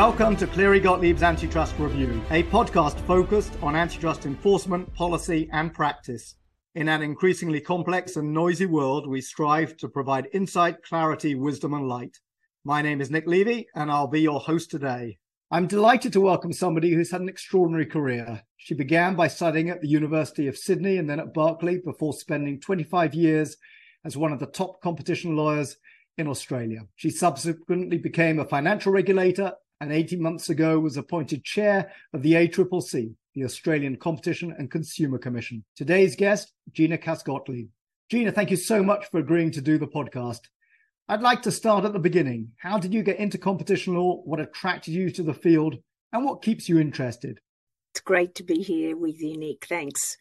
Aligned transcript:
Welcome 0.00 0.34
to 0.36 0.46
Cleary 0.46 0.80
Gottlieb's 0.80 1.22
Antitrust 1.22 1.74
Review, 1.78 2.22
a 2.30 2.42
podcast 2.44 2.98
focused 3.06 3.52
on 3.60 3.76
antitrust 3.76 4.24
enforcement, 4.24 4.90
policy, 4.94 5.46
and 5.52 5.74
practice. 5.74 6.36
In 6.74 6.88
an 6.88 7.02
increasingly 7.02 7.60
complex 7.60 8.16
and 8.16 8.32
noisy 8.32 8.64
world, 8.64 9.06
we 9.06 9.20
strive 9.20 9.76
to 9.76 9.90
provide 9.90 10.30
insight, 10.32 10.82
clarity, 10.84 11.34
wisdom, 11.34 11.74
and 11.74 11.86
light. 11.86 12.16
My 12.64 12.80
name 12.80 13.02
is 13.02 13.10
Nick 13.10 13.26
Levy, 13.26 13.66
and 13.74 13.90
I'll 13.90 14.06
be 14.06 14.22
your 14.22 14.40
host 14.40 14.70
today. 14.70 15.18
I'm 15.50 15.66
delighted 15.66 16.14
to 16.14 16.22
welcome 16.22 16.54
somebody 16.54 16.94
who's 16.94 17.10
had 17.10 17.20
an 17.20 17.28
extraordinary 17.28 17.84
career. 17.84 18.42
She 18.56 18.72
began 18.72 19.16
by 19.16 19.28
studying 19.28 19.68
at 19.68 19.82
the 19.82 19.88
University 19.88 20.46
of 20.46 20.56
Sydney 20.56 20.96
and 20.96 21.10
then 21.10 21.20
at 21.20 21.34
Berkeley 21.34 21.76
before 21.76 22.14
spending 22.14 22.58
25 22.58 23.12
years 23.12 23.58
as 24.06 24.16
one 24.16 24.32
of 24.32 24.40
the 24.40 24.46
top 24.46 24.80
competition 24.80 25.36
lawyers 25.36 25.76
in 26.16 26.26
Australia. 26.26 26.86
She 26.96 27.10
subsequently 27.10 27.98
became 27.98 28.38
a 28.38 28.46
financial 28.46 28.92
regulator 28.92 29.52
and 29.80 29.92
18 29.92 30.20
months 30.22 30.50
ago 30.50 30.78
was 30.78 30.96
appointed 30.96 31.44
chair 31.44 31.92
of 32.12 32.22
the 32.22 32.34
ACCC, 32.34 33.14
the 33.34 33.44
Australian 33.44 33.96
Competition 33.96 34.54
and 34.58 34.70
Consumer 34.70 35.18
Commission. 35.18 35.64
Today's 35.76 36.16
guest, 36.16 36.52
Gina 36.72 36.98
Cass-Gottlieb. 36.98 37.68
Gina, 38.10 38.32
thank 38.32 38.50
you 38.50 38.56
so 38.56 38.82
much 38.82 39.06
for 39.10 39.18
agreeing 39.18 39.52
to 39.52 39.60
do 39.60 39.78
the 39.78 39.86
podcast. 39.86 40.40
I'd 41.08 41.22
like 41.22 41.42
to 41.42 41.50
start 41.50 41.84
at 41.84 41.92
the 41.92 41.98
beginning. 41.98 42.52
How 42.58 42.78
did 42.78 42.92
you 42.92 43.02
get 43.02 43.18
into 43.18 43.38
competition 43.38 43.94
law? 43.94 44.20
What 44.24 44.40
attracted 44.40 44.92
you 44.92 45.10
to 45.10 45.22
the 45.22 45.34
field? 45.34 45.76
And 46.12 46.24
what 46.24 46.42
keeps 46.42 46.68
you 46.68 46.78
interested? 46.78 47.40
It's 47.92 48.00
great 48.00 48.34
to 48.36 48.42
be 48.42 48.62
here 48.62 48.96
with 48.96 49.20
you, 49.20 49.36
Nick. 49.36 49.66
Thanks. 49.66 50.16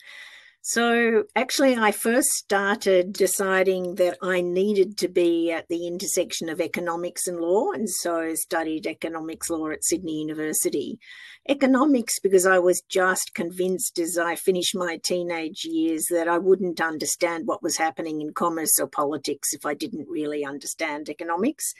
So, 0.61 1.23
actually, 1.37 1.77
I 1.77 1.91
first 1.91 2.29
started 2.31 3.13
deciding 3.13 3.95
that 3.95 4.17
I 4.21 4.41
needed 4.41 4.97
to 4.97 5.07
be 5.07 5.51
at 5.51 5.67
the 5.69 5.87
intersection 5.87 6.49
of 6.49 6.59
economics 6.59 7.27
and 7.27 7.39
law, 7.39 7.71
and 7.71 7.89
so 7.89 8.35
studied 8.35 8.85
economics 8.85 9.49
law 9.49 9.69
at 9.69 9.85
Sydney 9.85 10.19
University. 10.19 10.99
Economics, 11.47 12.19
because 12.19 12.45
I 12.45 12.59
was 12.59 12.83
just 12.89 13.33
convinced 13.33 13.99
as 13.99 14.17
I 14.17 14.35
finished 14.35 14.75
my 14.75 14.99
teenage 15.01 15.63
years 15.63 16.07
that 16.09 16.27
I 16.27 16.37
wouldn't 16.37 16.81
understand 16.81 17.47
what 17.47 17.63
was 17.63 17.77
happening 17.77 18.21
in 18.21 18.33
commerce 18.33 18.77
or 18.79 18.87
politics 18.87 19.53
if 19.53 19.65
I 19.65 19.73
didn't 19.73 20.09
really 20.09 20.43
understand 20.43 21.09
economics. 21.09 21.73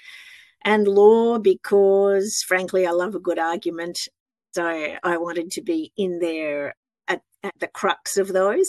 And 0.64 0.88
law, 0.88 1.38
because 1.38 2.44
frankly, 2.48 2.88
I 2.88 2.92
love 2.92 3.14
a 3.14 3.20
good 3.20 3.40
argument. 3.40 3.98
So 4.56 4.66
I 5.04 5.18
wanted 5.18 5.52
to 5.52 5.62
be 5.62 5.92
in 5.98 6.20
there 6.20 6.76
at, 7.10 7.22
at 7.44 7.60
the 7.60 7.68
crux 7.68 8.18
of 8.18 8.30
those. 8.30 8.68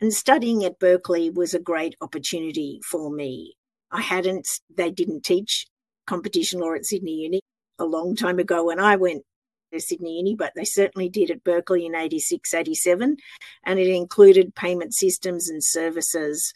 And 0.00 0.12
studying 0.12 0.64
at 0.64 0.78
Berkeley 0.78 1.30
was 1.30 1.54
a 1.54 1.60
great 1.60 1.94
opportunity 2.00 2.80
for 2.90 3.10
me. 3.10 3.54
I 3.90 4.00
hadn't, 4.00 4.46
they 4.74 4.90
didn't 4.90 5.24
teach 5.24 5.66
competition 6.06 6.60
law 6.60 6.74
at 6.74 6.86
Sydney 6.86 7.12
Uni 7.12 7.40
a 7.78 7.84
long 7.84 8.16
time 8.16 8.38
ago 8.38 8.64
when 8.64 8.80
I 8.80 8.96
went 8.96 9.22
to 9.72 9.80
Sydney 9.80 10.18
Uni, 10.18 10.34
but 10.34 10.52
they 10.56 10.64
certainly 10.64 11.08
did 11.08 11.30
at 11.30 11.44
Berkeley 11.44 11.86
in 11.86 11.94
86, 11.94 12.52
87. 12.52 13.16
And 13.64 13.78
it 13.78 13.88
included 13.88 14.54
payment 14.54 14.94
systems 14.94 15.48
and 15.48 15.62
services 15.62 16.52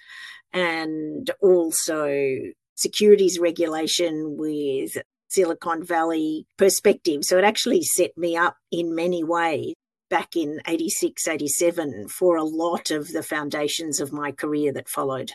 and 0.52 1.30
also 1.40 2.26
securities 2.74 3.38
regulation 3.38 4.36
with 4.36 4.96
Silicon 5.28 5.84
Valley 5.84 6.46
perspective. 6.56 7.24
So 7.24 7.38
it 7.38 7.44
actually 7.44 7.82
set 7.82 8.16
me 8.16 8.36
up 8.36 8.56
in 8.70 8.94
many 8.94 9.24
ways 9.24 9.74
back 10.08 10.36
in 10.36 10.60
86, 10.66 11.26
87 11.26 12.08
for 12.08 12.36
a 12.36 12.44
lot 12.44 12.90
of 12.90 13.08
the 13.08 13.22
foundations 13.22 14.00
of 14.00 14.12
my 14.12 14.32
career 14.32 14.72
that 14.72 14.88
followed. 14.88 15.32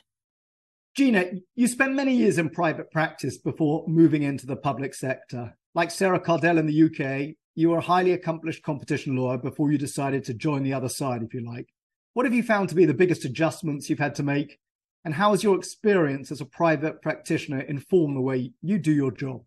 Gina, 0.96 1.26
you 1.56 1.68
spent 1.68 1.96
many 1.96 2.16
years 2.16 2.38
in 2.38 2.50
private 2.50 2.92
practice 2.92 3.38
before 3.38 3.86
moving 3.88 4.24
into 4.24 4.46
the 4.46 4.58
public 4.58 4.94
sector. 4.94 5.56
Like 5.74 5.90
Sarah 5.90 6.20
Cardell 6.20 6.58
in 6.58 6.68
the 6.68 6.84
UK, 6.84 7.36
you 7.56 7.70
were 7.70 7.78
a 7.78 7.82
highly 7.82 8.12
accomplished 8.12 8.64
competition 8.64 9.16
lawyer 9.16 9.38
before 9.38 9.72
you 9.72 9.78
decided 9.78 10.26
to 10.26 10.34
join 10.34 10.64
the 10.64 10.74
other 10.74 10.90
side, 10.90 11.24
if 11.24 11.34
you 11.34 11.46
like. 11.46 11.68
What 12.14 12.26
have 12.26 12.36
you 12.36 12.44
found 12.44 12.68
to 12.70 12.76
be 12.76 12.86
the 12.86 12.94
biggest 12.94 13.24
adjustments 13.24 13.90
you've 13.90 14.00
had 14.00 14.16
to 14.16 14.24
make? 14.24 14.60
And 15.06 15.14
how 15.14 15.32
has 15.32 15.44
your 15.44 15.58
experience 15.58 16.30
as 16.30 16.42
a 16.42 16.46
private 16.46 17.02
practitioner 17.02 17.62
informed 17.62 18.16
the 18.16 18.22
way 18.22 18.52
you 18.62 18.78
do 18.78 18.92
your 18.92 19.12
job? 19.12 19.44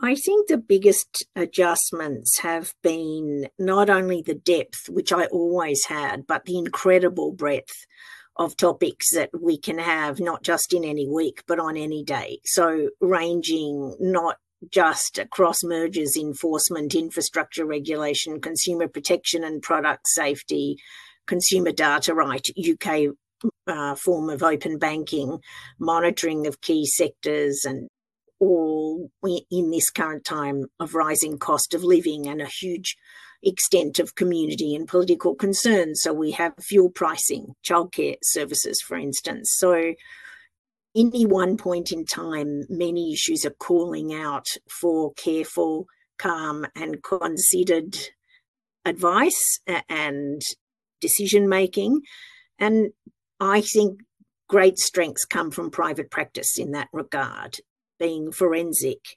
I 0.00 0.14
think 0.14 0.46
the 0.46 0.58
biggest 0.58 1.26
adjustments 1.34 2.38
have 2.40 2.72
been 2.82 3.48
not 3.58 3.90
only 3.90 4.22
the 4.22 4.34
depth, 4.34 4.88
which 4.88 5.12
I 5.12 5.26
always 5.26 5.86
had, 5.86 6.26
but 6.26 6.44
the 6.44 6.56
incredible 6.56 7.32
breadth 7.32 7.84
of 8.36 8.56
topics 8.56 9.12
that 9.14 9.30
we 9.38 9.58
can 9.58 9.78
have, 9.78 10.20
not 10.20 10.44
just 10.44 10.72
in 10.72 10.84
any 10.84 11.08
week, 11.08 11.42
but 11.48 11.58
on 11.58 11.76
any 11.76 12.04
day. 12.04 12.38
So, 12.44 12.90
ranging 13.00 13.96
not 13.98 14.36
just 14.70 15.18
across 15.18 15.64
mergers, 15.64 16.16
enforcement, 16.16 16.94
infrastructure 16.94 17.66
regulation, 17.66 18.40
consumer 18.40 18.86
protection 18.86 19.42
and 19.42 19.60
product 19.62 20.06
safety, 20.06 20.76
consumer 21.26 21.72
data 21.72 22.14
right, 22.14 22.46
UK 22.56 23.14
uh, 23.66 23.94
form 23.96 24.30
of 24.30 24.44
open 24.44 24.78
banking, 24.78 25.40
monitoring 25.80 26.46
of 26.46 26.60
key 26.60 26.86
sectors 26.86 27.64
and 27.64 27.88
all 28.40 29.10
in 29.24 29.70
this 29.70 29.90
current 29.90 30.24
time 30.24 30.66
of 30.78 30.94
rising 30.94 31.38
cost 31.38 31.74
of 31.74 31.82
living 31.82 32.26
and 32.26 32.40
a 32.40 32.46
huge 32.46 32.96
extent 33.42 33.98
of 33.98 34.14
community 34.14 34.74
and 34.74 34.88
political 34.88 35.34
concerns. 35.34 36.02
So 36.02 36.12
we 36.12 36.32
have 36.32 36.52
fuel 36.60 36.90
pricing, 36.90 37.54
childcare 37.68 38.16
services, 38.22 38.80
for 38.86 38.96
instance. 38.96 39.52
So 39.56 39.94
any 40.96 41.26
one 41.26 41.56
point 41.56 41.92
in 41.92 42.04
time, 42.04 42.64
many 42.68 43.12
issues 43.12 43.44
are 43.44 43.50
calling 43.50 44.12
out 44.12 44.46
for 44.68 45.12
careful, 45.14 45.86
calm, 46.18 46.66
and 46.74 47.02
considered 47.02 47.96
advice 48.84 49.60
and 49.88 50.42
decision 51.00 51.48
making. 51.48 52.00
And 52.58 52.90
I 53.38 53.60
think 53.60 54.00
great 54.48 54.78
strengths 54.78 55.24
come 55.24 55.50
from 55.50 55.70
private 55.70 56.10
practice 56.10 56.58
in 56.58 56.72
that 56.72 56.88
regard 56.92 57.60
being 57.98 58.32
forensic, 58.32 59.16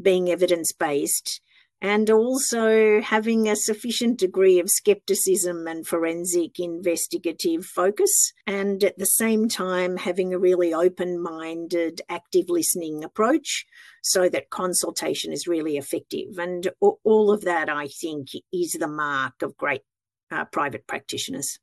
being 0.00 0.30
evidence 0.30 0.72
based, 0.72 1.40
and 1.80 2.10
also 2.10 3.00
having 3.00 3.48
a 3.48 3.54
sufficient 3.54 4.18
degree 4.18 4.58
of 4.58 4.68
skepticism 4.68 5.66
and 5.68 5.86
forensic 5.86 6.58
investigative 6.58 7.64
focus, 7.64 8.32
and 8.46 8.82
at 8.82 8.98
the 8.98 9.06
same 9.06 9.48
time 9.48 9.96
having 9.96 10.34
a 10.34 10.38
really 10.38 10.74
open 10.74 11.22
minded, 11.22 12.00
active 12.08 12.46
listening 12.48 13.04
approach 13.04 13.64
so 14.02 14.28
that 14.28 14.50
consultation 14.50 15.32
is 15.32 15.46
really 15.46 15.76
effective. 15.76 16.38
And 16.38 16.68
all 16.80 17.30
of 17.30 17.42
that, 17.42 17.68
I 17.68 17.88
think, 17.88 18.28
is 18.52 18.72
the 18.72 18.88
mark 18.88 19.42
of 19.42 19.56
great 19.56 19.82
uh, 20.30 20.46
private 20.46 20.86
practitioners. 20.86 21.58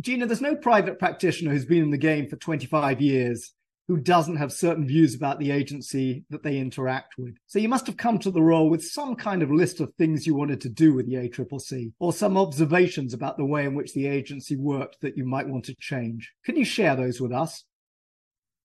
Gina, 0.00 0.26
there's 0.26 0.40
no 0.40 0.56
private 0.56 0.98
practitioner 0.98 1.52
who's 1.52 1.66
been 1.66 1.84
in 1.84 1.90
the 1.90 1.98
game 1.98 2.28
for 2.28 2.36
25 2.36 3.00
years 3.00 3.52
who 3.90 3.96
doesn't 3.96 4.36
have 4.36 4.52
certain 4.52 4.86
views 4.86 5.16
about 5.16 5.40
the 5.40 5.50
agency 5.50 6.24
that 6.30 6.44
they 6.44 6.58
interact 6.58 7.18
with. 7.18 7.34
So 7.48 7.58
you 7.58 7.68
must 7.68 7.88
have 7.88 7.96
come 7.96 8.20
to 8.20 8.30
the 8.30 8.40
role 8.40 8.70
with 8.70 8.84
some 8.84 9.16
kind 9.16 9.42
of 9.42 9.50
list 9.50 9.80
of 9.80 9.92
things 9.94 10.28
you 10.28 10.36
wanted 10.36 10.60
to 10.60 10.68
do 10.68 10.94
with 10.94 11.06
the 11.06 11.14
ACCC 11.14 11.90
or 11.98 12.12
some 12.12 12.38
observations 12.38 13.12
about 13.12 13.36
the 13.36 13.44
way 13.44 13.64
in 13.64 13.74
which 13.74 13.92
the 13.92 14.06
agency 14.06 14.54
worked 14.54 15.00
that 15.00 15.16
you 15.16 15.24
might 15.24 15.48
want 15.48 15.64
to 15.64 15.74
change. 15.80 16.32
Can 16.44 16.54
you 16.54 16.64
share 16.64 16.94
those 16.94 17.20
with 17.20 17.32
us? 17.32 17.64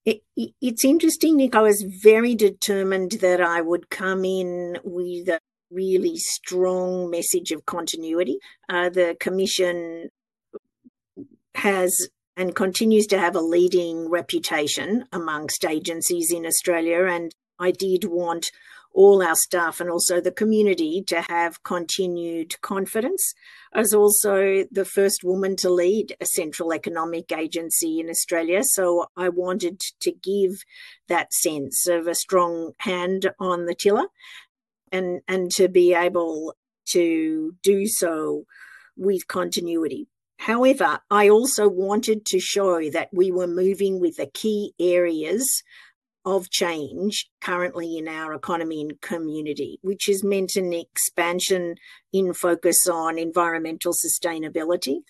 It, 0.06 0.22
it's 0.62 0.86
interesting, 0.86 1.38
Nick. 1.38 1.56
I 1.56 1.64
was 1.64 1.84
very 2.04 2.36
determined 2.36 3.14
that 3.22 3.42
I 3.42 3.62
would 3.62 3.90
come 3.90 4.26
in 4.26 4.78
with 4.84 5.28
a 5.28 5.40
really 5.72 6.18
strong 6.18 7.10
message 7.10 7.52
of 7.52 7.66
continuity. 7.66 8.38
Uh, 8.70 8.90
the 8.90 9.18
Commission 9.20 10.10
has 11.56 12.10
and 12.38 12.56
continues 12.56 13.08
to 13.08 13.20
have 13.20 13.36
a 13.36 13.42
leading 13.42 14.10
reputation 14.10 15.06
amongst 15.12 15.66
agencies 15.66 16.32
in 16.32 16.46
Australia. 16.46 17.06
And 17.06 17.34
I 17.60 17.72
did 17.72 18.06
want 18.06 18.52
all 18.96 19.22
our 19.22 19.36
staff 19.36 19.82
and 19.82 19.90
also 19.90 20.22
the 20.22 20.32
community 20.32 21.04
to 21.06 21.22
have 21.22 21.62
continued 21.64 22.60
confidence 22.62 23.34
as 23.74 23.94
also 23.94 24.64
the 24.72 24.86
first 24.86 25.22
woman 25.24 25.58
to 25.58 25.70
lead 25.70 26.16
a 26.22 26.26
central 26.26 26.74
economic 26.74 27.32
agency 27.32 28.00
in 28.00 28.10
Australia. 28.10 28.62
So 28.64 29.08
I 29.18 29.30
wanted 29.30 29.82
to 30.00 30.12
give 30.12 30.64
that 31.10 31.34
sense 31.34 31.88
of 31.88 32.08
a 32.08 32.16
strong 32.16 32.72
hand 32.80 33.30
on 33.38 33.66
the 33.66 33.76
tiller 33.76 34.08
and, 34.94 35.22
and 35.28 35.52
to 35.52 35.68
be 35.68 35.94
able 35.94 36.56
to 36.92 37.56
do 37.62 37.88
so 37.88 38.46
with 38.96 39.28
continuity. 39.28 40.08
However, 40.38 41.00
I 41.10 41.30
also 41.30 41.68
wanted 41.68 42.26
to 42.28 42.40
show 42.40 42.90
that 42.92 43.10
we 43.12 43.32
were 43.32 43.48
moving 43.48 44.00
with 44.00 44.18
the 44.18 44.28
key 44.28 44.74
areas 44.80 45.64
of 46.24 46.50
change 46.50 47.30
currently 47.40 47.98
in 47.98 48.08
our 48.08 48.34
economy 48.34 48.82
and 48.82 49.00
community, 49.00 49.80
which 49.82 50.06
has 50.08 50.24
meant 50.24 50.56
an 50.56 50.74
expansion 50.74 51.76
in 52.12 52.34
focus 52.34 52.88
on 52.88 53.18
environmental 53.20 53.94
sustainability. 53.94 55.02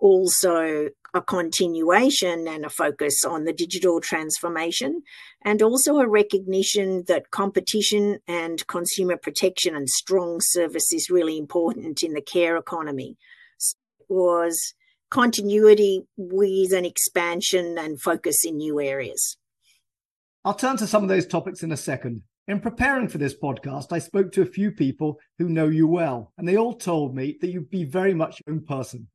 also 0.00 0.88
a 1.12 1.20
continuation 1.20 2.46
and 2.48 2.64
a 2.64 2.70
focus 2.70 3.24
on 3.24 3.44
the 3.44 3.52
digital 3.52 4.00
transformation, 4.00 5.02
and 5.42 5.62
also 5.62 5.98
a 5.98 6.08
recognition 6.08 7.04
that 7.08 7.30
competition 7.30 8.18
and 8.26 8.66
consumer 8.66 9.16
protection 9.16 9.74
and 9.74 9.88
strong 9.88 10.38
service 10.40 10.92
is 10.92 11.10
really 11.10 11.36
important 11.36 12.02
in 12.02 12.12
the 12.14 12.22
care 12.22 12.56
economy. 12.56 13.16
Was 14.10 14.74
continuity 15.10 16.02
with 16.16 16.72
an 16.72 16.84
expansion 16.84 17.76
and 17.78 18.00
focus 18.00 18.44
in 18.44 18.56
new 18.56 18.80
areas. 18.80 19.36
I'll 20.44 20.54
turn 20.54 20.76
to 20.78 20.86
some 20.86 21.02
of 21.02 21.08
those 21.08 21.26
topics 21.26 21.62
in 21.62 21.72
a 21.72 21.76
second. 21.76 22.22
In 22.46 22.60
preparing 22.60 23.08
for 23.08 23.18
this 23.18 23.36
podcast, 23.36 23.92
I 23.92 23.98
spoke 23.98 24.32
to 24.32 24.42
a 24.42 24.46
few 24.46 24.72
people 24.72 25.18
who 25.38 25.48
know 25.48 25.68
you 25.68 25.86
well, 25.86 26.32
and 26.38 26.48
they 26.48 26.56
all 26.56 26.74
told 26.74 27.14
me 27.14 27.36
that 27.40 27.50
you'd 27.50 27.70
be 27.70 27.84
very 27.84 28.14
much 28.14 28.40
own 28.48 28.62
person. 28.62 29.08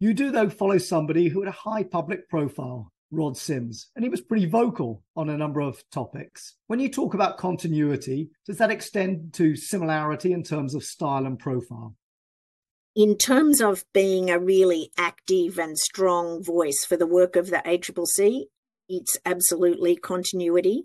You 0.00 0.12
do, 0.14 0.30
though, 0.30 0.50
follow 0.50 0.78
somebody 0.78 1.28
who 1.28 1.40
had 1.40 1.48
a 1.48 1.52
high 1.52 1.84
public 1.84 2.28
profile, 2.28 2.92
Rod 3.10 3.36
Sims, 3.36 3.90
and 3.94 4.04
he 4.04 4.08
was 4.08 4.20
pretty 4.20 4.46
vocal 4.46 5.02
on 5.16 5.28
a 5.28 5.36
number 5.38 5.60
of 5.60 5.82
topics. 5.90 6.56
When 6.66 6.80
you 6.80 6.88
talk 6.88 7.14
about 7.14 7.38
continuity, 7.38 8.30
does 8.46 8.58
that 8.58 8.70
extend 8.70 9.34
to 9.34 9.54
similarity 9.54 10.32
in 10.32 10.42
terms 10.42 10.74
of 10.74 10.82
style 10.82 11.26
and 11.26 11.38
profile? 11.38 11.94
In 12.94 13.16
terms 13.16 13.62
of 13.62 13.86
being 13.94 14.28
a 14.28 14.38
really 14.38 14.90
active 14.98 15.58
and 15.58 15.78
strong 15.78 16.44
voice 16.44 16.84
for 16.84 16.98
the 16.98 17.06
work 17.06 17.36
of 17.36 17.48
the 17.48 17.62
ACCC, 17.64 18.42
it's 18.86 19.16
absolutely 19.24 19.96
continuity. 19.96 20.84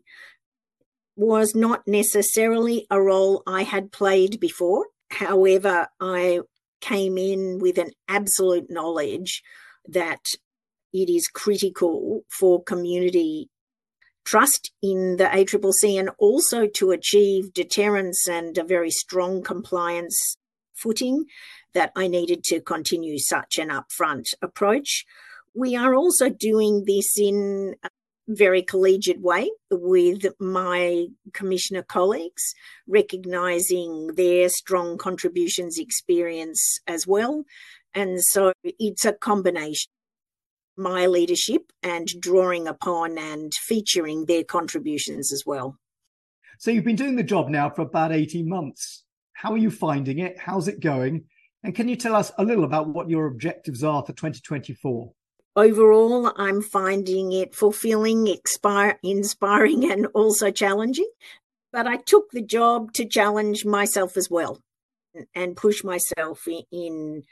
Was 1.18 1.54
not 1.54 1.86
necessarily 1.86 2.88
a 2.89 3.01
role 3.01 3.44
I 3.45 3.63
had 3.63 3.92
played 3.92 4.39
before. 4.39 4.86
However, 5.12 5.89
I 6.00 6.42
came 6.80 7.18
in 7.18 7.59
with 7.59 7.77
an 7.77 7.92
absolute 8.07 8.69
knowledge 8.69 9.44
that 9.86 10.24
it 10.94 11.10
is 11.10 11.27
critical 11.27 12.21
for 12.30 12.63
community 12.63 13.50
trust 14.24 14.71
in 14.81 15.18
the 15.18 15.25
ACCC 15.25 16.00
and 16.00 16.10
also 16.19 16.68
to 16.68 16.92
achieve 16.92 17.53
deterrence 17.53 18.27
and 18.30 18.57
a 18.57 18.63
very 18.63 18.92
strong 18.92 19.42
compliance 19.42 20.38
footing 20.74 21.25
that 21.77 21.91
I 21.95 22.07
needed 22.07 22.44
to 22.45 22.59
continue 22.59 23.19
such 23.19 23.59
an 23.59 23.69
upfront 23.69 24.33
approach. 24.41 25.06
We 25.53 25.75
are 25.75 25.94
also 25.94 26.27
doing 26.27 26.85
this 26.88 27.19
in 27.19 27.75
a 27.83 27.89
very 28.27 28.63
collegiate 28.63 29.21
way 29.21 29.51
with 29.69 30.25
my 30.39 31.06
commissioner 31.33 31.83
colleagues, 31.83 32.56
recognising 32.88 34.15
their 34.15 34.50
strong 34.50 34.97
contributions 34.97 35.77
experience 35.77 36.79
as 36.88 37.06
well. 37.06 37.44
And 37.94 38.24
so 38.24 38.53
it's 38.63 39.06
a 39.06 39.13
combination 39.13 39.91
my 40.79 41.06
leadership 41.06 41.71
and 41.83 42.07
drawing 42.19 42.68
upon 42.68 43.19
and 43.19 43.53
featuring 43.53 44.25
their 44.25 44.44
contributions 44.44 45.31
as 45.31 45.44
well. 45.45 45.77
So 46.57 46.71
you've 46.71 46.83
been 46.83 46.95
doing 46.95 47.18
the 47.18 47.24
job 47.24 47.50
now 47.50 47.69
for 47.69 47.83
about 47.83 48.12
18 48.12 48.50
months. 48.50 49.03
How 49.33 49.51
are 49.53 49.57
you 49.57 49.69
finding 49.69 50.18
it? 50.19 50.39
How's 50.39 50.68
it 50.68 50.79
going? 50.79 51.25
And 51.63 51.75
can 51.75 51.89
you 51.89 51.95
tell 51.95 52.15
us 52.15 52.31
a 52.38 52.45
little 52.45 52.63
about 52.63 52.88
what 52.88 53.09
your 53.09 53.27
objectives 53.27 53.83
are 53.83 54.04
for 54.04 54.13
2024? 54.13 55.12
Overall, 55.56 56.31
I'm 56.38 56.62
finding 56.62 57.31
it 57.31 57.56
fulfilling, 57.56 58.27
expire, 58.27 59.00
inspiring, 59.04 59.92
and 59.92 60.06
also 60.13 60.51
challenging. 60.51 61.09
But 61.74 61.88
I 61.88 61.98
took 61.98 62.31
the 62.31 62.44
job 62.44 62.94
to 62.94 63.06
challenge 63.06 63.65
myself 63.65 64.18
as 64.18 64.30
well 64.30 64.62
and 65.33 65.57
push 65.57 65.83
myself 65.83 66.48
in 66.71 67.24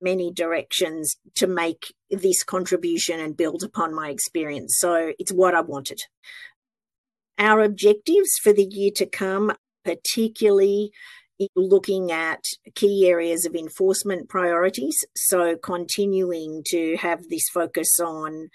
many 0.00 0.32
directions 0.32 1.16
to 1.36 1.46
make 1.46 1.94
this 2.10 2.42
contribution 2.42 3.20
and 3.20 3.36
build 3.36 3.62
upon 3.62 3.94
my 3.94 4.10
experience. 4.10 4.76
So 4.78 5.12
it's 5.18 5.32
what 5.32 5.54
I 5.54 5.60
wanted. 5.60 6.00
Our 7.38 7.60
objectives 7.60 8.38
for 8.42 8.52
the 8.52 8.66
year 8.68 8.90
to 8.96 9.06
come, 9.06 9.52
particularly 9.84 10.90
looking 11.54 12.12
at 12.12 12.44
key 12.74 13.06
areas 13.08 13.44
of 13.44 13.54
enforcement 13.54 14.28
priorities. 14.28 14.96
So, 15.16 15.56
continuing 15.56 16.62
to 16.68 16.96
have 16.96 17.28
this 17.28 17.48
focus 17.48 18.00
on 18.00 18.48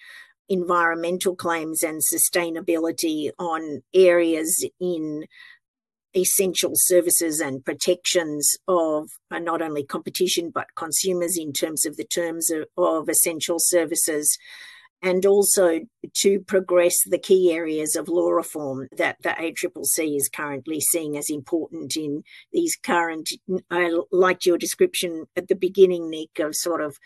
environmental 0.49 1.35
claims 1.35 1.83
and 1.83 2.01
sustainability 2.01 3.31
on 3.37 3.81
areas 3.93 4.65
in 4.79 5.25
essential 6.15 6.71
services 6.73 7.39
and 7.39 7.63
protections 7.63 8.55
of 8.67 9.09
uh, 9.29 9.39
not 9.39 9.61
only 9.61 9.83
competition 9.83 10.51
but 10.53 10.67
consumers 10.75 11.37
in 11.37 11.51
terms 11.51 11.85
of 11.85 11.97
the 11.97 12.05
terms 12.05 12.49
of, 12.49 12.65
of 12.77 13.09
essential 13.09 13.57
services 13.59 14.37
and 15.01 15.25
also 15.25 15.81
to 16.15 16.39
progress 16.39 16.95
the 17.05 17.19
key 17.19 17.51
areas 17.51 17.95
of 17.95 18.09
law 18.09 18.29
reform 18.29 18.87
that 18.91 19.17
the 19.21 19.29
ACCC 19.29 20.15
is 20.15 20.29
currently 20.33 20.79
seeing 20.79 21.17
as 21.17 21.29
important 21.29 21.95
in 21.95 22.23
these 22.51 22.75
current. 22.81 23.29
I 23.69 23.91
liked 24.11 24.45
your 24.45 24.57
description 24.57 25.25
at 25.35 25.47
the 25.47 25.55
beginning, 25.55 26.09
Nick, 26.09 26.39
of 26.39 26.55
sort 26.55 26.81
of 26.81 26.97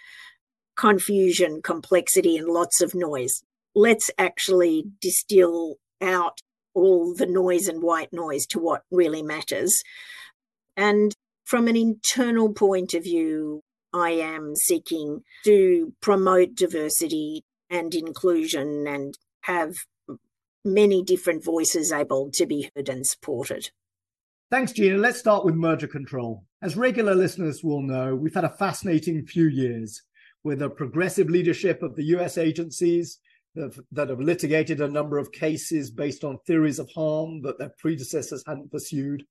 confusion, 0.77 1.61
complexity, 1.61 2.37
and 2.37 2.47
lots 2.47 2.81
of 2.81 2.95
noise. 2.95 3.43
Let's 3.75 4.09
actually 4.17 4.85
distill 5.01 5.75
out 6.01 6.39
all 6.73 7.13
the 7.13 7.25
noise 7.25 7.67
and 7.67 7.83
white 7.83 8.13
noise 8.13 8.45
to 8.47 8.59
what 8.59 8.83
really 8.89 9.21
matters. 9.21 9.83
And 10.77 11.13
from 11.43 11.67
an 11.67 11.75
internal 11.75 12.53
point 12.53 12.93
of 12.93 13.03
view, 13.03 13.61
I 13.93 14.11
am 14.11 14.55
seeking 14.55 15.23
to 15.43 15.93
promote 16.01 16.55
diversity, 16.55 17.43
and 17.71 17.95
inclusion 17.95 18.85
and 18.87 19.17
have 19.41 19.77
many 20.63 21.01
different 21.01 21.43
voices 21.43 21.91
able 21.91 22.29
to 22.31 22.45
be 22.45 22.69
heard 22.75 22.89
and 22.89 23.07
supported. 23.07 23.71
Thanks, 24.51 24.73
Gina. 24.73 24.97
Let's 24.97 25.19
start 25.19 25.45
with 25.45 25.55
merger 25.55 25.87
control. 25.87 26.43
As 26.61 26.75
regular 26.75 27.15
listeners 27.15 27.63
will 27.63 27.81
know, 27.81 28.15
we've 28.15 28.35
had 28.35 28.43
a 28.43 28.49
fascinating 28.49 29.25
few 29.25 29.47
years 29.47 30.03
with 30.43 30.59
the 30.59 30.69
progressive 30.69 31.29
leadership 31.29 31.81
of 31.81 31.95
the 31.95 32.03
US 32.15 32.37
agencies 32.37 33.19
that 33.55 33.63
have, 33.63 33.79
that 33.91 34.09
have 34.09 34.19
litigated 34.19 34.81
a 34.81 34.87
number 34.87 35.17
of 35.17 35.31
cases 35.31 35.89
based 35.89 36.23
on 36.23 36.37
theories 36.45 36.79
of 36.79 36.89
harm 36.93 37.41
that 37.43 37.57
their 37.59 37.73
predecessors 37.79 38.43
hadn't 38.45 38.71
pursued, 38.71 39.25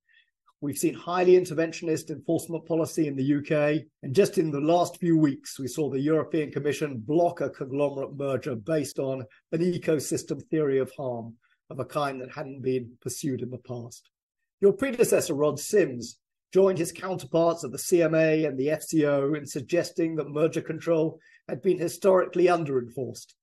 We've 0.62 0.76
seen 0.76 0.92
highly 0.92 1.32
interventionist 1.32 2.10
enforcement 2.10 2.66
policy 2.66 3.06
in 3.08 3.16
the 3.16 3.36
UK. 3.36 3.82
And 4.02 4.14
just 4.14 4.36
in 4.36 4.50
the 4.50 4.60
last 4.60 4.98
few 4.98 5.16
weeks, 5.16 5.58
we 5.58 5.66
saw 5.66 5.88
the 5.88 5.98
European 5.98 6.52
Commission 6.52 6.98
block 6.98 7.40
a 7.40 7.48
conglomerate 7.48 8.14
merger 8.14 8.54
based 8.56 8.98
on 8.98 9.24
an 9.52 9.60
ecosystem 9.60 10.42
theory 10.50 10.78
of 10.78 10.92
harm 10.94 11.34
of 11.70 11.78
a 11.78 11.84
kind 11.84 12.20
that 12.20 12.32
hadn't 12.32 12.60
been 12.60 12.90
pursued 13.00 13.40
in 13.40 13.50
the 13.50 13.58
past. 13.58 14.10
Your 14.60 14.74
predecessor, 14.74 15.32
Rod 15.32 15.58
Sims, 15.58 16.18
joined 16.52 16.78
his 16.78 16.92
counterparts 16.92 17.64
at 17.64 17.70
the 17.70 17.78
CMA 17.78 18.46
and 18.46 18.58
the 18.58 18.66
FCO 18.66 19.38
in 19.38 19.46
suggesting 19.46 20.16
that 20.16 20.28
merger 20.28 20.60
control 20.60 21.18
had 21.48 21.62
been 21.62 21.78
historically 21.78 22.46
underenforced. 22.46 23.34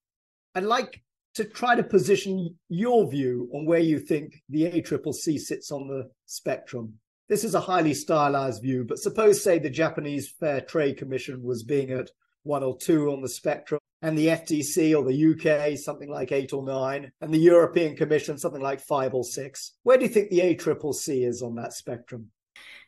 I'd 0.54 0.64
like 0.64 1.02
to 1.34 1.46
try 1.46 1.76
to 1.76 1.84
position 1.84 2.56
your 2.70 3.10
view 3.10 3.50
on 3.54 3.66
where 3.66 3.80
you 3.80 4.00
think 4.00 4.42
the 4.50 4.64
ACCC 4.64 5.40
sits 5.40 5.72
on 5.72 5.88
the 5.88 6.10
spectrum. 6.26 6.94
This 7.30 7.44
is 7.44 7.56
a 7.56 7.60
highly 7.60 7.94
stylized 7.94 8.62
view, 8.62 8.86
but 8.86 9.00
suppose, 9.00 9.44
say, 9.44 9.60
the 9.60 9.70
Japanese 9.70 10.30
Fair 10.30 10.62
Trade 10.62 10.98
Commission 10.98 11.44
was 11.44 11.64
being 11.64 11.92
at 11.92 12.10
one 12.44 12.64
or 12.64 12.78
two 12.78 13.12
on 13.12 13.22
the 13.22 13.28
spectrum, 13.28 13.82
and 14.02 14.18
the 14.18 14.28
FTC 14.28 14.96
or 14.98 15.04
the 15.04 15.34
UK 15.34 15.78
something 15.78 16.10
like 16.10 16.32
eight 16.32 16.54
or 16.54 16.64
nine, 16.64 17.12
and 17.20 17.34
the 17.34 17.40
European 17.40 17.98
Commission 17.98 18.38
something 18.38 18.62
like 18.62 18.80
five 18.80 19.14
or 19.14 19.26
six. 19.26 19.74
Where 19.84 19.98
do 19.98 20.04
you 20.04 20.10
think 20.10 20.30
the 20.30 20.40
ACCC 20.40 21.28
is 21.28 21.42
on 21.42 21.56
that 21.56 21.74
spectrum? 21.74 22.32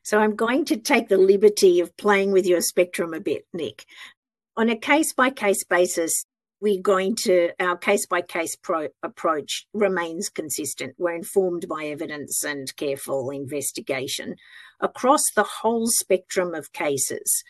So 0.03 0.19
I'm 0.19 0.35
going 0.35 0.65
to 0.65 0.77
take 0.77 1.09
the 1.09 1.17
liberty 1.17 1.81
of 1.81 1.95
playing 1.97 2.31
with 2.31 2.45
your 2.45 2.61
spectrum 2.61 3.13
a 3.13 3.19
bit, 3.19 3.45
Nick. 3.53 3.85
On 4.55 4.69
a 4.69 4.75
case 4.77 5.13
by 5.13 5.29
case 5.29 5.63
basis, 5.63 6.25
we're 6.61 6.81
going 6.81 7.15
to 7.15 7.51
our 7.59 7.77
case 7.77 8.05
by 8.05 8.21
case 8.21 8.55
approach 9.03 9.67
remains 9.73 10.29
consistent. 10.29 10.95
We're 10.97 11.15
informed 11.15 11.67
by 11.67 11.85
evidence 11.85 12.43
and 12.43 12.75
careful 12.75 13.29
investigation 13.29 14.35
across 14.79 15.21
the 15.35 15.43
whole 15.61 15.87
spectrum 15.87 16.53
of 16.53 16.73
cases. 16.73 17.43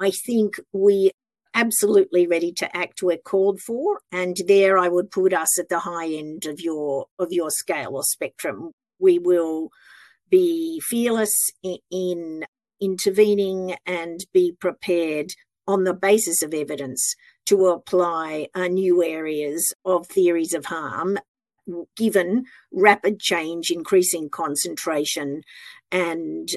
I 0.00 0.10
think 0.10 0.58
we 0.72 1.12
absolutely 1.54 2.26
ready 2.26 2.52
to 2.52 2.76
act 2.76 3.02
where 3.02 3.16
called 3.16 3.60
for 3.60 4.00
and 4.12 4.36
there 4.46 4.76
I 4.76 4.88
would 4.88 5.10
put 5.10 5.32
us 5.32 5.58
at 5.58 5.70
the 5.70 5.78
high 5.78 6.08
end 6.08 6.44
of 6.44 6.60
your 6.60 7.06
of 7.18 7.32
your 7.32 7.50
scale 7.50 7.96
or 7.96 8.02
spectrum. 8.02 8.72
We 8.98 9.18
will 9.18 9.70
be 10.28 10.80
fearless 10.84 11.32
in, 11.62 11.78
in 11.90 12.44
intervening 12.80 13.76
and 13.86 14.20
be 14.34 14.52
prepared 14.60 15.32
on 15.66 15.84
the 15.84 15.94
basis 15.94 16.42
of 16.42 16.52
evidence 16.52 17.14
to 17.46 17.66
apply 17.66 18.48
uh, 18.54 18.68
new 18.68 19.02
areas 19.02 19.72
of 19.84 20.06
theories 20.06 20.54
of 20.54 20.66
harm 20.66 21.18
given 21.96 22.44
rapid 22.72 23.18
change, 23.18 23.70
increasing 23.70 24.28
concentration, 24.30 25.42
and 25.90 26.48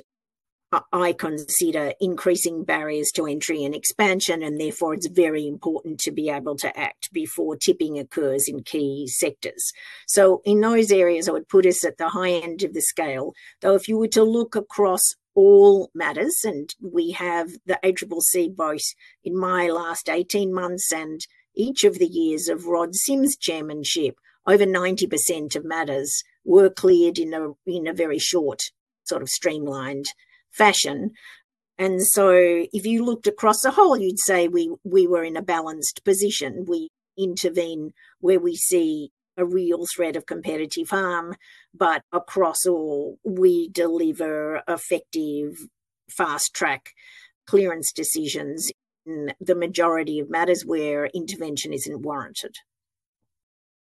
I 0.94 1.14
consider 1.14 1.94
increasing 2.00 2.64
barriers 2.64 3.12
to 3.16 3.26
entry 3.26 3.64
and 3.64 3.74
expansion, 3.74 4.44
and 4.44 4.60
therefore 4.60 4.94
it's 4.94 5.08
very 5.08 5.48
important 5.48 6.00
to 6.02 6.12
be 6.12 6.30
able 6.30 6.56
to 6.58 6.80
act 6.80 7.12
before 7.12 7.56
tipping 7.56 7.98
occurs 7.98 8.48
in 8.48 8.62
key 8.62 9.08
sectors. 9.08 9.72
So, 10.08 10.42
in 10.46 10.62
those 10.62 10.92
areas, 10.92 11.28
I 11.28 11.32
would 11.32 11.50
put 11.50 11.66
us 11.66 11.84
at 11.84 11.98
the 11.98 12.10
high 12.10 12.34
end 12.34 12.62
of 12.62 12.76
the 12.76 12.82
scale. 12.82 13.34
Though, 13.62 13.74
if 13.74 13.88
you 13.88 13.98
were 13.98 14.10
to 14.10 14.24
look 14.24 14.56
across 14.56 15.16
all 15.40 15.90
matters, 15.94 16.42
and 16.44 16.76
we 16.82 17.12
have 17.12 17.52
the 17.66 17.80
ACCC 17.82 18.54
both 18.54 18.82
in 19.24 19.40
my 19.40 19.70
last 19.70 20.10
18 20.10 20.54
months 20.54 20.92
and 20.92 21.22
each 21.56 21.86
of 21.86 21.98
the 21.98 22.08
years 22.08 22.50
of 22.50 22.66
Rod 22.66 22.94
Sims' 22.94 23.38
chairmanship, 23.38 24.16
over 24.46 24.66
90% 24.66 25.56
of 25.56 25.64
matters 25.64 26.24
were 26.44 26.70
cleared 26.70 27.18
in 27.18 27.34
a, 27.34 27.52
in 27.66 27.88
a 27.88 27.94
very 27.94 28.20
short, 28.20 28.60
sort 29.04 29.22
of 29.22 29.30
streamlined 29.30 30.08
fashion. 30.52 31.12
And 31.78 32.06
so 32.06 32.32
if 32.74 32.86
you 32.86 33.06
looked 33.06 33.28
across 33.28 33.62
the 33.62 33.72
whole, 33.72 33.98
you'd 33.98 34.20
say 34.20 34.50
we, 34.50 34.74
we 34.84 35.08
were 35.08 35.24
in 35.24 35.38
a 35.38 35.42
balanced 35.42 36.04
position. 36.04 36.66
We 36.68 36.90
intervene 37.18 37.92
where 38.20 38.40
we 38.40 38.56
see 38.58 39.12
a 39.40 39.46
real 39.46 39.86
threat 39.96 40.16
of 40.16 40.26
competitive 40.26 40.90
harm, 40.90 41.36
but 41.74 42.04
across 42.12 42.66
all, 42.66 43.18
we 43.24 43.70
deliver 43.70 44.62
effective 44.68 45.58
fast 46.10 46.54
track 46.54 46.92
clearance 47.48 47.92
decisions 47.92 48.72
in 49.06 49.34
the 49.40 49.56
majority 49.56 50.20
of 50.20 50.30
matters 50.30 50.66
where 50.66 51.08
intervention 51.08 51.74
isn't 51.74 52.02
warranted. 52.02 52.56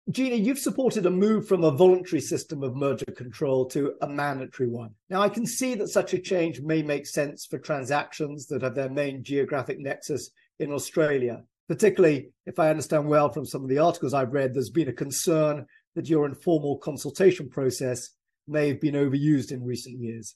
Gina, 0.10 0.36
you've 0.36 0.60
supported 0.60 1.06
a 1.06 1.12
move 1.12 1.48
from 1.48 1.64
a 1.64 1.72
voluntary 1.72 2.22
system 2.22 2.64
of 2.64 2.76
merger 2.76 3.06
control 3.16 3.66
to 3.68 3.94
a 4.02 4.08
mandatory 4.08 4.68
one. 4.68 4.96
Now, 5.10 5.22
I 5.22 5.30
can 5.30 5.46
see 5.46 5.76
that 5.76 5.90
such 5.90 6.14
a 6.14 6.20
change 6.20 6.60
may 6.60 6.82
make 6.82 7.06
sense 7.06 7.46
for 7.46 7.60
transactions 7.60 8.48
that 8.48 8.64
have 8.64 8.74
their 8.74 8.90
main 8.90 9.24
geographic 9.24 9.80
nexus 9.80 10.32
in 10.60 10.72
Australia, 10.72 11.44
particularly 11.72 12.32
if 12.46 12.60
I 12.60 12.70
understand 12.70 13.08
well 13.08 13.32
from 13.32 13.46
some 13.46 13.64
of 13.64 13.70
the 13.70 13.80
articles 13.80 14.14
I've 14.14 14.34
read, 14.34 14.54
there's 14.54 14.70
been 14.70 14.90
a 14.90 14.94
concern 14.94 15.66
that 15.96 16.10
your 16.10 16.26
informal 16.26 16.78
consultation 16.80 17.48
process 17.50 18.10
may 18.46 18.68
have 18.68 18.82
been 18.82 18.96
overused 18.96 19.54
in 19.54 19.64
recent 19.64 19.98
years. 19.98 20.36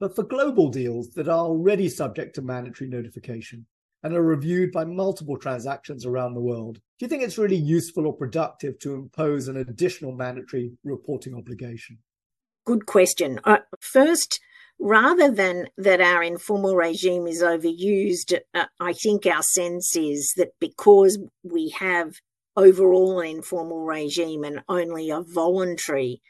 But 0.00 0.16
for 0.16 0.24
global 0.24 0.70
deals 0.70 1.10
that 1.10 1.28
are 1.28 1.46
already 1.46 1.88
subject 1.88 2.34
to 2.34 2.42
mandatory 2.42 2.90
notification, 2.90 3.66
and 4.02 4.14
are 4.14 4.22
reviewed 4.22 4.72
by 4.72 4.84
multiple 4.84 5.38
transactions 5.38 6.04
around 6.04 6.34
the 6.34 6.40
world. 6.40 6.80
Do 6.98 7.04
you 7.04 7.08
think 7.08 7.22
it's 7.22 7.38
really 7.38 7.54
useful 7.54 8.06
or 8.06 8.16
productive 8.16 8.80
to 8.80 8.94
impose 8.94 9.46
an 9.46 9.56
additional 9.56 10.12
mandatory 10.12 10.72
reporting 10.82 11.36
obligation? 11.36 11.98
Good 12.66 12.86
question. 12.86 13.38
Uh, 13.44 13.58
first, 13.80 14.40
rather 14.78 15.30
than 15.30 15.68
that 15.76 16.00
our 16.00 16.22
informal 16.22 16.74
regime 16.74 17.26
is 17.26 17.42
overused, 17.42 18.38
uh, 18.54 18.66
I 18.80 18.92
think 18.92 19.26
our 19.26 19.42
sense 19.42 19.96
is 19.96 20.32
that 20.36 20.50
because 20.60 21.18
we 21.42 21.70
have 21.78 22.14
overall 22.56 23.20
an 23.20 23.28
informal 23.28 23.84
regime 23.84 24.44
and 24.44 24.62
only 24.68 25.10
a 25.10 25.22
voluntary 25.22 26.20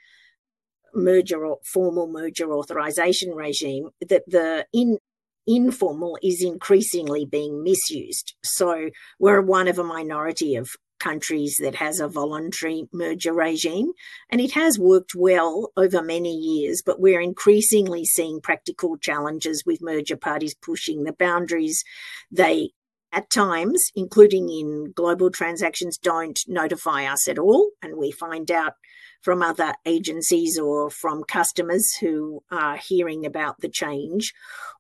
merger 0.95 1.45
or 1.45 1.59
formal 1.65 2.07
merger 2.07 2.53
authorization 2.53 3.35
regime, 3.35 3.91
that 4.09 4.23
the 4.27 4.67
in 4.73 4.99
informal 5.47 6.19
is 6.23 6.43
increasingly 6.43 7.25
being 7.25 7.63
misused. 7.63 8.35
So 8.45 8.91
we're 9.19 9.43
one 9.43 9.69
of 9.69 9.79
a 9.79 9.85
minority 9.85 10.55
of 10.55 10.71
countries 11.03 11.57
that 11.61 11.75
has 11.75 11.99
a 11.99 12.09
voluntary 12.09 12.85
merger 12.93 13.33
regime, 13.33 13.91
and 14.31 14.41
it 14.41 14.53
has 14.53 14.79
worked 14.79 15.15
well 15.17 15.73
over 15.77 16.01
many 16.03 16.35
years, 16.35 16.83
but 16.85 17.01
we're 17.01 17.21
increasingly 17.21 18.05
seeing 18.05 18.41
practical 18.41 18.97
challenges 18.97 19.65
with 19.67 19.83
merger 19.83 20.17
parties 20.17 20.55
pushing 20.55 21.03
the 21.03 21.13
boundaries. 21.13 21.83
They 22.31 22.71
at 23.13 23.29
times, 23.29 23.91
including 23.95 24.49
in 24.49 24.93
global 24.97 25.31
transactions, 25.31 25.99
don't 25.99 26.41
notify 26.49 27.05
us 27.05 27.29
at 27.29 27.39
all, 27.39 27.71
and 27.83 27.97
we 27.97 28.11
find 28.11 28.51
out 28.51 28.75
from 29.21 29.43
other 29.43 29.75
agencies 29.85 30.59
or 30.59 30.91
from 30.91 31.23
customers 31.25 31.93
who 32.01 32.43
are 32.51 32.77
hearing 32.77 33.27
about 33.27 33.61
the 33.61 33.69
change, 33.69 34.33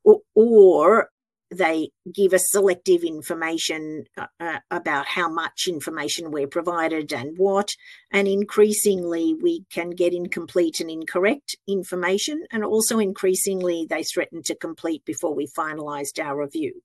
or, 0.02 0.20
or 0.34 1.10
they 1.52 1.90
give 2.12 2.32
us 2.32 2.42
selective 2.50 3.04
information 3.04 4.04
uh, 4.16 4.26
uh, 4.40 4.58
about 4.70 5.06
how 5.06 5.28
much 5.28 5.66
information 5.68 6.30
we're 6.30 6.48
provided 6.48 7.12
and 7.12 7.36
what. 7.36 7.68
And 8.10 8.26
increasingly, 8.26 9.34
we 9.40 9.64
can 9.70 9.90
get 9.90 10.14
incomplete 10.14 10.80
and 10.80 10.90
incorrect 10.90 11.56
information. 11.68 12.44
And 12.50 12.64
also, 12.64 12.98
increasingly, 12.98 13.86
they 13.88 14.02
threaten 14.02 14.42
to 14.44 14.54
complete 14.54 15.04
before 15.04 15.34
we 15.34 15.46
finalized 15.46 16.18
our 16.22 16.40
review. 16.40 16.82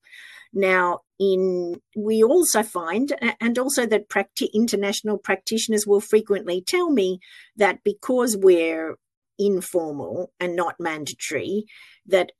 Now, 0.52 1.00
in 1.18 1.80
we 1.96 2.22
also 2.22 2.62
find, 2.62 3.14
and 3.40 3.58
also 3.58 3.86
that 3.86 4.08
practi- 4.08 4.52
international 4.54 5.18
practitioners 5.18 5.86
will 5.86 6.00
frequently 6.00 6.62
tell 6.62 6.90
me 6.90 7.20
that 7.56 7.84
because 7.84 8.36
we're 8.36 8.96
informal 9.38 10.32
and 10.40 10.56
not 10.56 10.76
mandatory, 10.80 11.64
that 12.06 12.32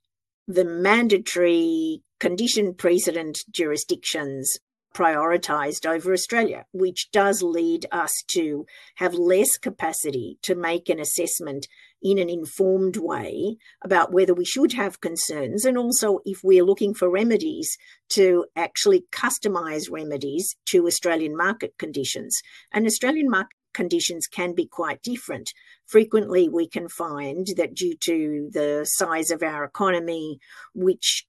the 0.47 0.65
mandatory 0.65 2.03
condition 2.19 2.75
precedent 2.75 3.39
jurisdictions 3.51 4.59
prioritized 4.95 5.87
over 5.87 6.13
Australia, 6.13 6.65
which 6.73 7.11
does 7.13 7.43
lead 7.43 7.87
us 7.93 8.13
to 8.29 8.67
have 8.97 9.15
less 9.15 9.57
capacity 9.57 10.39
to 10.43 10.55
make 10.55 10.89
an 10.89 10.99
assessment 10.99 11.69
in 12.03 12.19
an 12.19 12.29
informed 12.29 12.97
way 12.97 13.57
about 13.83 14.13
whether 14.13 14.35
we 14.35 14.45
should 14.45 14.73
have 14.73 15.01
concerns 15.01 15.65
and 15.65 15.77
also 15.77 16.21
if 16.25 16.41
we're 16.43 16.65
looking 16.65 16.95
for 16.95 17.11
remedies 17.11 17.77
to 18.09 18.45
actually 18.57 19.05
customize 19.13 19.91
remedies 19.91 20.57
to 20.65 20.87
Australian 20.87 21.37
market 21.37 21.75
conditions. 21.79 22.41
And 22.73 22.87
Australian 22.87 23.29
market 23.29 23.57
conditions 23.75 24.27
can 24.27 24.55
be 24.55 24.67
quite 24.67 25.03
different. 25.03 25.53
Frequently, 25.87 26.49
we 26.49 26.69
can 26.69 26.89
find 26.89 27.47
that 27.57 27.75
due 27.75 27.95
to 28.01 28.49
the 28.53 28.85
size 28.85 29.31
of 29.31 29.43
our 29.43 29.65
economy, 29.65 30.39
which 30.75 31.27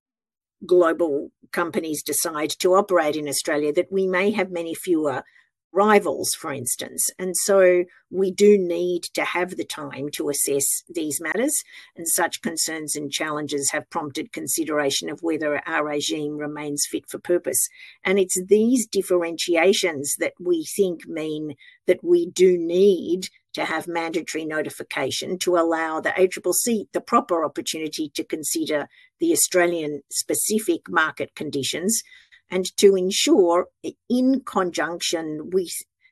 global 0.65 1.31
companies 1.51 2.03
decide 2.03 2.49
to 2.59 2.75
operate 2.75 3.15
in 3.15 3.27
Australia, 3.27 3.73
that 3.73 3.91
we 3.91 4.07
may 4.07 4.31
have 4.31 4.51
many 4.51 4.73
fewer 4.75 5.23
rivals, 5.71 6.31
for 6.31 6.51
instance. 6.51 7.09
And 7.19 7.35
so 7.37 7.83
we 8.09 8.31
do 8.31 8.57
need 8.57 9.03
to 9.13 9.23
have 9.23 9.55
the 9.55 9.65
time 9.65 10.09
to 10.13 10.29
assess 10.29 10.65
these 10.89 11.21
matters, 11.21 11.63
and 11.95 12.07
such 12.07 12.41
concerns 12.41 12.95
and 12.95 13.11
challenges 13.11 13.69
have 13.71 13.89
prompted 13.89 14.31
consideration 14.31 15.09
of 15.09 15.19
whether 15.21 15.61
our 15.67 15.85
regime 15.85 16.37
remains 16.37 16.87
fit 16.89 17.03
for 17.07 17.19
purpose. 17.19 17.67
And 18.03 18.17
it's 18.17 18.41
these 18.47 18.87
differentiations 18.87 20.15
that 20.17 20.33
we 20.39 20.65
think 20.65 21.07
mean 21.07 21.55
that 21.85 22.03
we 22.03 22.25
do 22.25 22.57
need 22.57 23.29
to 23.53 23.65
have 23.65 23.87
mandatory 23.87 24.45
notification 24.45 25.37
to 25.39 25.57
allow 25.57 25.99
the 25.99 26.09
ACCC 26.09 26.87
the 26.93 27.01
proper 27.01 27.43
opportunity 27.43 28.09
to 28.15 28.23
consider 28.23 28.87
the 29.19 29.31
Australian 29.31 30.01
specific 30.11 30.81
market 30.89 31.35
conditions 31.35 32.01
and 32.51 32.65
to 32.77 32.95
ensure, 32.95 33.67
in 34.09 34.41
conjunction 34.45 35.49
with 35.51 35.71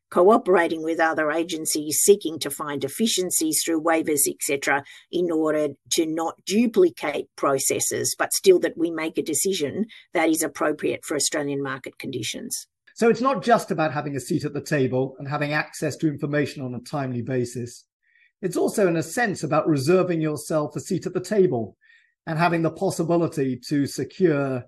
cooperating 0.09 0.83
with 0.83 0.99
other 0.99 1.31
agencies 1.31 1.99
seeking 2.01 2.39
to 2.39 2.49
find 2.49 2.83
efficiencies 2.83 3.61
through 3.63 3.83
waivers, 3.83 4.27
etc., 4.27 4.83
in 5.11 5.31
order 5.31 5.69
to 5.91 6.05
not 6.05 6.35
duplicate 6.45 7.27
processes, 7.35 8.15
but 8.17 8.33
still 8.33 8.59
that 8.59 8.77
we 8.77 8.89
make 8.89 9.17
a 9.17 9.23
decision 9.23 9.85
that 10.13 10.29
is 10.29 10.41
appropriate 10.41 11.03
for 11.03 11.15
Australian 11.15 11.61
market 11.61 11.97
conditions. 11.97 12.67
So 12.97 13.09
it's 13.09 13.21
not 13.21 13.43
just 13.43 13.69
about 13.69 13.93
having 13.93 14.15
a 14.15 14.19
seat 14.19 14.43
at 14.43 14.53
the 14.53 14.61
table 14.61 15.15
and 15.19 15.27
having 15.27 15.53
access 15.53 15.95
to 15.97 16.07
information 16.07 16.63
on 16.63 16.73
a 16.73 16.79
timely 16.79 17.21
basis. 17.21 17.85
It's 18.41 18.57
also, 18.57 18.87
in 18.87 18.97
a 18.97 19.03
sense, 19.03 19.43
about 19.43 19.67
reserving 19.67 20.19
yourself 20.19 20.75
a 20.75 20.79
seat 20.79 21.05
at 21.05 21.13
the 21.13 21.21
table 21.21 21.77
and 22.25 22.39
having 22.39 22.63
the 22.63 22.71
possibility 22.71 23.61
to 23.67 23.85
secure 23.85 24.65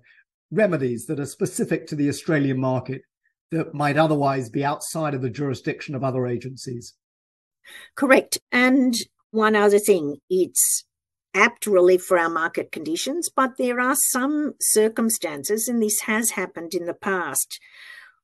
remedies 0.52 1.06
that 1.06 1.18
are 1.18 1.26
specific 1.26 1.88
to 1.88 1.96
the 1.96 2.08
Australian 2.08 2.60
market 2.60 3.02
that 3.50 3.74
might 3.74 3.96
otherwise 3.96 4.48
be 4.48 4.64
outside 4.64 5.12
of 5.12 5.22
the 5.22 5.30
jurisdiction 5.30 5.96
of 5.96 6.04
other 6.04 6.28
agencies. 6.28 6.94
Correct. 7.96 8.38
And 8.52 8.94
one 9.32 9.56
other 9.56 9.80
thing, 9.80 10.18
it's 10.30 10.84
apt 11.34 11.66
relief 11.66 12.04
for 12.04 12.16
our 12.16 12.30
market 12.30 12.70
conditions, 12.70 13.28
but 13.28 13.56
there 13.58 13.80
are 13.80 13.96
some 14.12 14.54
circumstances, 14.60 15.66
and 15.66 15.82
this 15.82 16.02
has 16.02 16.30
happened 16.30 16.74
in 16.74 16.86
the 16.86 16.94
past, 16.94 17.58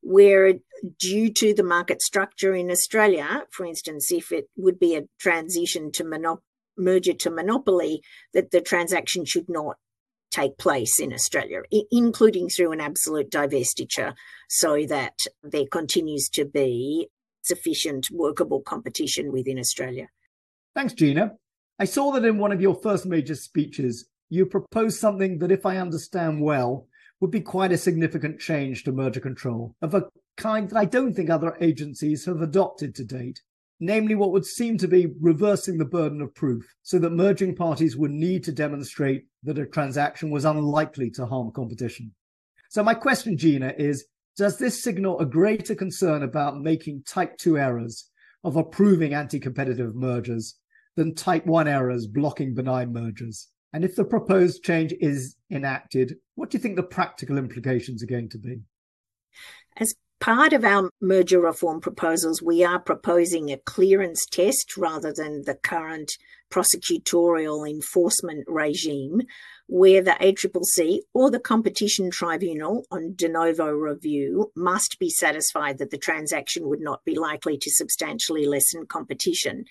where 0.06 0.54
due 1.00 1.32
to 1.32 1.52
the 1.52 1.64
market 1.64 2.00
structure 2.00 2.54
in 2.54 2.70
Australia, 2.70 3.44
for 3.50 3.66
instance, 3.66 4.12
if 4.12 4.30
it 4.30 4.48
would 4.56 4.78
be 4.78 4.94
a 4.94 5.08
transition 5.18 5.90
to 5.90 6.04
monop- 6.04 6.42
merger 6.78 7.12
to 7.12 7.28
monopoly, 7.28 8.00
that 8.32 8.52
the 8.52 8.60
transaction 8.60 9.24
should 9.24 9.48
not 9.48 9.76
take 10.30 10.56
place 10.58 11.00
in 11.00 11.12
Australia, 11.12 11.62
including 11.90 12.48
through 12.48 12.70
an 12.70 12.80
absolute 12.80 13.30
divestiture, 13.30 14.14
so 14.48 14.86
that 14.86 15.18
there 15.42 15.66
continues 15.72 16.28
to 16.28 16.44
be 16.44 17.08
sufficient 17.42 18.06
workable 18.12 18.60
competition 18.60 19.32
within 19.32 19.58
Australia. 19.58 20.06
Thanks, 20.76 20.92
Gina. 20.92 21.32
I 21.80 21.84
saw 21.84 22.12
that 22.12 22.24
in 22.24 22.38
one 22.38 22.52
of 22.52 22.60
your 22.60 22.76
first 22.76 23.06
major 23.06 23.34
speeches, 23.34 24.08
you 24.28 24.46
proposed 24.46 25.00
something 25.00 25.38
that, 25.38 25.50
if 25.50 25.66
I 25.66 25.78
understand 25.78 26.42
well, 26.42 26.86
would 27.20 27.30
be 27.30 27.40
quite 27.40 27.72
a 27.72 27.78
significant 27.78 28.40
change 28.40 28.84
to 28.84 28.92
merger 28.92 29.20
control 29.20 29.74
of 29.80 29.94
a 29.94 30.04
kind 30.36 30.68
that 30.68 30.76
I 30.76 30.84
don't 30.84 31.14
think 31.14 31.30
other 31.30 31.56
agencies 31.60 32.26
have 32.26 32.42
adopted 32.42 32.94
to 32.96 33.04
date. 33.04 33.40
Namely, 33.78 34.14
what 34.14 34.32
would 34.32 34.46
seem 34.46 34.78
to 34.78 34.88
be 34.88 35.12
reversing 35.20 35.76
the 35.76 35.84
burden 35.84 36.22
of 36.22 36.34
proof 36.34 36.64
so 36.82 36.98
that 36.98 37.10
merging 37.10 37.54
parties 37.54 37.96
would 37.96 38.10
need 38.10 38.42
to 38.44 38.52
demonstrate 38.52 39.26
that 39.42 39.58
a 39.58 39.66
transaction 39.66 40.30
was 40.30 40.46
unlikely 40.46 41.10
to 41.10 41.26
harm 41.26 41.50
competition. 41.52 42.14
So, 42.70 42.82
my 42.82 42.94
question, 42.94 43.36
Gina, 43.36 43.74
is 43.76 44.06
Does 44.36 44.58
this 44.58 44.82
signal 44.82 45.18
a 45.18 45.26
greater 45.26 45.74
concern 45.74 46.22
about 46.22 46.60
making 46.60 47.02
type 47.06 47.36
2 47.38 47.58
errors 47.58 48.10
of 48.44 48.56
approving 48.56 49.12
anti 49.12 49.38
competitive 49.38 49.94
mergers 49.94 50.56
than 50.94 51.14
type 51.14 51.44
1 51.44 51.68
errors 51.68 52.06
blocking 52.06 52.54
benign 52.54 52.92
mergers? 52.92 53.48
And 53.76 53.84
if 53.84 53.94
the 53.94 54.06
proposed 54.06 54.64
change 54.64 54.94
is 55.00 55.36
enacted, 55.50 56.16
what 56.34 56.48
do 56.48 56.56
you 56.56 56.62
think 56.62 56.76
the 56.76 56.82
practical 56.82 57.36
implications 57.36 58.02
are 58.02 58.06
going 58.06 58.30
to 58.30 58.38
be? 58.38 58.62
As 59.76 59.94
part 60.18 60.54
of 60.54 60.64
our 60.64 60.88
merger 61.02 61.40
reform 61.42 61.82
proposals, 61.82 62.40
we 62.40 62.64
are 62.64 62.80
proposing 62.80 63.52
a 63.52 63.58
clearance 63.58 64.24
test 64.32 64.78
rather 64.78 65.12
than 65.12 65.42
the 65.42 65.56
current 65.56 66.10
prosecutorial 66.50 67.68
enforcement 67.68 68.44
regime, 68.48 69.20
where 69.66 70.02
the 70.02 70.16
ACCC 70.22 71.00
or 71.12 71.30
the 71.30 71.38
Competition 71.38 72.10
Tribunal 72.10 72.86
on 72.90 73.14
de 73.14 73.28
novo 73.28 73.68
review 73.68 74.52
must 74.56 74.98
be 74.98 75.10
satisfied 75.10 75.76
that 75.76 75.90
the 75.90 75.98
transaction 75.98 76.66
would 76.66 76.80
not 76.80 77.04
be 77.04 77.14
likely 77.14 77.58
to 77.58 77.70
substantially 77.70 78.46
lessen 78.46 78.86
competition. 78.86 79.66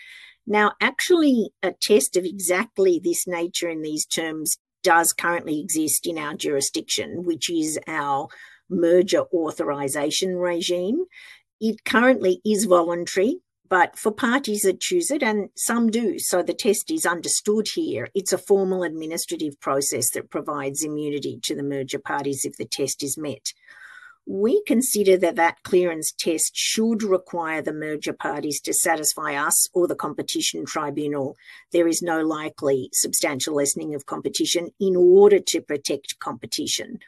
Now, 0.47 0.73
actually, 0.79 1.49
a 1.63 1.73
test 1.81 2.15
of 2.15 2.23
exactly 2.23 2.99
this 3.03 3.25
nature 3.27 3.69
in 3.69 3.81
these 3.81 4.05
terms 4.05 4.57
does 4.83 5.13
currently 5.13 5.59
exist 5.59 6.05
in 6.05 6.17
our 6.17 6.35
jurisdiction, 6.35 7.23
which 7.23 7.49
is 7.49 7.79
our 7.87 8.27
merger 8.69 9.23
authorization 9.33 10.35
regime. 10.35 11.05
It 11.59 11.83
currently 11.85 12.41
is 12.45 12.65
voluntary, 12.65 13.39
but 13.67 13.97
for 13.97 14.11
parties 14.11 14.61
that 14.61 14.79
choose 14.79 15.09
it, 15.09 15.23
and 15.23 15.49
some 15.55 15.89
do, 15.89 16.19
so 16.19 16.43
the 16.43 16.53
test 16.53 16.91
is 16.91 17.05
understood 17.05 17.67
here. 17.73 18.09
It's 18.13 18.33
a 18.33 18.37
formal 18.37 18.83
administrative 18.83 19.59
process 19.59 20.11
that 20.11 20.29
provides 20.29 20.83
immunity 20.83 21.39
to 21.43 21.55
the 21.55 21.63
merger 21.63 21.99
parties 21.99 22.45
if 22.45 22.57
the 22.57 22.65
test 22.65 23.01
is 23.01 23.17
met. 23.17 23.53
We 24.27 24.63
consider 24.65 25.17
that 25.17 25.35
that 25.35 25.61
clearance 25.63 26.11
test 26.17 26.51
should 26.55 27.03
require 27.03 27.61
the 27.61 27.73
merger 27.73 28.13
parties 28.13 28.59
to 28.61 28.73
satisfy 28.73 29.35
us 29.35 29.67
or 29.73 29.87
the 29.87 29.95
competition 29.95 30.65
tribunal 30.65 31.35
there 31.71 31.87
is 31.87 32.01
no 32.01 32.21
likely 32.21 32.89
substantial 32.91 33.55
lessening 33.55 33.93
of 33.93 34.07
competition 34.07 34.71
in 34.79 34.95
order 34.95 35.39
to 35.39 35.61
protect 35.61 36.17
competition. 36.19 36.99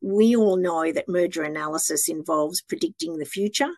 We 0.00 0.34
all 0.34 0.56
know 0.56 0.92
that 0.92 1.08
merger 1.08 1.42
analysis 1.42 2.08
involves 2.08 2.62
predicting 2.62 3.18
the 3.18 3.24
future, 3.26 3.70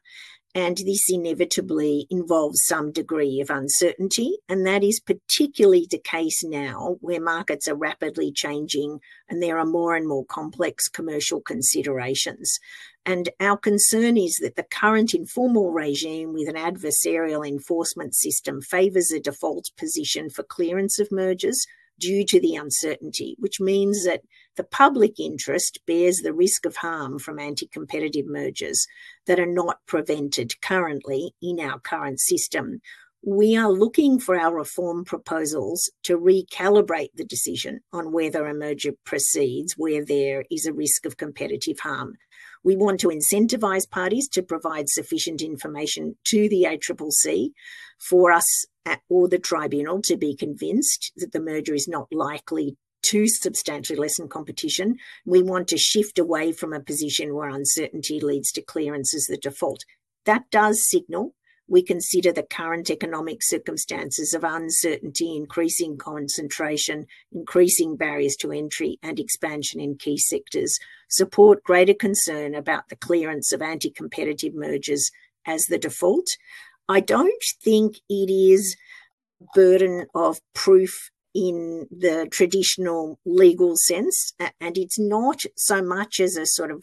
and 0.55 0.77
this 0.79 1.03
inevitably 1.09 2.07
involves 2.11 2.65
some 2.65 2.93
degree 2.93 3.41
of 3.41 3.51
uncertainty. 3.51 4.39
And 4.49 4.65
that 4.67 4.85
is 4.85 5.01
particularly 5.01 5.89
the 5.91 5.99
case 5.99 6.45
now 6.45 6.97
where 7.01 7.21
markets 7.21 7.67
are 7.67 7.75
rapidly 7.75 8.31
changing 8.31 9.01
and 9.29 9.43
there 9.43 9.59
are 9.59 9.67
more 9.67 9.97
and 9.97 10.07
more 10.07 10.25
complex 10.25 10.87
commercial 10.89 11.41
considerations. 11.41 12.61
And 13.05 13.29
our 13.41 13.57
concern 13.57 14.17
is 14.17 14.39
that 14.43 14.55
the 14.55 14.63
current 14.63 15.13
informal 15.13 15.73
regime 15.73 16.33
with 16.33 16.49
an 16.49 16.55
adversarial 16.55 17.47
enforcement 17.47 18.15
system 18.15 18.63
favours 18.63 19.11
a 19.11 19.19
default 19.19 19.71
position 19.77 20.31
for 20.31 20.45
clearance 20.45 21.01
of 21.01 21.11
mergers 21.11 21.67
due 21.99 22.25
to 22.27 22.41
the 22.41 22.55
uncertainty, 22.55 23.37
which 23.39 23.61
means 23.61 24.05
that 24.05 24.23
the 24.57 24.65
public 24.65 25.19
interest 25.19 25.81
bears 25.87 26.19
the 26.19 26.33
risk 26.33 26.65
of 26.65 26.77
harm 26.77 27.19
from 27.19 27.39
anti 27.39 27.67
competitive 27.67 28.27
mergers 28.27 28.87
that 29.27 29.41
are 29.41 29.47
not 29.47 29.79
prevented 29.87 30.61
currently 30.61 31.33
in 31.43 31.61
our 31.61 31.79
current 31.81 32.21
system. 32.21 32.81
We 33.27 33.57
are 33.57 33.73
looking 33.73 34.21
for 34.21 34.39
our 34.39 34.55
reform 34.55 35.05
proposals 35.05 35.91
to 36.03 36.19
recalibrate 36.19 37.13
the 37.15 37.25
decision 37.25 37.81
on 37.91 38.13
whether 38.13 38.47
a 38.47 38.55
merger 38.55 38.93
proceeds 39.05 39.75
where 39.79 40.05
there 40.05 40.45
is 40.51 40.67
a 40.67 40.75
risk 40.75 41.07
of 41.07 41.17
competitive 41.17 41.81
harm. 41.81 42.17
We 42.63 42.77
want 42.77 43.01
to 43.01 43.09
incentivise 43.09 43.89
parties 43.89 44.29
to 44.29 44.43
provide 44.43 44.89
sufficient 44.89 45.41
information 45.41 46.17
to 46.25 46.49
the 46.51 46.65
ACCC 46.65 47.53
for 47.99 48.31
us 48.31 48.67
or 49.09 49.29
the 49.29 49.39
tribunal 49.39 50.03
to 50.03 50.17
be 50.17 50.37
convinced 50.37 51.13
that 51.17 51.33
the 51.33 51.41
merger 51.41 51.75
is 51.75 51.89
not 51.89 52.09
likely 52.13 52.77
to 53.05 53.27
substantially 53.27 53.99
lessen 53.99 54.29
competition. 54.29 54.97
We 55.25 55.43
want 55.43 55.69
to 55.69 55.79
shift 55.79 56.19
away 56.19 56.53
from 56.53 56.73
a 56.73 56.81
position 56.81 57.35
where 57.35 57.49
uncertainty 57.49 58.21
leads 58.21 58.53
to 58.53 58.63
clearance 58.63 59.15
as 59.15 59.25
the 59.25 59.37
default. 59.37 59.85
That 60.25 60.51
does 60.51 60.89
signal 60.89 61.35
we 61.67 61.83
consider 61.83 62.31
the 62.31 62.43
current 62.43 62.91
economic 62.91 63.43
circumstances 63.43 64.35
of 64.35 64.45
uncertainty, 64.45 65.35
increasing 65.35 65.97
concentration, 65.97 67.07
increasing 67.33 67.97
barriers 67.97 68.37
to 68.37 68.53
entry, 68.53 68.99
and 69.03 69.19
expansion 69.19 69.81
in 69.81 69.97
key 69.97 70.19
sectors 70.19 70.79
support 71.09 71.65
greater 71.65 71.95
concern 71.95 72.55
about 72.55 72.89
the 72.89 72.97
clearance 72.97 73.53
of 73.53 73.63
anti 73.63 73.91
competitive 73.91 74.55
mergers 74.55 75.11
as 75.47 75.65
the 75.65 75.79
default. 75.79 76.27
I 76.89 77.01
don't 77.01 77.43
think 77.63 77.97
it 78.11 78.31
is 78.31 78.77
burden 79.55 80.07
of 80.15 80.41
proof 80.55 81.11
in 81.35 81.87
the 81.91 82.29
traditional 82.31 83.19
legal 83.25 83.77
sense, 83.77 84.33
and 84.61 84.79
it's 84.79 84.99
not 84.99 85.43
so 85.57 85.83
much 85.83 86.21
as 86.21 86.37
a 86.37 86.47
sort 86.47 86.71
of 86.71 86.83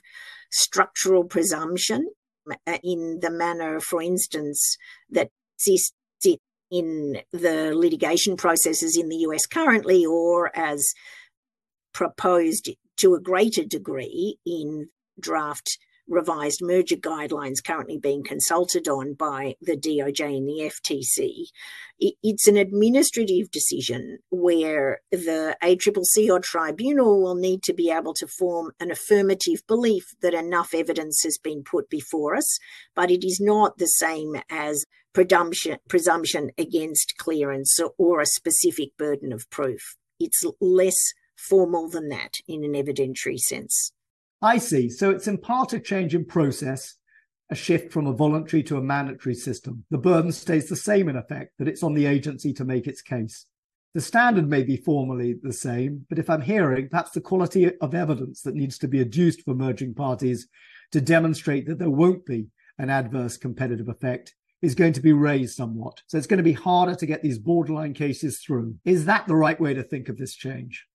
structural 0.52 1.24
presumption 1.24 2.10
uh, 2.68 2.78
in 2.84 3.20
the 3.22 3.32
manner, 3.32 3.80
for 3.80 4.02
instance, 4.02 4.78
that 5.10 5.30
exists 5.58 5.94
in 6.72 7.22
the 7.34 7.74
litigation 7.76 8.38
processes 8.38 8.98
in 8.98 9.10
the 9.10 9.18
US 9.28 9.46
currently, 9.46 10.06
or 10.06 10.58
as 10.58 10.94
proposed 11.94 12.70
to 12.98 13.14
a 13.14 13.20
greater 13.20 13.66
degree 13.66 14.38
in 14.46 14.88
draft 15.20 15.78
revised 16.12 16.60
merger 16.62 16.98
guidelines 16.98 17.64
currently 17.64 17.98
being 17.98 18.24
consulted 18.24 18.88
on 18.88 19.14
by 19.14 19.56
the 19.62 19.78
DOJ 19.78 20.38
and 20.38 20.48
the 20.48 20.70
FTC. 20.70 21.48
It's 22.22 22.48
an 22.48 22.58
administrative 22.58 23.50
decision 23.50 24.20
where 24.30 25.00
the 25.12 25.56
ACCC 25.64 26.30
or 26.30 26.40
tribunal 26.40 27.22
will 27.22 27.36
need 27.36 27.64
to 27.64 27.74
be 27.74 27.90
able 27.90 28.14
to 28.16 28.28
form 28.28 28.72
an 28.80 28.92
affirmative 28.92 29.66
belief 29.68 30.04
that 30.22 30.34
enough 30.34 30.74
evidence 30.74 31.24
has 31.24 31.38
been 31.38 31.64
put 31.64 31.90
before 31.90 32.36
us, 32.36 32.60
but 32.96 33.10
it 33.10 33.26
is 33.26 33.40
not 33.40 33.78
the 33.78 33.88
same 33.88 34.36
as 34.50 34.86
presumption, 35.14 35.78
presumption 35.88 36.52
against 36.58 37.16
clearance 37.18 37.80
or, 37.80 37.94
or 37.98 38.22
a 38.22 38.26
specific 38.26 38.98
burden 38.98 39.32
of 39.32 39.50
proof. 39.50 39.96
It's 40.20 40.44
less 40.60 41.14
formal 41.36 41.90
than 41.90 42.10
that 42.10 42.36
in 42.48 42.64
an 42.64 42.74
evidentiary 42.74 43.40
sense. 43.40 43.94
I 44.42 44.58
see. 44.58 44.90
So 44.90 45.12
it's 45.12 45.28
in 45.28 45.38
part 45.38 45.74
a 45.74 45.80
change 45.80 46.16
in 46.16 46.26
process, 46.26 46.96
a 47.50 47.56
shift 47.56 47.92
from 47.92 48.08
a 48.08 48.14
voluntary 48.14 48.64
to 48.64 48.78
a 48.78 48.82
mandatory 48.82 49.36
system. 49.36 49.86
The 49.92 49.98
burden 49.98 50.32
stays 50.32 50.68
the 50.68 50.76
same 50.76 51.10
in 51.10 51.16
effect, 51.16 51.54
that 51.60 51.68
it's 51.68 51.84
on 51.84 51.94
the 51.94 52.06
agency 52.06 52.54
to 52.54 52.66
make 52.66 52.88
its 52.88 53.02
case. 53.02 53.46
The 53.94 54.02
standard 54.02 54.48
may 54.48 54.64
be 54.64 54.78
formally 54.78 55.36
the 55.42 55.52
same, 55.52 56.06
but 56.10 56.18
if 56.18 56.30
I'm 56.30 56.42
hearing, 56.42 56.88
perhaps 56.90 57.12
the 57.12 57.22
quality 57.22 57.78
of 57.80 57.94
evidence 57.94 58.42
that 58.44 58.56
needs 58.56 58.78
to 58.80 58.88
be 58.88 59.02
adduced 59.02 59.42
for 59.44 59.54
merging 59.54 59.94
parties 59.94 60.48
to 60.94 61.02
demonstrate 61.02 61.68
that 61.68 61.78
there 61.78 61.90
won't 61.90 62.26
be 62.26 62.48
an 62.78 62.90
adverse 62.90 63.38
competitive 63.38 63.90
effect 63.90 64.34
is 64.62 64.76
going 64.76 64.94
to 64.94 65.02
be 65.02 65.12
raised 65.12 65.56
somewhat. 65.56 66.02
So 66.08 66.18
it's 66.18 66.28
going 66.28 66.38
to 66.38 66.44
be 66.44 66.54
harder 66.54 66.96
to 66.96 67.06
get 67.06 67.22
these 67.22 67.38
borderline 67.38 67.94
cases 67.94 68.40
through. 68.40 68.76
Is 68.86 69.06
that 69.06 69.28
the 69.28 69.36
right 69.36 69.60
way 69.60 69.74
to 69.74 69.84
think 69.84 70.08
of 70.08 70.18
this 70.18 70.36
change? 70.36 70.88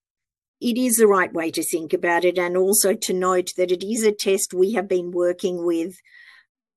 It 0.61 0.79
is 0.79 0.97
the 0.97 1.07
right 1.07 1.33
way 1.33 1.51
to 1.51 1.63
think 1.63 1.93
about 1.93 2.25
it, 2.25 2.39
and 2.39 2.57
also 2.57 2.95
to 2.95 3.13
note 3.13 3.51
that 3.57 3.71
it 3.71 3.85
is 3.85 4.03
a 4.03 4.13
test 4.13 4.55
we 4.55 4.73
have 4.73 4.89
been 4.89 5.11
working 5.11 5.65
with 5.65 5.95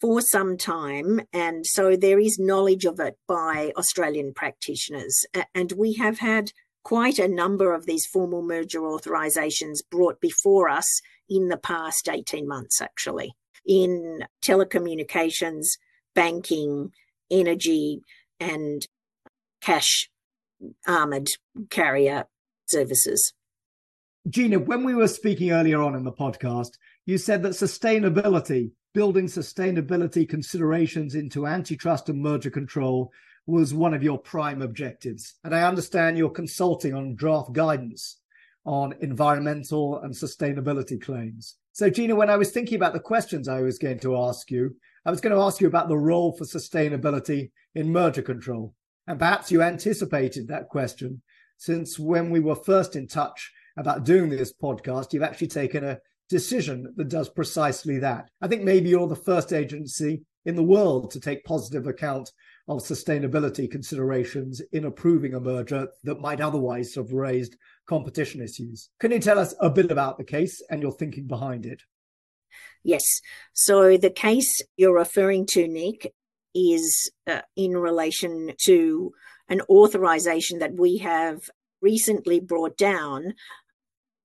for 0.02 0.22
some 0.22 0.58
time, 0.58 1.22
and 1.34 1.66
so 1.66 1.96
there 1.96 2.20
is 2.20 2.40
knowledge 2.40 2.86
of 2.86 3.00
it 3.00 3.18
by 3.28 3.74
Australian 3.78 4.34
practitioners. 4.34 5.26
And 5.54 5.74
we 5.74 5.94
have 5.94 6.20
had 6.20 6.52
quite 6.84 7.20
a 7.20 7.28
number 7.28 7.74
of 7.74 7.86
these 7.86 8.06
formal 8.06 8.42
merger 8.42 8.80
authorisations 8.80 9.80
brought 9.92 10.22
before 10.22 10.70
us 10.70 11.02
in 11.30 11.50
the 11.50 11.58
past 11.58 12.08
18 12.10 12.48
months, 12.48 12.82
actually, 12.82 13.34
in 13.66 14.24
telecommunications, 14.42 15.66
banking, 16.16 16.92
energy, 17.30 18.02
and 18.40 18.88
cash 19.62 20.10
armoured 20.88 21.28
carrier 21.70 22.26
services. 22.68 23.34
Gina, 24.30 24.60
when 24.60 24.84
we 24.84 24.94
were 24.94 25.08
speaking 25.08 25.52
earlier 25.52 25.82
on 25.82 25.96
in 25.96 26.04
the 26.04 26.12
podcast, 26.12 26.78
you 27.06 27.18
said 27.18 27.42
that 27.42 27.54
sustainability, 27.54 28.70
building 28.94 29.26
sustainability 29.26 30.28
considerations 30.30 31.16
into 31.16 31.48
antitrust 31.48 32.10
and 32.10 32.22
merger 32.22 32.52
control 32.52 33.12
was 33.48 33.74
one 33.74 33.94
of 33.94 34.04
your 34.04 34.20
prime 34.20 34.62
objectives. 34.62 35.36
And 35.44 35.56
I 35.56 35.64
understand 35.64 36.18
you're 36.18 36.30
consulting 36.30 36.94
on 36.94 37.16
draft 37.16 37.54
guidance 37.54 38.18
on 38.66 38.94
environmental 39.00 40.00
and 40.02 40.14
sustainability 40.14 41.02
claims. 41.02 41.56
So, 41.72 41.90
Gina, 41.90 42.14
when 42.14 42.30
I 42.30 42.38
was 42.38 42.52
thinking 42.52 42.76
about 42.76 42.94
the 42.94 43.00
questions 43.00 43.48
I 43.48 43.62
was 43.62 43.80
going 43.80 44.00
to 44.00 44.18
ask 44.18 44.52
you, 44.52 44.76
I 45.06 45.12
was 45.12 45.22
going 45.22 45.36
to 45.36 45.42
ask 45.42 45.60
you 45.60 45.68
about 45.68 45.88
the 45.88 45.98
role 45.98 46.34
for 46.34 46.44
sustainability 46.44 47.50
in 47.74 47.92
merger 47.92 48.22
control. 48.22 48.76
And 49.08 49.18
perhaps 49.18 49.50
you 49.50 49.64
anticipated 49.64 50.50
that 50.50 50.70
question, 50.70 51.24
since 51.58 51.98
when 51.98 52.30
we 52.30 52.42
were 52.42 52.56
first 52.56 52.96
in 52.96 53.08
touch 53.08 53.52
about 53.80 54.04
doing 54.04 54.30
this 54.30 54.54
podcast, 54.54 55.14
you've 55.14 55.24
actually 55.24 55.48
taken 55.48 55.84
a 55.84 56.00
decision 56.30 56.94
that 56.98 57.10
does 57.10 57.30
precisely 57.30 57.98
that. 58.00 58.30
I 58.42 58.48
think 58.48 58.64
maybe 58.64 58.90
you're 58.90 59.08
the 59.08 59.16
first 59.16 59.52
agency 59.52 60.22
in 60.46 60.56
the 60.56 60.64
world 60.64 61.12
to 61.12 61.20
take 61.20 61.44
positive 61.44 61.88
account 61.88 62.32
of 62.68 62.82
sustainability 62.82 63.70
considerations 63.70 64.62
in 64.72 64.86
approving 64.86 65.34
a 65.34 65.40
merger 65.40 65.88
that 66.04 66.22
might 66.22 66.42
otherwise 66.42 66.94
have 66.96 67.12
raised 67.12 67.56
competition 67.88 68.42
issues. 68.42 68.90
Can 69.00 69.12
you 69.12 69.20
tell 69.20 69.40
us 69.40 69.56
a 69.60 69.70
bit 69.70 69.92
about 69.92 70.18
the 70.18 70.24
case 70.24 70.62
and 70.70 70.82
your 70.82 70.92
thinking 70.92 71.28
behind 71.28 71.66
it? 71.66 71.82
Yes. 72.84 73.04
So 73.54 73.98
the 73.98 74.12
case 74.12 74.62
you're 74.78 74.96
referring 74.96 75.46
to, 75.52 75.68
Nick, 75.68 76.14
is 76.54 77.12
uh, 77.28 77.42
in 77.56 77.76
relation 77.76 78.54
to 78.66 79.12
an 79.50 79.62
authorization 79.70 80.60
that 80.60 80.76
we 80.76 80.98
have 80.98 81.50
recently 81.82 82.40
brought 82.40 82.78
down 82.78 83.34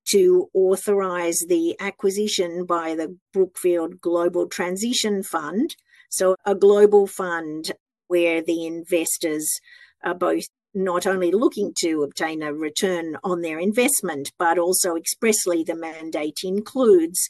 to 0.07 0.49
authorize 0.53 1.45
the 1.49 1.77
acquisition 1.81 2.65
by 2.65 2.95
the 2.95 3.17
Brookfield 3.33 4.01
Global 4.01 4.47
Transition 4.47 5.23
Fund. 5.23 5.77
So, 6.09 6.37
a 6.45 6.55
global 6.55 7.07
fund 7.07 7.73
where 8.09 8.43
the 8.43 8.67
investors 8.67 9.61
are 10.05 10.15
both 10.15 10.45
not 10.75 11.07
only 11.07 11.31
looking 11.31 11.73
to 11.79 12.03
obtain 12.03 12.43
a 12.43 12.53
return 12.53 13.17
on 13.23 13.41
their 13.41 13.59
investment, 13.59 14.33
but 14.39 14.59
also 14.59 14.97
expressly 14.97 15.63
the 15.63 15.77
mandate 15.77 16.41
includes 16.43 17.29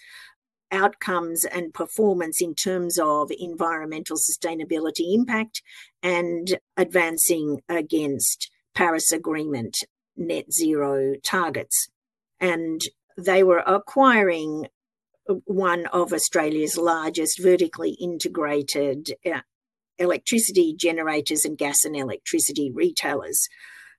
outcomes 0.73 1.45
and 1.45 1.73
performance 1.73 2.43
in 2.43 2.55
terms 2.55 2.99
of 2.99 3.31
environmental 3.39 4.17
sustainability 4.17 5.15
impact 5.15 5.63
and 6.03 6.59
advancing 6.77 7.61
against 7.69 8.51
Paris 8.75 9.13
Agreement 9.13 9.77
net 10.17 10.53
zero 10.53 11.15
targets. 11.25 11.89
And 12.40 12.81
they 13.16 13.42
were 13.42 13.62
acquiring 13.66 14.68
one 15.44 15.87
of 15.87 16.12
Australia's 16.12 16.77
largest 16.77 17.40
vertically 17.40 17.92
integrated 17.92 19.14
uh, 19.25 19.40
electricity 19.99 20.75
generators 20.77 21.44
and 21.44 21.57
gas 21.57 21.85
and 21.85 21.97
electricity 21.97 22.70
retailers. 22.73 23.49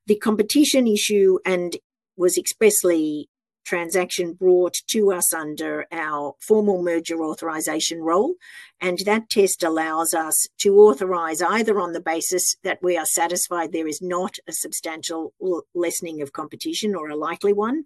The 0.05 0.17
competition 0.17 0.87
issue 0.87 1.39
and 1.45 1.77
was 2.15 2.37
expressly 2.37 3.29
transaction 3.65 4.33
brought 4.33 4.75
to 4.87 5.11
us 5.11 5.33
under 5.33 5.85
our 5.91 6.35
formal 6.39 6.83
merger 6.83 7.23
authorization 7.23 8.01
role. 8.01 8.35
And 8.79 8.99
that 9.05 9.29
test 9.29 9.63
allows 9.63 10.13
us 10.13 10.47
to 10.59 10.77
authorize 10.77 11.41
either 11.41 11.79
on 11.79 11.93
the 11.93 12.01
basis 12.01 12.55
that 12.63 12.79
we 12.83 12.95
are 12.95 13.05
satisfied 13.05 13.71
there 13.71 13.87
is 13.87 14.01
not 14.01 14.37
a 14.47 14.53
substantial 14.53 15.33
lessening 15.73 16.21
of 16.21 16.31
competition 16.31 16.95
or 16.95 17.09
a 17.09 17.15
likely 17.15 17.53
one, 17.53 17.85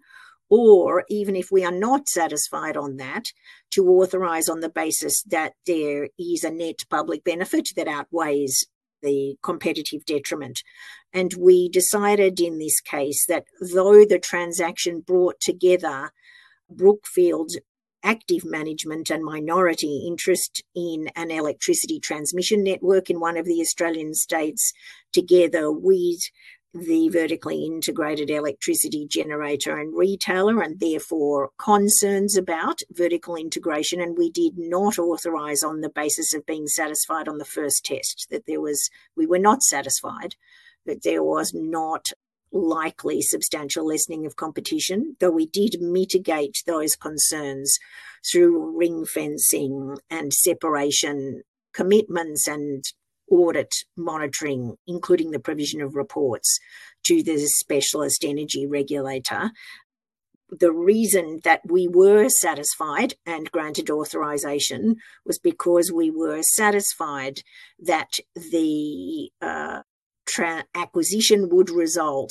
or 0.50 1.04
even 1.08 1.36
if 1.36 1.50
we 1.50 1.64
are 1.64 1.72
not 1.72 2.08
satisfied 2.08 2.76
on 2.76 2.96
that, 2.96 3.26
to 3.70 3.88
authorize 3.88 4.48
on 4.48 4.60
the 4.60 4.68
basis 4.68 5.22
that 5.22 5.54
there 5.66 6.08
is 6.18 6.42
a 6.42 6.50
net 6.50 6.80
public 6.90 7.22
benefit 7.22 7.68
that 7.76 7.88
outweighs 7.88 8.66
the 9.02 9.36
competitive 9.42 10.04
detriment. 10.04 10.62
And 11.12 11.32
we 11.34 11.68
decided 11.68 12.40
in 12.40 12.58
this 12.58 12.80
case 12.80 13.24
that 13.26 13.44
though 13.60 14.04
the 14.04 14.18
transaction 14.18 15.00
brought 15.00 15.40
together 15.40 16.10
Brookfield's 16.68 17.58
active 18.02 18.44
management 18.44 19.10
and 19.10 19.24
minority 19.24 20.04
interest 20.06 20.62
in 20.74 21.10
an 21.16 21.30
electricity 21.30 22.00
transmission 22.00 22.62
network 22.62 23.10
in 23.10 23.20
one 23.20 23.36
of 23.36 23.44
the 23.44 23.60
Australian 23.60 24.14
states, 24.14 24.72
together 25.12 25.70
with 25.70 26.20
the 26.72 27.08
vertically 27.08 27.64
integrated 27.64 28.30
electricity 28.30 29.06
generator 29.06 29.76
and 29.76 29.96
retailer, 29.96 30.60
and 30.62 30.78
therefore 30.78 31.50
concerns 31.58 32.36
about 32.36 32.80
vertical 32.92 33.36
integration. 33.36 34.00
And 34.00 34.16
we 34.16 34.30
did 34.30 34.56
not 34.56 34.98
authorize 34.98 35.62
on 35.62 35.80
the 35.80 35.90
basis 35.90 36.32
of 36.34 36.46
being 36.46 36.68
satisfied 36.68 37.28
on 37.28 37.38
the 37.38 37.44
first 37.44 37.84
test 37.84 38.28
that 38.30 38.46
there 38.46 38.60
was, 38.60 38.88
we 39.16 39.26
were 39.26 39.38
not 39.38 39.62
satisfied 39.62 40.36
that 40.86 41.02
there 41.02 41.22
was 41.22 41.52
not 41.54 42.06
likely 42.52 43.22
substantial 43.22 43.86
lessening 43.86 44.26
of 44.26 44.36
competition, 44.36 45.16
though 45.20 45.30
we 45.30 45.46
did 45.46 45.80
mitigate 45.80 46.62
those 46.66 46.96
concerns 46.96 47.78
through 48.30 48.76
ring 48.76 49.04
fencing 49.04 49.96
and 50.10 50.32
separation 50.32 51.42
commitments 51.72 52.48
and 52.48 52.84
audit 53.30 53.74
monitoring, 53.96 54.76
including 54.86 55.30
the 55.30 55.38
provision 55.38 55.80
of 55.80 55.94
reports 55.94 56.58
to 57.04 57.22
the 57.22 57.38
specialist 57.38 58.24
energy 58.24 58.66
regulator. 58.66 59.50
The 60.50 60.72
reason 60.72 61.40
that 61.44 61.60
we 61.64 61.86
were 61.86 62.28
satisfied 62.28 63.14
and 63.24 63.52
granted 63.52 63.88
authorization 63.88 64.96
was 65.24 65.38
because 65.38 65.92
we 65.92 66.10
were 66.10 66.42
satisfied 66.42 67.42
that 67.78 68.18
the 68.34 69.30
uh, 69.40 69.82
tra- 70.26 70.64
acquisition 70.74 71.48
would 71.50 71.70
result 71.70 72.30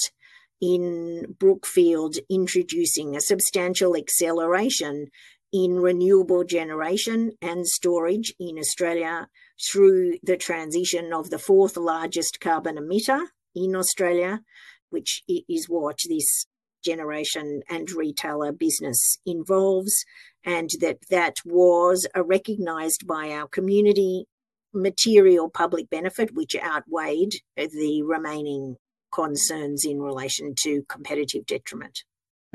in 0.62 1.35
Brookfield 1.39 2.17
introducing 2.29 3.15
a 3.15 3.21
substantial 3.21 3.95
acceleration 3.95 5.07
in 5.51 5.77
renewable 5.79 6.43
generation 6.43 7.31
and 7.41 7.65
storage 7.65 8.33
in 8.39 8.59
Australia 8.59 9.29
through 9.62 10.17
the 10.24 10.38
transition 10.38 11.12
of 11.13 11.30
the 11.30 11.39
fourth 11.39 11.78
largest 11.78 12.39
carbon 12.39 12.78
emitter 12.78 13.28
in 13.56 13.76
Australia, 13.76 14.41
which 14.89 15.22
is 15.28 15.67
what 15.67 16.00
this 16.08 16.45
generation 16.84 17.62
and 17.69 17.91
retailer 17.91 18.52
business 18.52 19.17
involves, 19.26 20.06
and 20.45 20.69
that 20.80 20.98
that 21.10 21.36
was 21.45 22.08
uh, 22.15 22.22
a 22.22 22.24
recognised 22.24 23.06
by 23.06 23.30
our 23.30 23.48
community 23.48 24.26
material 24.74 25.50
public 25.50 25.89
benefit, 25.89 26.34
which 26.34 26.56
outweighed 26.56 27.34
the 27.56 28.02
remaining 28.04 28.76
concerns 29.12 29.84
in 29.86 30.00
relation 30.00 30.54
to 30.58 30.84
competitive 30.88 31.45
detriment. 31.45 32.04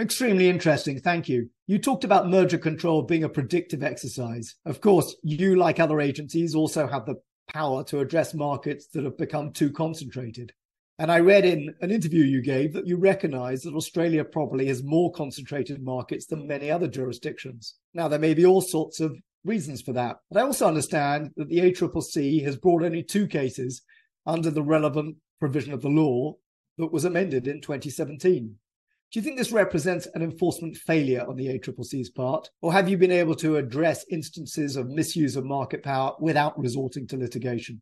Extremely 0.00 0.48
interesting. 0.48 0.98
Thank 0.98 1.28
you. 1.28 1.50
You 1.66 1.78
talked 1.78 2.02
about 2.02 2.28
merger 2.28 2.58
control 2.58 3.02
being 3.02 3.22
a 3.22 3.28
predictive 3.28 3.82
exercise. 3.82 4.56
Of 4.64 4.80
course, 4.80 5.14
you, 5.22 5.54
like 5.54 5.78
other 5.78 6.00
agencies, 6.00 6.54
also 6.54 6.88
have 6.88 7.06
the 7.06 7.16
power 7.52 7.84
to 7.84 8.00
address 8.00 8.34
markets 8.34 8.88
that 8.88 9.04
have 9.04 9.16
become 9.16 9.52
too 9.52 9.70
concentrated. 9.70 10.52
And 10.98 11.12
I 11.12 11.20
read 11.20 11.44
in 11.44 11.74
an 11.80 11.90
interview 11.90 12.24
you 12.24 12.42
gave 12.42 12.72
that 12.72 12.86
you 12.86 12.96
recognize 12.96 13.62
that 13.62 13.74
Australia 13.74 14.24
probably 14.24 14.66
has 14.66 14.82
more 14.82 15.12
concentrated 15.12 15.82
markets 15.82 16.26
than 16.26 16.46
many 16.46 16.70
other 16.70 16.88
jurisdictions. 16.88 17.76
Now, 17.94 18.08
there 18.08 18.18
may 18.18 18.34
be 18.34 18.46
all 18.46 18.60
sorts 18.60 19.00
of 19.00 19.16
reasons 19.44 19.82
for 19.82 19.92
that. 19.92 20.16
But 20.30 20.40
I 20.40 20.44
also 20.44 20.66
understand 20.66 21.30
that 21.36 21.48
the 21.48 21.58
ACCC 21.58 22.42
has 22.44 22.56
brought 22.56 22.82
only 22.82 23.02
two 23.02 23.26
cases 23.26 23.82
under 24.26 24.50
the 24.50 24.62
relevant 24.62 25.16
provision 25.38 25.72
of 25.72 25.82
the 25.82 25.88
law 25.88 26.34
that 26.78 26.92
was 26.92 27.04
amended 27.04 27.46
in 27.46 27.60
2017. 27.60 28.56
Do 29.14 29.20
you 29.20 29.24
think 29.24 29.38
this 29.38 29.52
represents 29.52 30.08
an 30.14 30.22
enforcement 30.22 30.76
failure 30.76 31.24
on 31.24 31.36
the 31.36 31.46
ACCC's 31.46 32.10
part, 32.10 32.50
or 32.60 32.72
have 32.72 32.88
you 32.88 32.98
been 32.98 33.12
able 33.12 33.36
to 33.36 33.56
address 33.58 34.04
instances 34.10 34.74
of 34.74 34.88
misuse 34.88 35.36
of 35.36 35.44
market 35.44 35.84
power 35.84 36.16
without 36.18 36.58
resorting 36.58 37.06
to 37.06 37.16
litigation? 37.16 37.80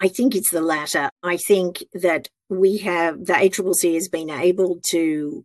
I 0.00 0.08
think 0.08 0.34
it's 0.34 0.50
the 0.50 0.62
latter. 0.62 1.10
I 1.22 1.36
think 1.36 1.84
that 1.92 2.28
we 2.48 2.78
have, 2.78 3.26
the 3.26 3.34
ACCC 3.34 3.92
has 3.92 4.08
been 4.08 4.30
able 4.30 4.80
to 4.92 5.44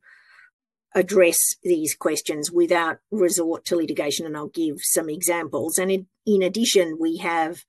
address 0.95 1.36
these 1.63 1.95
questions 1.95 2.50
without 2.50 3.00
resort 3.12 3.65
to 3.65 3.76
litigation, 3.76 4.26
and 4.26 4.38
I'll 4.38 4.48
give 4.48 4.78
some 4.84 5.10
examples. 5.10 5.78
And 5.78 5.91
in, 5.91 6.08
in 6.26 6.43
addition, 6.43 6.95
we 6.98 7.17
have 7.17 7.65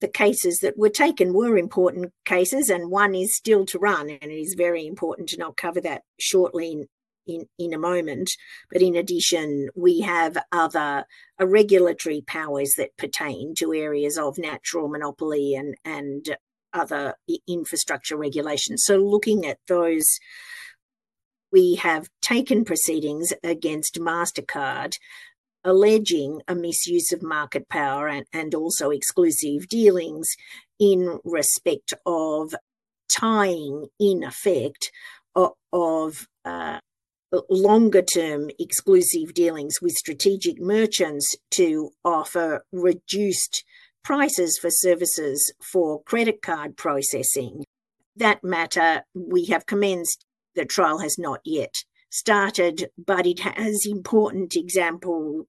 the 0.00 0.08
cases 0.08 0.60
that 0.60 0.78
were 0.78 0.90
taken 0.90 1.34
were 1.34 1.56
important 1.56 2.12
cases, 2.24 2.70
and 2.70 2.90
one 2.90 3.14
is 3.14 3.36
still 3.36 3.66
to 3.66 3.78
run, 3.78 4.10
and 4.10 4.30
it 4.30 4.40
is 4.40 4.54
very 4.54 4.86
important, 4.86 5.32
and 5.32 5.42
I'll 5.42 5.52
cover 5.52 5.80
that 5.82 6.02
shortly 6.18 6.72
in, 6.72 6.86
in, 7.26 7.46
in 7.58 7.74
a 7.74 7.78
moment. 7.78 8.30
But 8.72 8.82
in 8.82 8.96
addition, 8.96 9.68
we 9.76 10.00
have 10.00 10.38
other 10.52 11.04
uh, 11.40 11.46
regulatory 11.46 12.22
powers 12.26 12.72
that 12.76 12.96
pertain 12.96 13.54
to 13.58 13.74
areas 13.74 14.16
of 14.16 14.38
natural 14.38 14.88
monopoly 14.88 15.54
and, 15.54 15.74
and 15.84 16.36
other 16.72 17.14
infrastructure 17.48 18.16
regulations. 18.16 18.84
So, 18.84 18.96
looking 18.96 19.46
at 19.46 19.58
those, 19.68 20.18
we 21.52 21.76
have 21.76 22.08
taken 22.22 22.64
proceedings 22.64 23.32
against 23.42 24.00
MasterCard 24.00 24.94
alleging 25.64 26.42
a 26.48 26.54
misuse 26.54 27.12
of 27.12 27.22
market 27.22 27.68
power 27.68 28.08
and, 28.08 28.26
and 28.32 28.54
also 28.54 28.90
exclusive 28.90 29.68
dealings 29.68 30.28
in 30.78 31.18
respect 31.24 31.92
of 32.06 32.54
tying, 33.08 33.86
in 33.98 34.22
effect, 34.22 34.90
of, 35.34 35.52
of 35.72 36.26
uh, 36.44 36.78
longer 37.48 38.02
term 38.02 38.50
exclusive 38.58 39.34
dealings 39.34 39.80
with 39.80 39.92
strategic 39.92 40.60
merchants 40.60 41.36
to 41.50 41.90
offer 42.04 42.64
reduced 42.72 43.64
prices 44.02 44.58
for 44.60 44.70
services 44.70 45.52
for 45.60 46.02
credit 46.02 46.42
card 46.42 46.76
processing. 46.76 47.64
That 48.16 48.42
matter, 48.42 49.04
we 49.14 49.46
have 49.46 49.66
commenced, 49.66 50.24
the 50.54 50.64
trial 50.64 50.98
has 50.98 51.16
not 51.18 51.40
yet 51.44 51.84
started, 52.10 52.90
but 52.98 53.26
it 53.26 53.40
has 53.40 53.86
important 53.86 54.56
example 54.56 55.46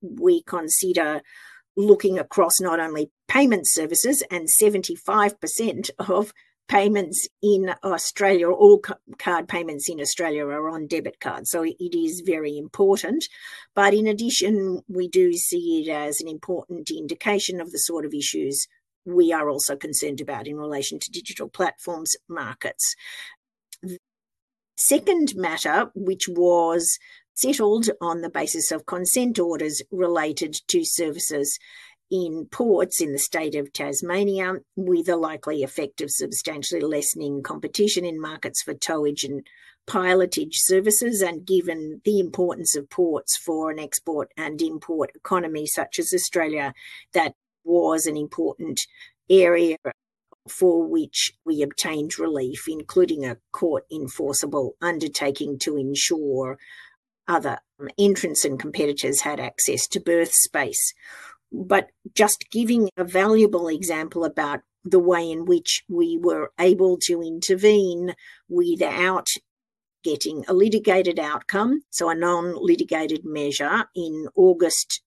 we 0.00 0.42
consider 0.42 1.22
looking 1.76 2.18
across 2.18 2.60
not 2.60 2.78
only 2.78 3.10
payment 3.28 3.66
services 3.66 4.22
and 4.30 4.48
75% 4.48 5.90
of 5.98 6.32
payments 6.68 7.28
in 7.42 7.74
Australia, 7.82 8.48
all 8.48 8.80
card 9.18 9.48
payments 9.48 9.88
in 9.88 10.00
Australia 10.00 10.46
are 10.46 10.70
on 10.70 10.86
debit 10.86 11.20
cards. 11.20 11.50
So 11.50 11.64
it 11.64 11.94
is 11.94 12.22
very 12.24 12.56
important. 12.56 13.24
But 13.74 13.92
in 13.92 14.06
addition, 14.06 14.82
we 14.88 15.08
do 15.08 15.32
see 15.34 15.84
it 15.84 15.90
as 15.90 16.20
an 16.20 16.28
important 16.28 16.90
indication 16.90 17.60
of 17.60 17.70
the 17.70 17.78
sort 17.78 18.04
of 18.04 18.14
issues 18.14 18.66
we 19.04 19.32
are 19.32 19.50
also 19.50 19.76
concerned 19.76 20.20
about 20.20 20.46
in 20.46 20.56
relation 20.56 20.98
to 20.98 21.10
digital 21.10 21.48
platforms 21.48 22.16
markets. 22.28 22.94
Second 24.76 25.34
matter, 25.36 25.90
which 25.94 26.28
was 26.28 26.98
settled 27.34 27.90
on 28.00 28.20
the 28.20 28.30
basis 28.30 28.70
of 28.70 28.86
consent 28.86 29.38
orders 29.38 29.82
related 29.90 30.54
to 30.68 30.84
services 30.84 31.58
in 32.10 32.46
ports 32.50 33.00
in 33.00 33.12
the 33.12 33.18
state 33.18 33.54
of 33.54 33.72
Tasmania, 33.72 34.56
with 34.76 35.08
a 35.08 35.16
likely 35.16 35.62
effect 35.62 36.00
of 36.00 36.10
substantially 36.10 36.80
lessening 36.80 37.42
competition 37.42 38.04
in 38.04 38.20
markets 38.20 38.62
for 38.62 38.74
towage 38.74 39.24
and 39.24 39.46
pilotage 39.86 40.54
services, 40.54 41.22
and 41.22 41.46
given 41.46 42.00
the 42.04 42.20
importance 42.20 42.76
of 42.76 42.90
ports 42.90 43.36
for 43.36 43.70
an 43.70 43.78
export 43.78 44.30
and 44.36 44.60
import 44.60 45.10
economy 45.14 45.66
such 45.66 45.98
as 45.98 46.12
Australia, 46.14 46.72
that 47.12 47.34
was 47.64 48.06
an 48.06 48.16
important 48.16 48.80
area 49.30 49.76
for 50.48 50.86
which 50.86 51.32
we 51.44 51.62
obtained 51.62 52.18
relief, 52.18 52.64
including 52.68 53.24
a 53.24 53.38
court 53.52 53.84
enforceable 53.90 54.76
undertaking 54.80 55.58
to 55.58 55.76
ensure 55.76 56.58
other 57.26 57.58
um, 57.80 57.88
entrants 57.98 58.44
and 58.44 58.60
competitors 58.60 59.22
had 59.22 59.40
access 59.40 59.86
to 59.88 60.00
berth 60.00 60.32
space. 60.32 60.92
But 61.50 61.88
just 62.14 62.50
giving 62.50 62.90
a 62.96 63.04
valuable 63.04 63.68
example 63.68 64.24
about 64.24 64.60
the 64.84 64.98
way 64.98 65.30
in 65.30 65.46
which 65.46 65.82
we 65.88 66.18
were 66.20 66.52
able 66.60 66.98
to 67.04 67.22
intervene 67.22 68.14
without 68.48 69.28
getting 70.02 70.44
a 70.46 70.52
litigated 70.52 71.18
outcome, 71.18 71.82
so 71.90 72.10
a 72.10 72.14
non 72.14 72.54
litigated 72.54 73.24
measure 73.24 73.86
in 73.96 74.28
August 74.36 75.00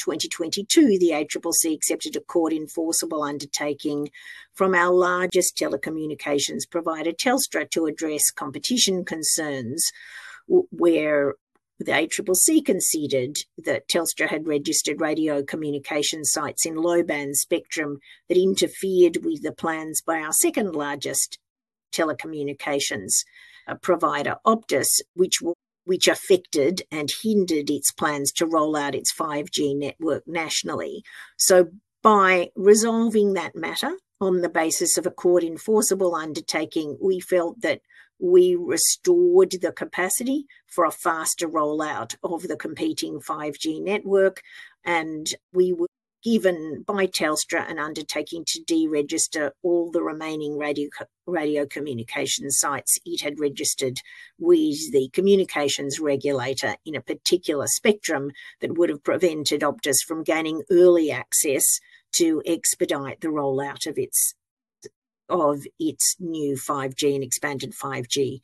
2022, 0.00 0.98
the 0.98 1.10
ACCC 1.10 1.74
accepted 1.74 2.16
a 2.16 2.20
court 2.20 2.52
enforceable 2.52 3.22
undertaking 3.22 4.10
from 4.54 4.74
our 4.74 4.92
largest 4.92 5.56
telecommunications 5.56 6.68
provider, 6.70 7.12
Telstra, 7.12 7.70
to 7.70 7.86
address 7.86 8.30
competition 8.30 9.04
concerns 9.04 9.84
where 10.48 11.34
the 11.78 11.92
ACCC 11.92 12.64
conceded 12.64 13.36
that 13.56 13.88
Telstra 13.88 14.28
had 14.28 14.46
registered 14.46 15.00
radio 15.00 15.42
communication 15.42 16.24
sites 16.24 16.66
in 16.66 16.76
low 16.76 17.02
band 17.02 17.36
spectrum 17.36 17.98
that 18.28 18.36
interfered 18.36 19.24
with 19.24 19.42
the 19.42 19.52
plans 19.52 20.02
by 20.02 20.20
our 20.20 20.32
second 20.32 20.74
largest 20.74 21.38
telecommunications 21.92 23.24
uh, 23.66 23.74
provider, 23.76 24.36
Optus, 24.46 25.00
which 25.14 25.40
which 25.84 26.08
affected 26.08 26.82
and 26.90 27.10
hindered 27.22 27.70
its 27.70 27.92
plans 27.92 28.32
to 28.32 28.46
roll 28.46 28.76
out 28.76 28.94
its 28.94 29.12
5G 29.12 29.76
network 29.76 30.26
nationally. 30.26 31.02
So, 31.36 31.70
by 32.02 32.50
resolving 32.56 33.34
that 33.34 33.54
matter 33.54 33.92
on 34.20 34.40
the 34.40 34.48
basis 34.48 34.96
of 34.96 35.06
a 35.06 35.10
court 35.10 35.44
enforceable 35.44 36.14
undertaking, 36.14 36.96
we 37.00 37.20
felt 37.20 37.60
that 37.60 37.80
we 38.18 38.54
restored 38.54 39.52
the 39.62 39.72
capacity 39.72 40.46
for 40.66 40.84
a 40.84 40.90
faster 40.90 41.48
rollout 41.48 42.16
of 42.22 42.42
the 42.48 42.56
competing 42.56 43.20
5G 43.20 43.82
network, 43.82 44.42
and 44.84 45.26
we 45.52 45.72
were 45.72 45.88
given 46.22 46.84
by 46.86 47.06
Telstra 47.06 47.68
an 47.70 47.78
undertaking 47.78 48.44
to 48.46 48.62
deregister 48.62 49.52
all 49.62 49.90
the 49.90 50.02
remaining 50.02 50.58
radio, 50.58 50.88
radio 51.26 51.66
communication 51.66 52.50
sites 52.50 52.98
it 53.04 53.22
had 53.22 53.40
registered 53.40 53.98
with 54.38 54.92
the 54.92 55.08
communications 55.12 55.98
regulator 56.00 56.76
in 56.84 56.94
a 56.94 57.00
particular 57.00 57.66
spectrum 57.66 58.30
that 58.60 58.76
would 58.76 58.90
have 58.90 59.04
prevented 59.04 59.62
Optus 59.62 60.02
from 60.06 60.22
gaining 60.22 60.62
early 60.70 61.10
access 61.10 61.80
to 62.12 62.42
expedite 62.44 63.20
the 63.20 63.28
rollout 63.28 63.86
of 63.86 63.96
its 63.96 64.34
of 65.28 65.64
its 65.78 66.16
new 66.18 66.56
5G 66.56 67.14
and 67.14 67.22
expanded 67.22 67.72
5G 67.72 68.40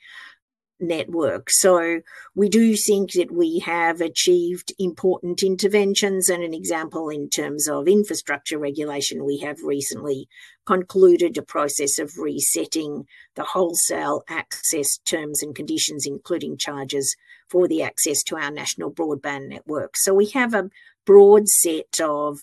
network. 0.78 1.48
So 1.50 2.00
we 2.34 2.48
do 2.48 2.76
think 2.76 3.12
that 3.12 3.30
we 3.32 3.60
have 3.60 4.00
achieved 4.00 4.72
important 4.78 5.42
interventions 5.42 6.28
and 6.28 6.42
an 6.42 6.54
example 6.54 7.08
in 7.08 7.28
terms 7.28 7.68
of 7.68 7.88
infrastructure 7.88 8.58
regulation. 8.58 9.24
We 9.24 9.38
have 9.38 9.62
recently 9.62 10.28
concluded 10.66 11.38
a 11.38 11.42
process 11.42 11.98
of 11.98 12.18
resetting 12.18 13.06
the 13.34 13.44
wholesale 13.44 14.22
access 14.28 14.98
terms 14.98 15.42
and 15.42 15.54
conditions, 15.54 16.06
including 16.06 16.56
charges 16.58 17.16
for 17.48 17.68
the 17.68 17.82
access 17.82 18.22
to 18.24 18.36
our 18.36 18.50
national 18.50 18.92
broadband 18.92 19.48
network. 19.48 19.96
So 19.96 20.12
we 20.12 20.26
have 20.30 20.54
a 20.54 20.70
broad 21.04 21.48
set 21.48 22.00
of 22.00 22.40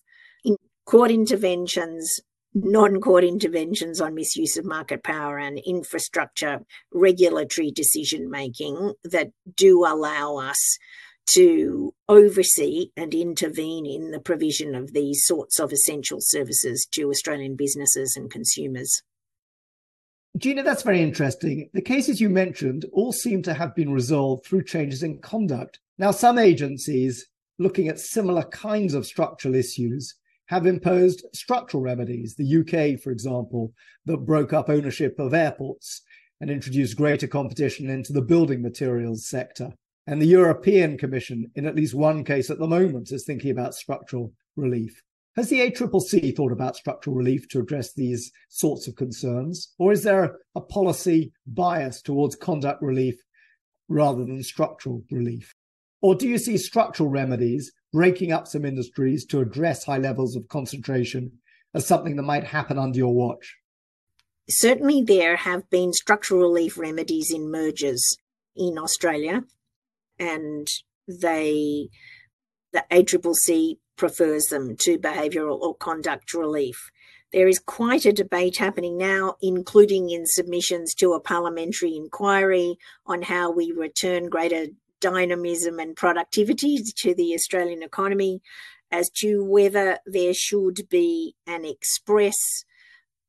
court 0.86 1.12
interventions, 1.12 2.20
non-court 2.54 3.24
interventions 3.24 4.00
on 4.00 4.14
misuse 4.14 4.58
of 4.58 4.66
market 4.66 5.04
power 5.04 5.38
and 5.38 5.60
infrastructure 5.66 6.60
regulatory 6.94 7.72
decision 7.72 8.30
making 8.30 8.94
that 9.04 9.32
do 9.56 9.86
allow 9.86 10.38
us 10.38 10.78
to 11.26 11.94
oversee 12.10 12.90
and 12.98 13.14
intervene 13.14 13.86
in 13.86 14.12
the 14.12 14.20
provision 14.20 14.76
of 14.76 14.94
these 14.94 15.26
sorts 15.26 15.60
of 15.60 15.72
essential 15.72 16.20
services 16.20 16.86
to 16.92 17.10
Australian 17.10 17.56
businesses 17.56 18.16
and 18.16 18.30
consumers. 18.30 19.02
Gina, 20.38 20.64
that's 20.64 20.84
very 20.84 21.02
interesting. 21.02 21.70
The 21.74 21.82
cases 21.82 22.20
you 22.20 22.30
mentioned 22.30 22.86
all 22.92 23.14
seem 23.14 23.44
to 23.44 23.54
have 23.54 23.76
been 23.76 23.94
resolved 23.94 24.46
through 24.46 24.64
changes 24.64 25.04
in 25.04 25.20
conduct. 25.20 25.80
Now, 25.98 26.12
some 26.12 26.40
agencies 26.40 27.28
looking 27.60 27.88
at 27.88 28.00
similar 28.00 28.44
kinds 28.44 28.96
of 28.96 29.06
structural 29.06 29.56
issues 29.56 30.16
have 30.48 30.66
imposed 30.66 31.26
structural 31.34 31.84
remedies. 31.84 32.36
The 32.36 32.58
UK, 32.60 33.00
for 33.00 33.12
example, 33.12 33.74
that 34.06 34.26
broke 34.26 34.54
up 34.54 34.70
ownership 34.70 35.18
of 35.20 35.34
airports 35.34 36.02
and 36.42 36.52
introduced 36.52 36.98
greater 36.98 37.28
competition 37.28 37.90
into 37.90 38.12
the 38.12 38.22
building 38.22 38.62
materials 38.62 39.28
sector. 39.28 39.72
And 40.06 40.22
the 40.22 40.28
European 40.28 40.98
Commission, 40.98 41.50
in 41.56 41.66
at 41.66 41.76
least 41.76 41.94
one 41.94 42.26
case 42.26 42.50
at 42.50 42.60
the 42.60 42.68
moment, 42.68 43.12
is 43.12 43.24
thinking 43.24 43.52
about 43.52 43.74
structural 43.74 44.34
relief. 44.58 45.02
Has 45.36 45.50
the 45.50 45.62
ACCC 45.62 46.36
thought 46.36 46.52
about 46.52 46.76
structural 46.76 47.16
relief 47.16 47.48
to 47.50 47.60
address 47.60 47.94
these 47.94 48.32
sorts 48.50 48.88
of 48.88 48.96
concerns? 48.96 49.74
Or 49.80 49.92
is 49.92 50.04
there 50.04 50.38
a 50.56 50.62
policy 50.62 51.32
bias 51.48 52.02
towards 52.02 52.36
conduct 52.36 52.82
relief 52.82 53.16
rather 53.88 54.26
than 54.26 54.44
structural 54.44 55.04
relief? 55.10 55.56
Or 56.02 56.14
do 56.14 56.28
you 56.28 56.38
see 56.38 56.58
structural 56.58 57.10
remedies 57.10 57.72
breaking 57.94 58.32
up 58.32 58.48
some 58.48 58.66
industries 58.66 59.24
to 59.28 59.40
address 59.40 59.86
high 59.86 60.00
levels 60.00 60.36
of 60.36 60.48
concentration 60.50 61.32
as 61.74 61.88
something 61.88 62.16
that 62.16 62.24
might 62.24 62.44
happen 62.44 62.78
under 62.78 62.98
your 62.98 63.14
watch? 63.14 63.56
Certainly, 64.50 65.04
there 65.04 65.38
have 65.38 65.70
been 65.70 65.94
structural 65.94 66.42
relief 66.42 66.78
remedies 66.78 67.32
in 67.34 67.50
mergers 67.50 68.18
in 68.56 68.78
Australia, 68.78 69.44
and 70.20 70.68
they 71.08 71.90
the 72.74 72.84
ACCC 72.92 73.78
prefers 73.96 74.46
them 74.46 74.76
to 74.80 74.98
behavioural 74.98 75.60
or 75.60 75.76
conduct 75.76 76.34
relief. 76.34 76.76
There 77.32 77.48
is 77.48 77.60
quite 77.60 78.06
a 78.06 78.14
debate 78.14 78.58
happening 78.58 78.98
now, 78.98 79.36
including 79.42 80.10
in 80.10 80.26
submissions 80.26 80.94
to 80.96 81.14
a 81.14 81.20
parliamentary 81.20 81.96
inquiry 81.96 82.78
on 83.06 83.24
how 83.24 83.52
we 83.52 83.72
return 83.72 84.30
greater 84.30 84.68
dynamism 85.04 85.80
and 85.80 85.96
productivity 85.96 86.78
to 86.96 87.14
the 87.14 87.34
Australian 87.34 87.84
economy 87.84 88.42
as 88.90 89.10
to 89.10 89.44
whether 89.44 90.00
there 90.06 90.34
should 90.34 90.88
be 90.90 91.36
an 91.46 91.66
express 91.66 92.64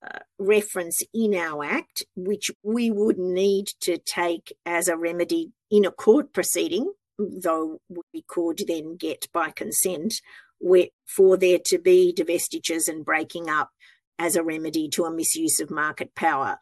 uh, 0.06 0.20
reference 0.38 1.02
in 1.12 1.34
our 1.34 1.64
Act, 1.64 2.04
which 2.14 2.50
we 2.62 2.90
would 2.90 3.18
need 3.18 3.66
to 3.80 3.98
take 3.98 4.52
as 4.64 4.86
a 4.86 4.96
remedy 4.96 5.52
in 5.70 5.84
a 5.84 5.90
court 5.90 6.32
proceeding, 6.32 6.92
though 7.18 7.80
we 7.88 8.22
could 8.28 8.62
then 8.68 8.96
get 8.96 9.26
by 9.32 9.50
consent, 9.50 10.14
where, 10.58 10.88
for 11.06 11.36
there 11.36 11.58
to 11.66 11.78
be 11.78 12.14
divestitures 12.16 12.86
and 12.86 13.04
breaking 13.04 13.48
up 13.50 13.70
as 14.18 14.36
a 14.36 14.44
remedy 14.44 14.88
to 14.88 15.04
a 15.04 15.10
misuse 15.10 15.58
of 15.58 15.70
market 15.70 16.14
power 16.14 16.58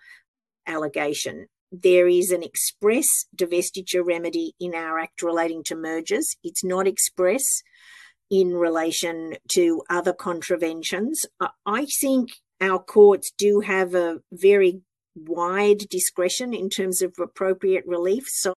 allegation 0.66 1.48
there 1.72 2.06
is 2.06 2.30
an 2.30 2.42
express 2.42 3.06
divestiture 3.34 4.04
remedy 4.06 4.52
in 4.60 4.74
our 4.74 4.98
Act 4.98 5.22
relating 5.22 5.64
to 5.64 5.74
mergers. 5.74 6.36
It's 6.44 6.62
not 6.62 6.86
express 6.86 7.42
in 8.30 8.54
relation 8.54 9.36
to 9.52 9.82
other 9.88 10.12
contraventions. 10.12 11.24
I 11.64 11.86
think 12.00 12.28
our 12.60 12.78
courts 12.78 13.32
do 13.36 13.60
have 13.60 13.94
a 13.94 14.20
very 14.30 14.82
wide 15.14 15.88
discretion 15.90 16.52
in 16.54 16.68
terms 16.68 17.02
of 17.02 17.14
appropriate 17.18 17.84
relief. 17.86 18.24
So 18.28 18.54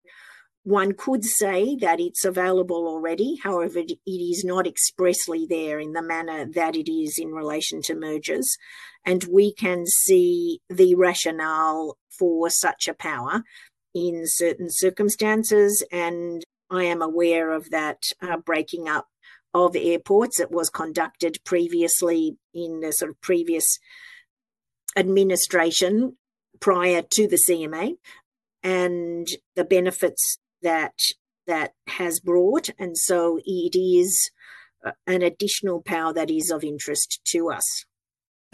one 0.64 0.92
could 0.92 1.24
say 1.24 1.76
that 1.76 2.00
it's 2.00 2.24
available 2.24 2.88
already. 2.88 3.36
However, 3.42 3.80
it 3.80 3.98
is 4.06 4.44
not 4.44 4.66
expressly 4.66 5.46
there 5.46 5.78
in 5.78 5.92
the 5.92 6.02
manner 6.02 6.46
that 6.54 6.74
it 6.74 6.90
is 6.90 7.18
in 7.18 7.32
relation 7.32 7.82
to 7.82 7.94
mergers. 7.94 8.56
And 9.04 9.22
we 9.24 9.52
can 9.52 9.84
see 9.86 10.60
the 10.70 10.94
rationale 10.94 11.98
for 12.18 12.48
such 12.48 12.88
a 12.88 12.94
power 12.94 13.42
in 13.94 14.22
certain 14.24 14.68
circumstances. 14.70 15.86
And 15.92 16.42
I 16.70 16.84
am 16.84 17.02
aware 17.02 17.52
of 17.52 17.68
that 17.70 18.04
uh, 18.22 18.38
breaking 18.38 18.88
up 18.88 19.08
of 19.52 19.76
airports 19.76 20.38
that 20.38 20.50
was 20.50 20.70
conducted 20.70 21.38
previously 21.44 22.38
in 22.54 22.80
the 22.80 22.90
sort 22.90 23.10
of 23.10 23.20
previous 23.20 23.78
administration 24.96 26.16
prior 26.58 27.02
to 27.02 27.28
the 27.28 27.38
CMA 27.48 27.96
and 28.62 29.28
the 29.54 29.64
benefits 29.64 30.38
that 30.64 30.98
that 31.46 31.72
has 31.86 32.18
brought 32.18 32.68
and 32.78 32.98
so 32.98 33.38
it 33.44 33.78
is 33.78 34.30
uh, 34.84 34.90
an 35.06 35.22
additional 35.22 35.80
power 35.80 36.12
that 36.12 36.30
is 36.30 36.50
of 36.50 36.64
interest 36.64 37.20
to 37.24 37.50
us 37.50 37.84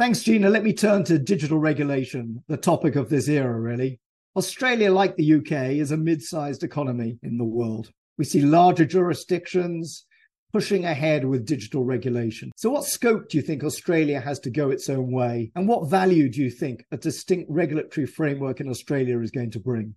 Thanks, 0.01 0.23
Gina. 0.23 0.49
Let 0.49 0.65
me 0.65 0.73
turn 0.73 1.05
to 1.05 1.19
digital 1.19 1.59
regulation, 1.59 2.43
the 2.49 2.57
topic 2.57 2.97
of 2.97 3.11
this 3.11 3.29
era, 3.29 3.61
really. 3.61 4.01
Australia, 4.35 4.91
like 4.91 5.15
the 5.17 5.35
UK, 5.35 5.73
is 5.73 5.93
a 5.93 5.97
mid 5.99 6.23
sized 6.23 6.63
economy 6.63 7.19
in 7.23 7.37
the 7.37 7.45
world. 7.45 7.91
We 8.17 8.25
see 8.25 8.41
larger 8.41 8.87
jurisdictions 8.87 10.07
pushing 10.55 10.87
ahead 10.87 11.27
with 11.27 11.45
digital 11.45 11.85
regulation. 11.85 12.51
So, 12.57 12.71
what 12.71 12.85
scope 12.85 13.29
do 13.29 13.37
you 13.37 13.43
think 13.43 13.63
Australia 13.63 14.21
has 14.21 14.39
to 14.41 14.51
go 14.51 14.71
its 14.71 14.89
own 14.89 15.13
way? 15.13 15.53
And 15.55 15.69
what 15.69 15.91
value 15.91 16.31
do 16.31 16.41
you 16.41 16.51
think 16.51 16.87
a 16.91 16.97
distinct 16.97 17.51
regulatory 17.51 18.07
framework 18.07 18.61
in 18.61 18.71
Australia 18.71 19.21
is 19.21 19.31
going 19.31 19.51
to 19.51 19.61
bring? 19.61 19.95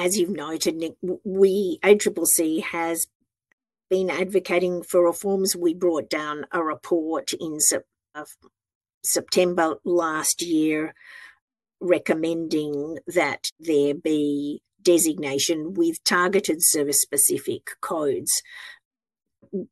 As 0.00 0.16
you've 0.16 0.30
noted, 0.30 0.76
Nick, 0.76 0.94
we, 1.24 1.78
ACCC, 1.84 2.62
has 2.62 3.06
been 3.90 4.08
advocating 4.08 4.82
for 4.82 5.04
reforms. 5.04 5.54
We 5.54 5.74
brought 5.74 6.08
down 6.08 6.46
a 6.50 6.64
report 6.64 7.34
in 7.38 7.58
September 9.04 9.74
last 9.84 10.40
year 10.40 10.94
recommending 11.82 12.98
that 13.08 13.50
there 13.58 13.92
be 13.92 14.62
designation 14.80 15.74
with 15.74 16.02
targeted 16.02 16.60
service 16.60 17.02
specific 17.02 17.72
codes. 17.82 18.42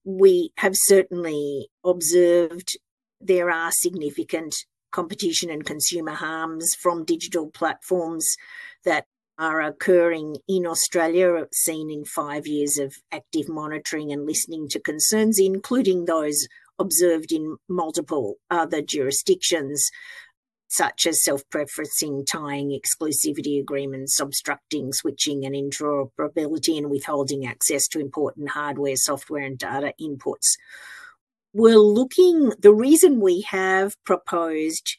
We 0.05 0.53
have 0.59 0.75
certainly 0.75 1.69
observed 1.83 2.77
there 3.19 3.51
are 3.51 3.71
significant 3.73 4.55
competition 4.91 5.49
and 5.49 5.65
consumer 5.65 6.13
harms 6.13 6.75
from 6.79 7.07
digital 7.07 7.51
platforms 7.51 8.37
that 8.85 9.07
are 9.39 9.63
occurring 9.63 10.37
in 10.49 10.67
Australia, 10.67 11.47
seen 11.53 11.91
in 11.91 12.05
five 12.05 12.47
years 12.47 12.77
of 12.79 12.97
active 13.13 13.49
monitoring 13.49 14.11
and 14.13 14.27
listening 14.27 14.69
to 14.69 14.81
concerns, 14.81 15.39
including 15.39 16.05
those 16.05 16.49
observed 16.79 17.33
in 17.33 17.57
multiple 17.69 18.37
other 18.51 18.83
jurisdictions, 18.83 19.89
such 20.69 21.07
as 21.07 21.23
self 21.23 21.43
preferencing, 21.51 22.27
tying 22.27 22.71
exclusivity 22.71 23.61
agreements, 23.61 24.21
obstructing 24.21 24.93
switching 24.93 25.45
and 25.47 25.55
interoperability, 25.55 26.77
and 26.77 26.91
withholding 26.91 27.47
access 27.47 27.87
to 27.89 28.01
important 28.01 28.51
hardware, 28.51 28.97
software, 28.97 29.43
and 29.43 29.59
data 29.59 29.93
inputs. 30.01 30.57
We're 31.53 31.79
looking, 31.79 32.53
the 32.59 32.75
reason 32.75 33.21
we 33.21 33.43
have 33.43 33.97
proposed 34.05 34.97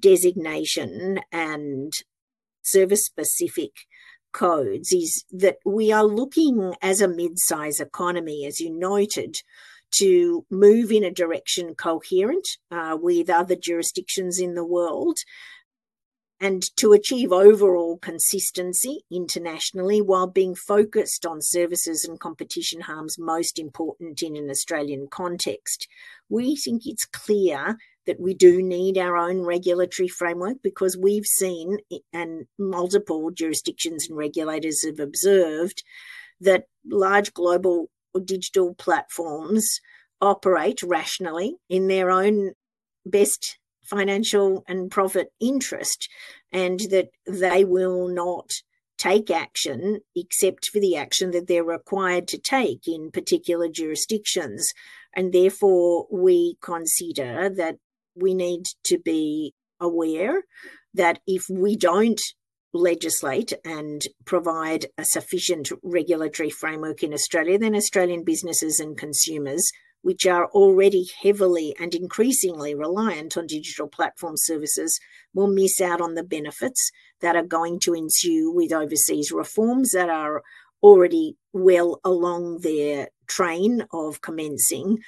designation 0.00 1.20
and 1.30 1.92
service 2.64 3.04
specific 3.04 3.72
codes 4.32 4.92
is 4.92 5.24
that 5.30 5.58
we 5.64 5.92
are 5.92 6.04
looking 6.04 6.74
as 6.82 7.00
a 7.00 7.08
mid 7.08 7.38
size 7.38 7.80
economy, 7.80 8.44
as 8.44 8.60
you 8.60 8.70
noted, 8.76 9.36
to 9.92 10.44
move 10.50 10.90
in 10.90 11.04
a 11.04 11.10
direction 11.10 11.74
coherent 11.74 12.46
uh, 12.70 12.96
with 13.00 13.30
other 13.30 13.54
jurisdictions 13.56 14.40
in 14.40 14.54
the 14.54 14.64
world 14.64 15.18
and 16.40 16.62
to 16.76 16.92
achieve 16.92 17.32
overall 17.32 17.96
consistency 17.98 19.04
internationally 19.10 20.02
while 20.02 20.26
being 20.26 20.54
focused 20.54 21.24
on 21.24 21.38
services 21.40 22.04
and 22.04 22.18
competition 22.18 22.82
harms 22.82 23.16
most 23.18 23.58
important 23.58 24.20
in 24.20 24.36
an 24.36 24.50
Australian 24.50 25.06
context. 25.08 25.86
We 26.28 26.56
think 26.56 26.82
it's 26.86 27.06
clear 27.06 27.78
that 28.06 28.20
we 28.20 28.34
do 28.34 28.62
need 28.62 28.98
our 28.98 29.16
own 29.16 29.42
regulatory 29.42 30.08
framework 30.08 30.58
because 30.62 30.96
we've 30.96 31.26
seen, 31.26 31.78
and 32.12 32.46
multiple 32.58 33.30
jurisdictions 33.30 34.06
and 34.08 34.16
regulators 34.16 34.84
have 34.84 35.00
observed, 35.00 35.82
that 36.40 36.64
large 36.84 37.32
global 37.32 37.90
digital 38.24 38.74
platforms 38.74 39.80
operate 40.20 40.82
rationally 40.82 41.56
in 41.68 41.88
their 41.88 42.10
own 42.10 42.52
best 43.06 43.58
financial 43.84 44.64
and 44.66 44.90
profit 44.90 45.28
interest, 45.40 46.08
and 46.52 46.80
that 46.90 47.08
they 47.26 47.64
will 47.64 48.08
not 48.08 48.50
take 48.96 49.30
action 49.30 50.00
except 50.14 50.70
for 50.70 50.80
the 50.80 50.96
action 50.96 51.32
that 51.32 51.46
they're 51.46 51.64
required 51.64 52.28
to 52.28 52.38
take 52.38 52.86
in 52.86 53.10
particular 53.10 53.68
jurisdictions. 53.68 54.72
And 55.14 55.32
therefore, 55.32 56.06
we 56.10 56.56
consider 56.62 57.50
that 57.50 57.76
we 58.14 58.34
need 58.34 58.64
to 58.84 58.98
be 58.98 59.54
aware 59.80 60.42
that 60.94 61.18
if 61.26 61.46
we 61.50 61.76
don't 61.76 62.20
legislate 62.72 63.52
and 63.64 64.02
provide 64.24 64.86
a 64.98 65.04
sufficient 65.04 65.70
regulatory 65.82 66.50
framework 66.50 67.02
in 67.02 67.12
Australia, 67.12 67.58
then 67.58 67.74
Australian 67.74 68.24
businesses 68.24 68.80
and 68.80 68.98
consumers, 68.98 69.64
which 70.02 70.26
are 70.26 70.46
already 70.46 71.06
heavily 71.22 71.74
and 71.78 71.94
increasingly 71.94 72.74
reliant 72.74 73.36
on 73.36 73.46
digital 73.46 73.86
platform 73.86 74.34
services, 74.36 74.98
will 75.32 75.46
miss 75.46 75.80
out 75.80 76.00
on 76.00 76.14
the 76.14 76.24
benefits 76.24 76.90
that 77.20 77.36
are 77.36 77.44
going 77.44 77.78
to 77.80 77.94
ensue 77.94 78.50
with 78.50 78.72
overseas 78.72 79.30
reforms 79.32 79.92
that 79.92 80.10
are 80.10 80.42
already 80.82 81.36
well 81.52 82.00
along 82.04 82.58
their 82.60 83.08
train 83.26 83.84
of 83.92 84.20
commencing 84.20 84.98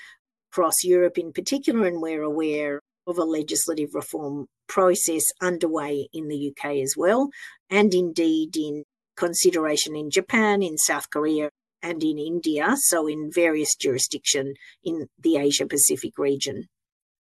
across 0.51 0.85
Europe 0.85 1.19
in 1.19 1.33
particular, 1.33 1.87
and 1.87 2.01
we're 2.01 2.23
aware 2.23 2.81
of 3.07 3.19
a 3.19 3.25
legislative 3.25 3.95
reform 3.95 4.47
process 4.69 5.25
underway 5.41 6.09
in 6.13 6.29
the 6.29 6.51
UK 6.51 6.77
as 6.77 6.95
well, 6.97 7.31
and 7.71 7.95
indeed 7.95 8.57
in 8.57 8.85
consideration 9.17 9.97
in 9.97 10.11
Japan, 10.11 10.63
in 10.63 10.77
South 10.77 11.09
Korea, 11.11 11.51
and 11.83 12.03
in 12.03 12.19
India, 12.19 12.75
so 12.77 13.07
in 13.07 13.31
various 13.33 13.77
jurisdictions 13.77 14.57
in 14.83 15.07
the 15.19 15.37
Asia 15.37 15.67
Pacific 15.67 16.19
region. 16.19 16.65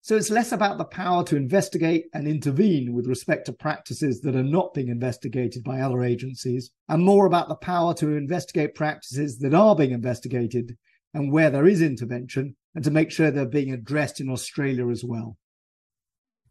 So 0.02 0.16
it's 0.16 0.32
less 0.32 0.52
about 0.52 0.78
the 0.78 0.86
power 0.86 1.24
to 1.26 1.36
investigate 1.36 2.06
and 2.14 2.28
intervene 2.28 2.94
with 2.94 3.06
respect 3.06 3.46
to 3.46 3.54
practices 3.54 4.22
that 4.22 4.36
are 4.36 4.44
not 4.44 4.74
being 4.74 4.88
investigated 4.88 5.64
by 5.64 5.82
other 5.82 6.04
agencies, 6.04 6.72
and 6.88 7.04
more 7.04 7.26
about 7.26 7.50
the 7.50 7.56
power 7.56 7.94
to 7.96 8.16
investigate 8.16 8.76
practices 8.76 9.38
that 9.40 9.54
are 9.54 9.76
being 9.76 9.92
investigated 9.92 10.78
and 11.14 11.32
where 11.32 11.50
there 11.50 11.68
is 11.68 11.82
intervention, 11.82 12.56
and 12.74 12.84
to 12.84 12.92
make 12.92 13.12
sure 13.12 13.30
they're 13.30 13.46
being 13.46 13.74
addressed 13.74 14.22
in 14.22 14.30
Australia 14.30 14.88
as 14.90 15.04
well. 15.04 15.38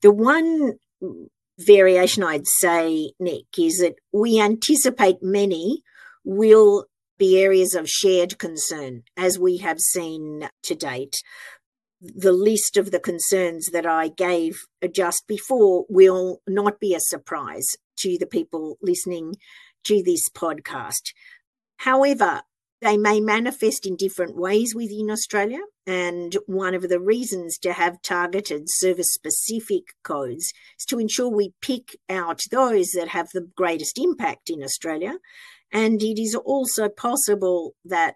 The 0.01 0.13
one 0.13 0.79
variation 1.59 2.23
I'd 2.23 2.47
say, 2.47 3.13
Nick, 3.19 3.47
is 3.59 3.79
that 3.79 3.97
we 4.13 4.41
anticipate 4.41 5.23
many 5.23 5.83
will 6.25 6.87
be 7.18 7.39
areas 7.41 7.75
of 7.75 7.89
shared 7.89 8.39
concern, 8.39 9.03
as 9.16 9.39
we 9.39 9.57
have 9.59 9.81
seen 9.81 10.49
to 10.62 10.75
date. 10.75 11.16
The 12.01 12.33
list 12.33 12.77
of 12.77 12.93
the 12.93 13.01
concerns 13.01 13.70
that 13.72 13.87
I 13.87 14.09
gave 14.09 14.61
just 14.93 15.27
before 15.27 15.85
will 15.89 16.41
not 16.47 16.79
be 16.79 16.95
a 16.95 17.01
surprise 17.01 17.66
to 17.99 18.16
the 18.18 18.27
people 18.27 18.79
listening 18.81 19.35
to 19.85 20.03
this 20.05 20.29
podcast. 20.29 21.12
However, 21.79 22.43
they 22.81 22.97
may 22.97 23.20
manifest 23.20 23.87
in 23.87 23.97
different 23.97 24.37
ways 24.37 24.74
within 24.74 25.11
Australia. 25.11 25.61
And 25.87 26.37
one 26.47 26.74
of 26.74 26.89
the 26.89 27.01
reasons 27.01 27.59
to 27.59 27.72
have 27.72 28.03
targeted 28.03 28.64
service 28.66 29.12
specific 29.12 29.95
codes 30.05 30.53
is 30.79 30.85
to 30.89 30.99
ensure 30.99 31.29
we 31.29 31.55
pick 31.61 31.97
out 32.09 32.43
those 32.51 32.91
that 32.91 33.09
have 33.09 33.29
the 33.33 33.49
greatest 33.57 33.99
impact 33.99 34.51
in 34.51 34.62
Australia. 34.62 35.18
And 35.72 36.03
it 36.03 36.20
is 36.20 36.35
also 36.35 36.89
possible 36.89 37.74
that 37.85 38.14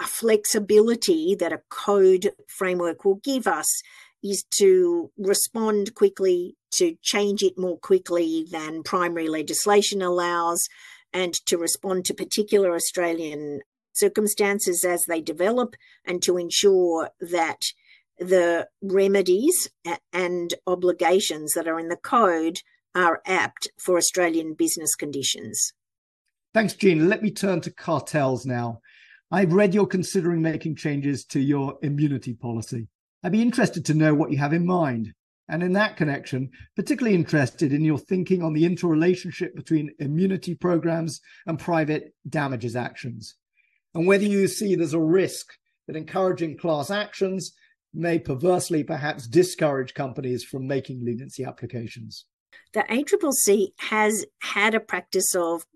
a 0.00 0.04
flexibility 0.04 1.34
that 1.36 1.52
a 1.52 1.62
code 1.70 2.32
framework 2.48 3.04
will 3.04 3.20
give 3.22 3.46
us 3.46 3.82
is 4.22 4.44
to 4.58 5.10
respond 5.16 5.94
quickly 5.94 6.56
to 6.72 6.96
change 7.02 7.42
it 7.42 7.58
more 7.58 7.78
quickly 7.78 8.46
than 8.50 8.82
primary 8.82 9.28
legislation 9.28 10.02
allows 10.02 10.68
and 11.12 11.34
to 11.46 11.58
respond 11.58 12.04
to 12.04 12.14
particular 12.14 12.74
Australian 12.74 13.60
circumstances 13.92 14.84
as 14.84 15.04
they 15.06 15.20
develop 15.20 15.74
and 16.04 16.22
to 16.22 16.38
ensure 16.38 17.10
that 17.20 17.60
the 18.18 18.68
remedies 18.82 19.68
and 20.12 20.54
obligations 20.66 21.52
that 21.54 21.68
are 21.68 21.78
in 21.78 21.88
the 21.88 21.96
code 21.96 22.58
are 22.94 23.20
apt 23.26 23.68
for 23.78 23.96
Australian 23.96 24.54
business 24.54 24.94
conditions. 24.94 25.72
Thanks, 26.54 26.74
Jean. 26.74 27.08
Let 27.08 27.22
me 27.22 27.30
turn 27.30 27.62
to 27.62 27.72
cartels 27.72 28.44
now. 28.44 28.80
I've 29.30 29.54
read 29.54 29.74
you're 29.74 29.86
considering 29.86 30.42
making 30.42 30.76
changes 30.76 31.24
to 31.26 31.40
your 31.40 31.78
immunity 31.82 32.34
policy. 32.34 32.88
I'd 33.24 33.32
be 33.32 33.40
interested 33.40 33.86
to 33.86 33.94
know 33.94 34.14
what 34.14 34.30
you 34.30 34.36
have 34.38 34.52
in 34.52 34.66
mind. 34.66 35.14
And 35.48 35.62
in 35.62 35.72
that 35.72 35.96
connection, 35.96 36.50
particularly 36.76 37.16
interested 37.16 37.72
in 37.72 37.84
your 37.84 37.98
thinking 37.98 38.42
on 38.42 38.52
the 38.52 38.64
interrelationship 38.64 39.54
between 39.54 39.94
immunity 39.98 40.54
programs 40.54 41.20
and 41.46 41.58
private 41.58 42.14
damages 42.28 42.76
actions, 42.76 43.36
and 43.94 44.06
whether 44.06 44.24
you 44.24 44.48
see 44.48 44.74
there's 44.74 44.94
a 44.94 45.00
risk 45.00 45.52
that 45.86 45.96
encouraging 45.96 46.56
class 46.56 46.90
actions 46.90 47.52
may 47.92 48.18
perversely 48.18 48.82
perhaps 48.82 49.26
discourage 49.26 49.94
companies 49.94 50.44
from 50.44 50.66
making 50.66 51.04
leniency 51.04 51.44
applications. 51.44 52.24
The 52.72 52.84
ACCC 52.84 53.72
has 53.78 54.24
had 54.40 54.74
a 54.74 54.80
practice 54.80 55.34
of 55.34 55.66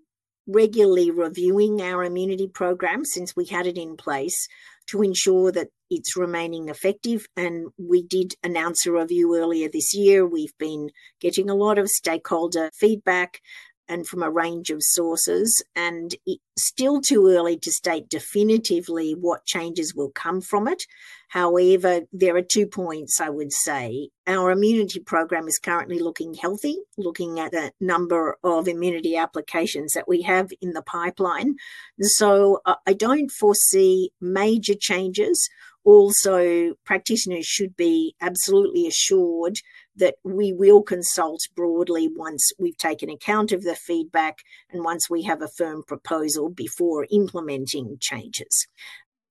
regularly 0.47 1.11
reviewing 1.11 1.81
our 1.83 2.05
immunity 2.05 2.49
program 2.49 3.05
since 3.05 3.35
we 3.35 3.47
had 3.47 3.67
it 3.67 3.77
in 3.77 3.97
place 3.97 4.49
to 4.89 5.03
ensure 5.03 5.51
that 5.53 5.69
it's 5.91 6.17
remaining 6.17 6.69
effective. 6.69 7.27
And 7.37 7.69
we 7.77 8.03
did 8.03 8.35
announce 8.43 8.87
a 8.87 8.93
review 8.93 9.37
earlier 9.37 9.69
this 9.69 9.95
year. 9.95 10.27
We've 10.27 10.57
been 10.59 10.91
getting 11.21 11.51
a 11.51 11.55
lot 11.55 11.79
of 11.79 11.89
stakeholder 11.89 12.71
feedback 12.75 13.41
and 13.89 14.07
from 14.07 14.23
a 14.23 14.31
range 14.31 14.71
of 14.71 14.83
sources. 14.83 15.63
And 15.75 16.15
it's 16.27 16.43
still 16.59 17.01
too 17.01 17.29
early 17.29 17.59
to 17.59 17.71
state 17.71 18.09
definitively 18.09 19.13
what 19.13 19.45
changes 19.45 19.95
will 19.95 20.11
come 20.11 20.41
from 20.41 20.69
it. 20.69 20.85
However, 21.29 22.03
there 22.13 22.37
are 22.37 22.43
two 22.43 22.67
points 22.67 23.21
I 23.21 23.29
would 23.29 23.53
say. 23.53 24.11
Our 24.27 24.51
immunity 24.51 25.01
program 25.01 25.47
is 25.49 25.59
currently 25.59 25.99
looking 25.99 26.35
healthy, 26.35 26.79
looking 26.97 27.41
at 27.41 27.53
the 27.53 27.73
number 27.81 28.39
of 28.43 28.69
immunity 28.69 29.17
applications 29.17 29.93
that 29.93 30.09
we 30.09 30.23
have 30.23 30.51
in 30.61 30.73
the 30.73 30.83
pipeline. 30.83 31.57
So 32.01 32.61
uh, 32.65 32.77
I 32.87 32.93
don't 32.93 33.31
foresee 33.31 34.11
major 34.21 34.75
changes. 34.75 35.49
Also, 35.85 36.75
practitioners 36.85 37.47
should 37.47 37.77
be 37.77 38.17
absolutely 38.21 38.89
assured 38.89 39.59
that 39.97 40.15
we 40.25 40.53
will 40.53 40.83
consult 40.83 41.41
broadly 41.55 42.09
once 42.15 42.53
we've 42.59 42.77
taken 42.77 43.11
account 43.11 43.53
of 43.53 43.63
the 43.63 43.75
feedback 43.75 44.39
and 44.71 44.85
once 44.85 45.09
we 45.09 45.23
have 45.23 45.43
a 45.43 45.49
firm 45.49 45.83
proposal 45.87 46.49
before 46.49 47.07
implementing 47.11 47.97
changes. 48.01 48.67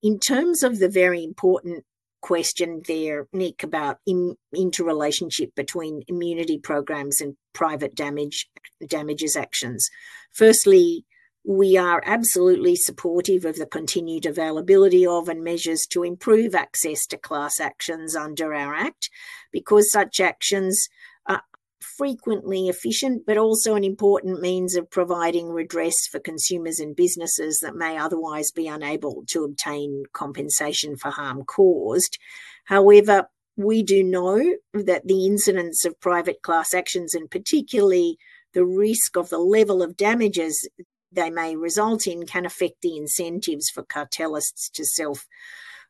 In 0.02 0.20
terms 0.20 0.64
of 0.64 0.80
the 0.80 0.90
very 0.90 1.24
important 1.24 1.86
question 2.22 2.82
there, 2.88 3.28
Nick, 3.34 3.62
about 3.62 3.98
in, 4.08 4.36
interrelationship 4.56 5.54
between 5.56 6.02
immunity 6.08 6.58
programs 6.58 7.22
and 7.22 7.36
private 7.54 7.96
damage 7.96 8.50
damages 8.88 9.36
actions. 9.36 9.88
Firstly, 10.32 11.06
we 11.48 11.78
are 11.78 12.02
absolutely 12.06 12.76
supportive 12.76 13.46
of 13.46 13.58
the 13.58 13.68
continued 13.68 14.26
availability 14.26 15.06
of 15.06 15.30
and 15.30 15.44
measures 15.44 15.86
to 15.92 16.04
improve 16.04 16.56
access 16.56 17.06
to 17.06 17.18
class 17.18 17.60
actions 17.60 18.16
under 18.16 18.54
our 18.54 18.74
Act 18.74 19.10
because 19.52 19.92
such 19.92 20.20
actions 20.20 20.88
are 21.28 21.44
frequently 21.80 22.68
efficient, 22.68 23.24
but 23.28 23.38
also 23.38 23.76
an 23.76 23.84
important 23.84 24.42
means 24.42 24.76
of 24.76 24.90
providing 24.90 25.50
redress 25.50 26.08
for 26.08 26.20
consumers 26.20 26.80
and 26.80 26.96
businesses 26.96 27.60
that 27.62 27.76
may 27.76 27.96
otherwise 27.96 28.52
be 28.52 28.68
unable 28.68 29.24
to 29.28 29.44
obtain 29.44 30.04
compensation 30.14 30.98
for 30.98 31.12
harm 31.12 31.44
caused. 31.44 32.18
However, 32.66 33.30
we 33.56 33.84
do 33.84 34.04
know 34.04 34.44
that 34.74 35.08
the 35.08 35.28
incidence 35.28 35.86
of 35.86 36.00
private 36.02 36.42
class 36.42 36.74
actions 36.74 37.14
and 37.14 37.30
particularly 37.30 38.18
the 38.54 38.66
risk 38.66 39.16
of 39.16 39.30
the 39.30 39.38
level 39.38 39.84
of 39.84 39.96
damages 39.96 40.68
they 41.16 41.30
may 41.30 41.56
result 41.56 42.08
in 42.08 42.26
can 42.26 42.46
affect 42.46 42.82
the 42.82 42.98
incentives 42.98 43.70
for 43.70 43.84
cartelists 43.84 44.70
to 44.70 44.86
self 44.86 45.28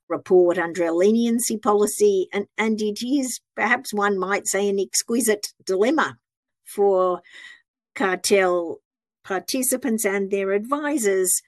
report 0.07 0.57
under 0.57 0.85
a 0.85 0.91
leniency 0.91 1.57
policy. 1.57 2.27
And, 2.31 2.47
and 2.57 2.81
it 2.81 3.05
is 3.05 3.39
perhaps 3.55 3.93
one 3.93 4.17
might 4.17 4.47
say 4.47 4.69
an 4.69 4.79
exquisite 4.79 5.47
dilemma 5.65 6.17
for 6.63 7.21
cartel 7.95 8.79
participants 9.23 10.05
and 10.05 10.29
their 10.29 10.51
advisors 10.51 11.41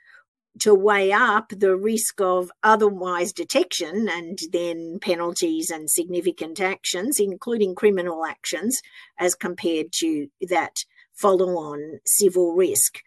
to 0.60 0.74
weigh 0.74 1.12
up 1.12 1.50
the 1.50 1.76
risk 1.76 2.20
of 2.20 2.52
otherwise 2.64 3.32
detection 3.32 4.10
and 4.10 4.40
then 4.52 4.98
penalties 5.00 5.70
and 5.70 5.90
significant 5.90 6.60
actions, 6.60 7.20
including 7.20 7.76
criminal 7.76 8.26
actions, 8.26 8.82
as 9.20 9.36
compared 9.36 9.92
to 9.92 10.28
that 10.50 10.84
follow 11.14 11.50
on 11.58 12.00
civil 12.06 12.54
risk 12.54 13.00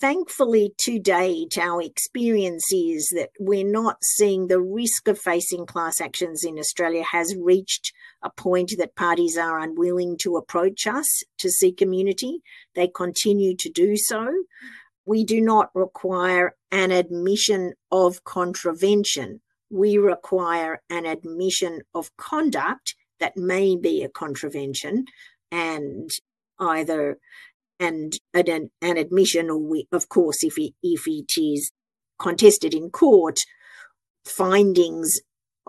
thankfully, 0.00 0.72
to 0.78 0.98
date, 0.98 1.58
our 1.58 1.82
experience 1.82 2.72
is 2.72 3.10
that 3.10 3.30
we're 3.38 3.64
not 3.64 3.98
seeing 4.02 4.46
the 4.46 4.60
risk 4.60 5.08
of 5.08 5.18
facing 5.18 5.66
class 5.66 6.00
actions 6.00 6.44
in 6.44 6.58
Australia 6.58 7.04
has 7.04 7.36
reached 7.36 7.92
a 8.22 8.30
point 8.30 8.72
that 8.78 8.96
parties 8.96 9.36
are 9.36 9.58
unwilling 9.58 10.16
to 10.18 10.36
approach 10.36 10.86
us 10.86 11.22
to 11.38 11.50
seek 11.50 11.82
immunity. 11.82 12.40
They 12.74 12.88
continue 12.88 13.54
to 13.56 13.70
do 13.70 13.96
so. 13.96 14.28
We 15.04 15.24
do 15.24 15.40
not 15.40 15.70
require 15.74 16.54
an 16.70 16.90
admission 16.90 17.74
of 17.90 18.24
contravention. 18.24 19.40
We 19.70 19.98
require 19.98 20.82
an 20.90 21.06
admission 21.06 21.82
of 21.94 22.16
conduct 22.16 22.94
that 23.18 23.36
may 23.36 23.76
be 23.76 24.02
a 24.02 24.08
contravention 24.08 25.04
and 25.50 26.10
either 26.58 27.18
and 27.80 28.12
an, 28.34 28.70
an 28.82 28.96
admission, 28.98 29.50
or 29.50 29.58
we, 29.58 29.88
of 29.90 30.08
course, 30.08 30.44
if 30.44 30.58
it, 30.58 30.74
if 30.82 31.08
it 31.08 31.32
is 31.40 31.72
contested 32.18 32.74
in 32.74 32.90
court, 32.90 33.38
findings 34.24 35.20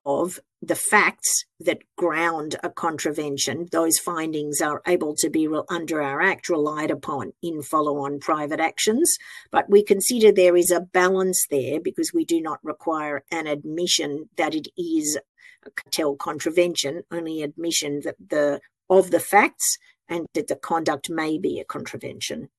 of 0.05 0.39
the 0.62 0.76
facts 0.76 1.45
that 1.59 1.80
ground 1.97 2.55
a 2.64 2.70
contravention, 2.70 3.68
those 3.72 3.97
findings 3.97 4.62
are 4.62 4.82
able 4.86 5.16
to 5.16 5.30
be 5.30 5.47
under 5.70 6.01
our 6.01 6.22
Act 6.22 6.49
relied 6.49 6.91
upon 6.91 7.32
in 7.41 7.64
follow 7.64 7.97
on 7.97 8.20
private 8.20 8.59
actions. 8.59 9.18
But 9.51 9.70
we 9.70 9.84
consider 9.84 10.32
there 10.32 10.55
is 10.57 10.70
a 10.70 10.82
balance 10.82 11.47
there 11.49 11.80
because 11.80 12.14
we 12.14 12.26
do 12.26 12.41
not 12.41 12.59
require 12.64 13.24
an 13.32 13.47
admission 13.47 14.30
that 14.38 14.53
it 14.53 14.68
is 14.78 15.18
a 15.66 15.72
cartel 15.72 16.16
contravention, 16.16 17.03
only 17.12 17.41
admission 17.41 18.01
that 18.03 18.16
the 18.30 18.59
of 18.89 19.09
the 19.09 19.20
facts 19.20 19.78
and 20.12 20.28
that 20.36 20.47
the 20.47 20.55
conduct 20.57 21.09
may 21.09 21.39
be 21.39 21.59
a 21.59 21.64
contravention. 21.64 22.49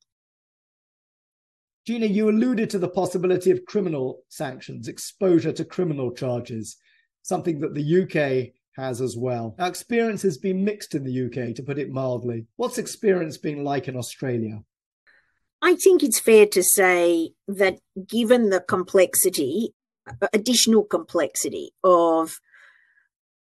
Gina, 1.86 2.06
you 2.06 2.28
alluded 2.30 2.70
to 2.70 2.78
the 2.78 2.88
possibility 2.88 3.50
of 3.50 3.66
criminal 3.66 4.22
sanctions, 4.28 4.88
exposure 4.88 5.52
to 5.52 5.64
criminal 5.64 6.12
charges, 6.12 6.76
something 7.22 7.60
that 7.60 7.74
the 7.74 8.02
UK 8.02 8.54
has 8.76 9.00
as 9.00 9.16
well. 9.16 9.54
Our 9.58 9.68
experience 9.68 10.22
has 10.22 10.38
been 10.38 10.64
mixed 10.64 10.94
in 10.94 11.04
the 11.04 11.26
UK, 11.26 11.54
to 11.56 11.62
put 11.62 11.78
it 11.78 11.90
mildly. 11.90 12.46
What's 12.56 12.78
experience 12.78 13.36
been 13.36 13.64
like 13.64 13.86
in 13.86 13.96
Australia? 13.96 14.62
I 15.60 15.74
think 15.74 16.02
it's 16.02 16.18
fair 16.18 16.46
to 16.46 16.62
say 16.62 17.32
that 17.46 17.78
given 18.08 18.50
the 18.50 18.60
complexity, 18.60 19.74
uh, 20.08 20.28
additional 20.32 20.84
complexity 20.84 21.72
of 21.84 22.40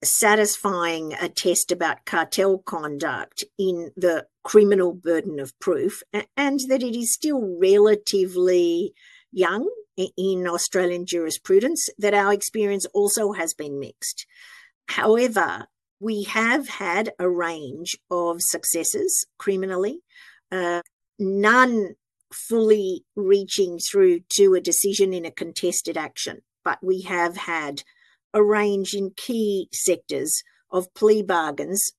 satisfying 0.06 1.14
a 1.14 1.30
test 1.30 1.72
about 1.72 2.06
cartel 2.06 2.60
conduct 2.60 3.44
in 3.58 3.92
the 3.96 4.28
criminal 4.44 4.94
burden 4.94 5.40
of 5.40 5.58
proof, 5.60 6.04
and 6.14 6.60
that 6.70 6.84
it 6.84 6.96
is 6.96 7.14
still 7.14 7.58
relatively 7.60 8.94
young 9.32 9.70
in 9.96 10.48
Australian 10.48 11.06
jurisprudence, 11.06 11.90
that 11.98 12.14
our 12.14 12.34
experience 12.34 12.86
also 12.94 13.34
has 13.34 13.54
been 13.54 13.80
mixed. 13.80 14.26
However, 14.88 15.68
we 16.00 16.24
have 16.24 16.68
had 16.68 17.12
a 17.20 17.30
range 17.30 17.98
of 18.12 18.38
successes 18.42 19.26
criminally, 19.38 20.02
uh, 20.52 20.82
none 21.18 21.96
fully 22.34 23.06
reaching 23.16 23.80
through 23.80 24.20
to 24.28 24.56
a 24.56 24.62
decision 24.62 25.14
in 25.14 25.26
a 25.26 25.32
contested 25.32 25.98
action, 25.98 26.42
but 26.66 26.80
we 26.84 27.02
have 27.02 27.38
had 27.38 27.84
a 28.34 28.44
range 28.44 28.94
in 28.94 29.12
key 29.16 29.70
sectors 29.72 30.44
of 30.72 30.94
plea 30.94 31.22
bargains 31.22 31.92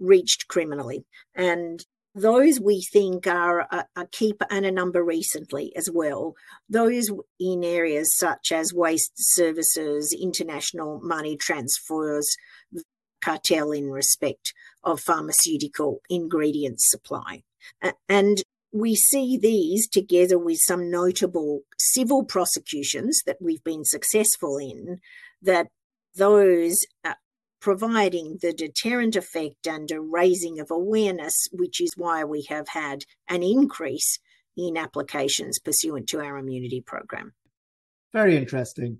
reached 0.00 0.48
criminally. 0.48 1.04
And 1.34 1.84
those 2.14 2.60
we 2.60 2.82
think 2.82 3.26
are 3.26 3.60
a, 3.70 3.86
a 3.94 4.06
keeper 4.06 4.46
and 4.50 4.66
a 4.66 4.72
number 4.72 5.04
recently 5.04 5.74
as 5.76 5.88
well. 5.92 6.34
Those 6.68 7.10
in 7.38 7.62
areas 7.62 8.16
such 8.16 8.50
as 8.50 8.74
waste 8.74 9.12
services, 9.16 10.16
international 10.18 11.00
money 11.02 11.36
transfers, 11.36 12.36
cartel 13.20 13.72
in 13.72 13.90
respect 13.90 14.52
of 14.82 15.00
pharmaceutical 15.00 16.00
ingredient 16.08 16.80
supply. 16.80 17.42
And 18.08 18.42
we 18.72 18.94
see 18.94 19.38
these 19.38 19.88
together 19.88 20.38
with 20.38 20.58
some 20.60 20.90
notable 20.90 21.62
civil 21.78 22.24
prosecutions 22.24 23.22
that 23.26 23.38
we've 23.40 23.64
been 23.64 23.84
successful 23.84 24.58
in, 24.58 24.98
that 25.42 25.68
those 26.16 26.76
uh, 27.04 27.14
providing 27.60 28.38
the 28.40 28.52
deterrent 28.52 29.16
effect 29.16 29.66
and 29.66 29.90
a 29.90 30.00
raising 30.00 30.60
of 30.60 30.70
awareness, 30.70 31.48
which 31.52 31.80
is 31.80 31.90
why 31.96 32.24
we 32.24 32.46
have 32.48 32.68
had 32.68 33.04
an 33.28 33.42
increase 33.42 34.18
in 34.56 34.76
applications 34.76 35.58
pursuant 35.58 36.08
to 36.08 36.20
our 36.20 36.38
immunity 36.38 36.80
program. 36.80 37.32
Very 38.12 38.36
interesting. 38.36 38.98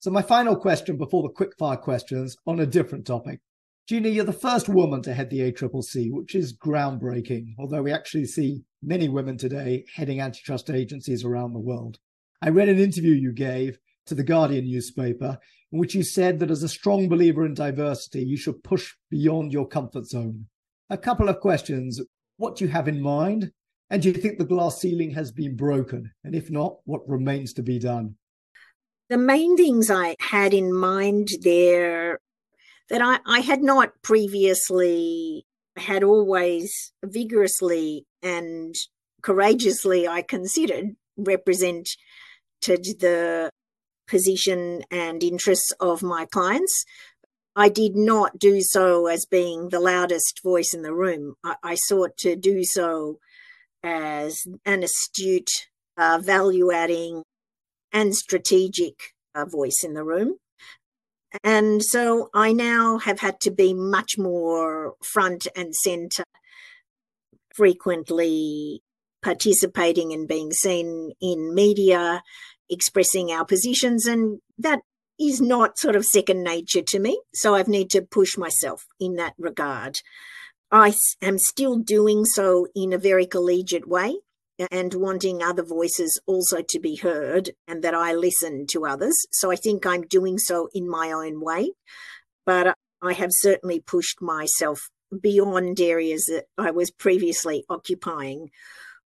So, 0.00 0.10
my 0.10 0.22
final 0.22 0.56
question 0.56 0.96
before 0.96 1.22
the 1.22 1.28
quickfire 1.28 1.80
questions 1.80 2.36
on 2.46 2.60
a 2.60 2.66
different 2.66 3.06
topic. 3.06 3.40
Gina, 3.88 4.08
you're 4.08 4.24
the 4.24 4.32
first 4.32 4.68
woman 4.68 5.02
to 5.02 5.14
head 5.14 5.30
the 5.30 5.50
ACCC, 5.50 6.10
which 6.12 6.34
is 6.34 6.56
groundbreaking, 6.56 7.54
although 7.58 7.82
we 7.82 7.90
actually 7.90 8.26
see 8.26 8.62
many 8.82 9.08
women 9.08 9.38
today 9.38 9.84
heading 9.94 10.20
antitrust 10.20 10.70
agencies 10.70 11.24
around 11.24 11.52
the 11.52 11.58
world. 11.58 11.98
I 12.42 12.50
read 12.50 12.68
an 12.68 12.78
interview 12.78 13.12
you 13.12 13.32
gave 13.32 13.78
to 14.08 14.14
the 14.14 14.24
Guardian 14.24 14.64
newspaper 14.64 15.38
in 15.72 15.78
which 15.78 15.94
you 15.94 16.02
said 16.02 16.38
that 16.38 16.50
as 16.50 16.62
a 16.62 16.68
strong 16.68 17.08
believer 17.08 17.44
in 17.44 17.54
diversity, 17.54 18.22
you 18.24 18.36
should 18.36 18.64
push 18.64 18.94
beyond 19.10 19.52
your 19.52 19.66
comfort 19.66 20.06
zone. 20.06 20.46
A 20.90 20.96
couple 20.96 21.28
of 21.28 21.40
questions. 21.40 22.00
What 22.38 22.56
do 22.56 22.64
you 22.64 22.70
have 22.70 22.88
in 22.88 23.02
mind? 23.02 23.52
And 23.90 24.02
do 24.02 24.08
you 24.08 24.14
think 24.14 24.38
the 24.38 24.44
glass 24.44 24.80
ceiling 24.80 25.10
has 25.12 25.30
been 25.30 25.56
broken? 25.56 26.10
And 26.24 26.34
if 26.34 26.50
not, 26.50 26.76
what 26.84 27.08
remains 27.08 27.52
to 27.54 27.62
be 27.62 27.78
done? 27.78 28.16
The 29.08 29.18
main 29.18 29.56
things 29.56 29.90
I 29.90 30.16
had 30.20 30.52
in 30.52 30.72
mind 30.72 31.28
there 31.40 32.18
that 32.90 33.02
I, 33.02 33.18
I 33.26 33.40
had 33.40 33.62
not 33.62 33.90
previously 34.02 35.46
had 35.76 36.02
always 36.02 36.92
vigorously 37.04 38.06
and 38.22 38.74
courageously, 39.22 40.08
I 40.08 40.22
considered, 40.22 40.96
represented 41.16 41.86
the 42.62 43.50
position 44.08 44.82
and 44.90 45.22
interests 45.22 45.72
of 45.80 46.02
my 46.02 46.26
clients. 46.26 46.84
I 47.54 47.68
did 47.68 47.96
not 47.96 48.38
do 48.38 48.60
so 48.60 49.06
as 49.06 49.26
being 49.26 49.68
the 49.68 49.80
loudest 49.80 50.42
voice 50.42 50.72
in 50.72 50.82
the 50.82 50.94
room. 50.94 51.34
I, 51.44 51.56
I 51.62 51.74
sought 51.74 52.16
to 52.18 52.36
do 52.36 52.64
so 52.64 53.18
as 53.82 54.46
an 54.64 54.82
astute, 54.82 55.68
uh, 55.96 56.20
value 56.22 56.72
adding, 56.72 57.22
and 57.92 58.14
strategic 58.14 59.14
uh, 59.34 59.44
voice 59.44 59.82
in 59.84 59.94
the 59.94 60.04
room. 60.04 60.36
And 61.44 61.82
so 61.82 62.30
I 62.34 62.52
now 62.52 62.98
have 62.98 63.20
had 63.20 63.40
to 63.40 63.50
be 63.50 63.74
much 63.74 64.16
more 64.16 64.94
front 65.02 65.46
and 65.54 65.74
center, 65.74 66.24
frequently 67.54 68.82
participating 69.22 70.12
and 70.12 70.28
being 70.28 70.52
seen 70.52 71.12
in 71.20 71.54
media, 71.54 72.22
expressing 72.70 73.30
our 73.30 73.44
positions. 73.44 74.06
And 74.06 74.40
that 74.58 74.80
is 75.20 75.40
not 75.40 75.78
sort 75.78 75.96
of 75.96 76.04
second 76.04 76.42
nature 76.42 76.82
to 76.82 76.98
me. 76.98 77.20
So 77.34 77.54
I've 77.54 77.68
need 77.68 77.90
to 77.90 78.02
push 78.02 78.36
myself 78.36 78.84
in 79.00 79.16
that 79.16 79.34
regard. 79.38 79.96
I 80.70 80.94
am 81.22 81.38
still 81.38 81.76
doing 81.76 82.24
so 82.24 82.66
in 82.74 82.92
a 82.92 82.98
very 82.98 83.26
collegiate 83.26 83.88
way 83.88 84.16
and 84.70 84.92
wanting 84.94 85.42
other 85.42 85.62
voices 85.62 86.20
also 86.26 86.62
to 86.68 86.80
be 86.80 86.96
heard 86.96 87.50
and 87.66 87.82
that 87.82 87.94
I 87.94 88.12
listen 88.12 88.66
to 88.70 88.86
others. 88.86 89.14
So 89.32 89.50
I 89.50 89.56
think 89.56 89.86
I'm 89.86 90.02
doing 90.02 90.38
so 90.38 90.68
in 90.74 90.88
my 90.88 91.10
own 91.12 91.40
way. 91.40 91.72
But 92.44 92.76
I 93.00 93.12
have 93.12 93.30
certainly 93.32 93.80
pushed 93.80 94.20
myself 94.20 94.88
beyond 95.22 95.80
areas 95.80 96.24
that 96.26 96.46
I 96.58 96.70
was 96.70 96.90
previously 96.90 97.64
occupying 97.68 98.50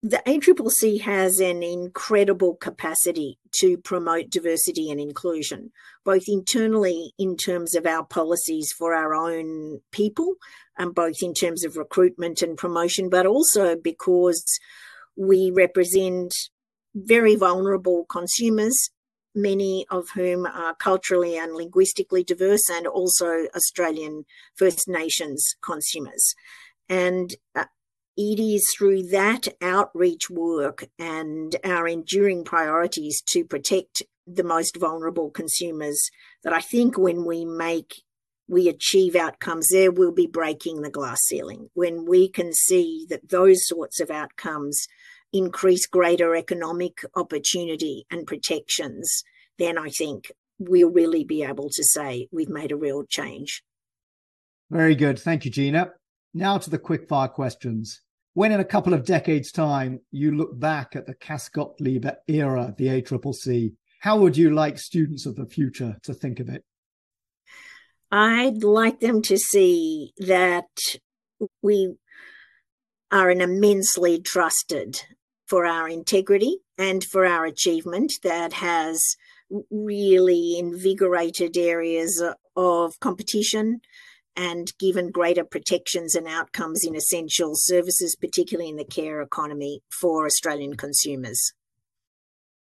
the 0.03 0.21
ACCC 0.27 1.01
has 1.03 1.39
an 1.39 1.63
incredible 1.63 2.57
capacity 2.57 3.39
to 3.53 3.77
promote 3.79 4.31
diversity 4.31 4.91
and 4.91 5.01
inclusion, 5.01 5.71
both 6.05 6.25
internally 6.27 7.13
in 7.19 7.37
terms 7.37 7.77
of 7.77 7.87
our 7.87 8.05
policies 8.05 8.73
for 8.77 8.95
our 8.95 9.15
own 9.15 9.81
people, 9.93 10.35
and 10.77 10.93
both 10.93 11.23
in 11.23 11.35
terms 11.35 11.65
of 11.65 11.77
recruitment 11.77 12.43
and 12.43 12.59
promotion, 12.59 13.09
but 13.09 13.27
also 13.27 13.77
because 13.77 14.45
we 15.17 15.53
represent 15.55 16.35
very 16.97 17.37
vulnerable 17.37 18.05
consumers, 18.07 18.91
many 19.37 19.87
of 19.89 20.09
whom 20.17 20.47
are 20.47 20.75
culturally 20.75 21.39
and 21.39 21.55
linguistically 21.55 22.25
diverse, 22.25 22.69
and 22.69 22.89
also 22.89 23.47
Australian 23.55 24.25
First 24.57 24.89
Nations 24.89 25.55
consumers. 25.63 26.35
And 26.89 27.37
uh, 27.55 27.67
it 28.17 28.41
is 28.41 28.67
through 28.77 29.03
that 29.09 29.49
outreach 29.61 30.29
work 30.31 30.89
and 30.99 31.57
our 31.65 31.89
enduring 31.89 32.45
priorities 32.45 33.23
to 33.31 33.45
protect 33.45 34.03
the 34.27 34.45
most 34.45 34.77
vulnerable 34.77 35.31
consumers 35.31 36.11
that 36.45 36.53
I 36.53 36.61
think 36.61 36.97
when 36.99 37.25
we 37.25 37.45
make 37.45 38.03
we 38.49 38.69
achieve 38.69 39.17
outcomes 39.17 39.69
there 39.69 39.91
we'll 39.91 40.13
be 40.13 40.27
breaking 40.27 40.83
the 40.83 40.91
glass 40.91 41.21
ceiling 41.23 41.71
when 41.75 42.05
we 42.05 42.29
can 42.29 42.53
see 42.53 43.07
that 43.09 43.31
those 43.31 43.67
sorts 43.67 44.01
of 44.01 44.11
outcomes 44.11 44.87
increase 45.33 45.87
greater 45.87 46.37
economic 46.37 46.99
opportunity 47.17 48.05
and 48.11 48.27
protections 48.27 49.25
then 49.59 49.79
I 49.79 49.89
think 49.89 50.31
we'll 50.59 50.91
really 50.91 51.25
be 51.25 51.43
able 51.43 51.69
to 51.71 51.85
say 51.85 52.29
we've 52.31 52.49
made 52.49 52.73
a 52.73 52.77
real 52.77 53.05
change. 53.09 53.63
Very 54.71 54.95
good. 54.95 55.19
Thank 55.19 55.45
you, 55.45 55.51
Gina. 55.51 55.93
Now 56.35 56.59
to 56.59 56.71
the 56.71 56.79
quickfire 56.79 57.31
questions. 57.31 58.01
When 58.35 58.53
in 58.53 58.61
a 58.61 58.65
couple 58.65 58.95
of 58.95 59.05
decades' 59.05 59.53
time 59.53 60.01
you 60.11 60.33
look 60.33 60.59
back 60.59 60.97
at 60.97 61.07
the 61.07 61.15
Cass 61.15 61.51
Gottlieb 61.51 62.07
era 62.27 62.63
of 62.63 62.77
the 62.77 62.87
ACCC, 62.87 63.75
how 64.01 64.19
would 64.19 64.37
you 64.37 64.51
like 64.51 64.79
students 64.79 65.27
of 65.27 65.37
the 65.37 65.47
future 65.47 65.97
to 66.05 66.15
think 66.15 66.41
of 66.41 66.49
it? 66.49 66.65
I'd 68.11 68.65
like 68.65 69.01
them 69.01 69.23
to 69.23 69.37
see 69.37 70.13
that 70.19 70.65
we 71.63 71.95
are 73.11 73.31
an 73.31 73.43
immensely 73.43 74.21
trusted 74.21 75.03
for 75.47 75.67
our 75.67 75.89
integrity 75.89 76.59
and 76.79 77.05
for 77.05 77.27
our 77.27 77.45
achievement 77.45 78.13
that 78.23 78.55
has 78.55 79.17
really 79.71 80.59
invigorated 80.59 81.59
areas 81.59 82.23
of 82.57 82.99
competition 83.01 83.83
and 84.37 84.73
given 84.79 85.11
greater 85.11 85.45
protections 85.45 86.15
and 86.15 86.27
outcomes 86.27 86.85
in 86.85 86.95
essential 86.95 87.53
services, 87.55 88.17
particularly 88.17 88.71
in 88.71 88.77
the 88.77 88.85
care 88.85 89.21
economy 89.21 89.83
for 89.91 90.27
Australian 90.27 90.77
consumers. 90.77 91.53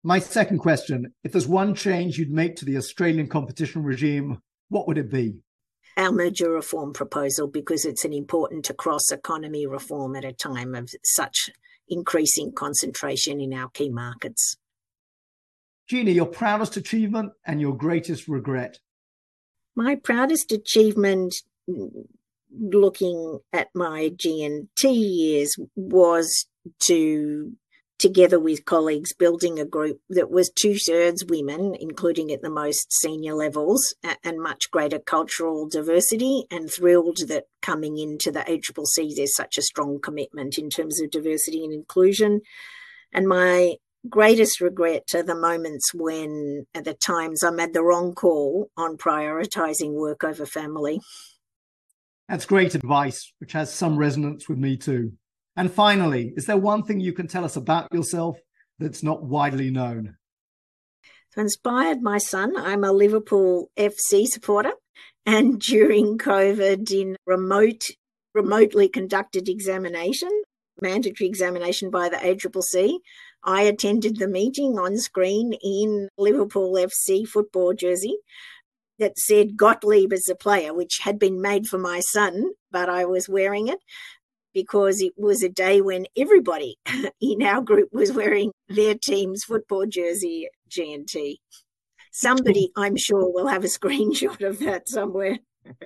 My 0.04 0.20
second 0.20 0.60
question 0.60 1.14
if 1.24 1.32
there's 1.32 1.48
one 1.48 1.76
change 1.76 2.18
you'd 2.18 2.32
make 2.32 2.56
to 2.58 2.66
the 2.66 2.78
Australian 2.78 3.28
competition 3.28 3.84
regime, 3.84 4.40
what 4.70 4.88
would 4.88 4.98
it 4.98 5.12
be? 5.12 5.40
Our 5.98 6.12
merger 6.12 6.52
reform 6.52 6.94
proposal, 6.94 7.48
because 7.48 7.84
it's 7.84 8.06
an 8.06 8.14
important 8.14 8.70
across 8.70 9.12
economy 9.12 9.66
reform 9.66 10.16
at 10.16 10.24
a 10.24 10.32
time 10.32 10.76
of 10.76 10.92
such 11.04 11.50
increasing 11.90 12.52
concentration 12.52 13.42
in 13.42 13.54
our 13.54 13.70
key 13.70 13.90
markets. 13.90 14.58
Gina, 15.88 16.12
your 16.12 16.26
proudest 16.26 16.78
achievement 16.78 17.32
and 17.46 17.60
your 17.62 17.76
greatest 17.76 18.28
regret? 18.28 18.80
My 19.76 19.96
proudest 19.96 20.52
achievement 20.52 21.36
looking 22.52 23.40
at 23.54 23.70
my 23.76 24.10
G&T 24.10 24.90
years 24.90 25.56
was 25.76 26.48
to 26.80 27.54
together 28.00 28.40
with 28.40 28.66
colleagues 28.66 29.14
building 29.14 29.60
a 29.60 29.66
group 29.66 30.00
that 30.10 30.30
was 30.30 30.52
two 30.52 30.76
thirds 30.76 31.26
women, 31.26 31.76
including 31.80 32.32
at 32.32 32.42
the 32.42 32.50
most 32.50 32.92
senior 32.92 33.34
levels, 33.34 33.96
and 34.24 34.42
much 34.42 34.70
greater 34.72 35.00
cultural 35.00 35.68
diversity. 35.68 36.46
And 36.52 36.72
thrilled 36.72 37.20
that 37.28 37.46
coming 37.62 37.98
into 37.98 38.32
the 38.32 38.42
ACCC, 38.42 39.16
there's 39.16 39.36
such 39.36 39.58
a 39.58 39.64
strong 39.64 40.00
commitment 40.00 40.58
in 40.58 40.70
terms 40.70 41.02
of 41.02 41.10
diversity 41.10 41.64
and 41.64 41.74
inclusion. 41.74 42.42
And 43.12 43.28
my 43.28 43.78
greatest 44.08 44.62
regret 44.62 45.10
are 45.16 45.24
the 45.24 45.36
moments 45.36 45.94
when, 45.94 46.68
at 46.76 46.86
the 46.86 46.94
times, 46.94 47.44
I 47.44 47.50
made 47.50 47.74
the 47.74 47.84
wrong 47.84 48.14
call 48.14 48.70
on 48.78 48.98
prioritizing 48.98 49.94
work 49.94 50.24
over 50.24 50.46
family. 50.46 51.00
That's 52.30 52.46
great 52.46 52.76
advice, 52.76 53.34
which 53.40 53.54
has 53.54 53.74
some 53.74 53.98
resonance 53.98 54.50
with 54.50 54.58
me 54.58 54.76
too. 54.78 55.14
And 55.56 55.72
finally, 55.72 56.34
is 56.36 56.46
there 56.46 56.58
one 56.58 56.84
thing 56.84 57.00
you 57.00 57.14
can 57.14 57.28
tell 57.28 57.46
us 57.46 57.56
about 57.56 57.94
yourself 57.94 58.38
that's 58.80 59.02
not 59.02 59.24
widely 59.24 59.72
known? 59.72 60.18
So 61.32 61.42
inspired 61.42 62.02
my 62.02 62.18
son. 62.18 62.56
I'm 62.58 62.84
a 62.84 62.92
Liverpool 62.92 63.72
FC 63.78 64.28
supporter. 64.28 64.74
And 65.26 65.60
during 65.60 66.18
COVID, 66.18 66.92
in 66.92 67.16
remote, 67.26 67.86
remotely 68.34 68.88
conducted 68.88 69.50
examination, 69.50 70.30
mandatory 70.82 71.28
examination 71.28 71.90
by 71.90 72.10
the 72.10 72.18
ACCC, 72.18 73.00
I 73.44 73.62
attended 73.64 74.18
the 74.18 74.28
meeting 74.28 74.78
on 74.78 74.98
screen 74.98 75.54
in 75.64 76.10
Liverpool 76.18 76.74
FC 76.74 77.28
football 77.28 77.74
jersey 77.74 78.18
that 79.00 79.18
said 79.18 79.58
Gottlieb 79.58 80.14
as 80.14 80.28
a 80.30 80.36
player, 80.36 80.74
which 80.74 81.00
had 81.04 81.20
been 81.20 81.42
made 81.42 81.68
for 81.68 81.78
my 81.78 82.00
son, 82.00 82.52
but 82.72 82.90
I 82.90 83.06
was 83.06 83.30
wearing 83.30 83.68
it 83.68 83.80
because 84.54 85.02
it 85.02 85.14
was 85.18 85.44
a 85.44 85.50
day 85.50 85.82
when 85.82 86.08
everybody 86.18 86.78
in 87.22 87.44
our 87.44 87.62
group 87.62 87.90
was 87.92 88.12
wearing 88.12 88.52
their 88.68 88.96
team's 88.96 89.44
football 89.44 89.86
jersey 89.86 90.50
G&T. 90.68 91.40
Somebody, 92.12 92.72
I'm 92.76 92.98
sure, 92.98 93.32
will 93.32 93.48
have 93.48 93.64
a 93.64 93.68
screenshot 93.80 94.42
of 94.48 94.60
that 94.60 94.90
somewhere. 94.90 95.40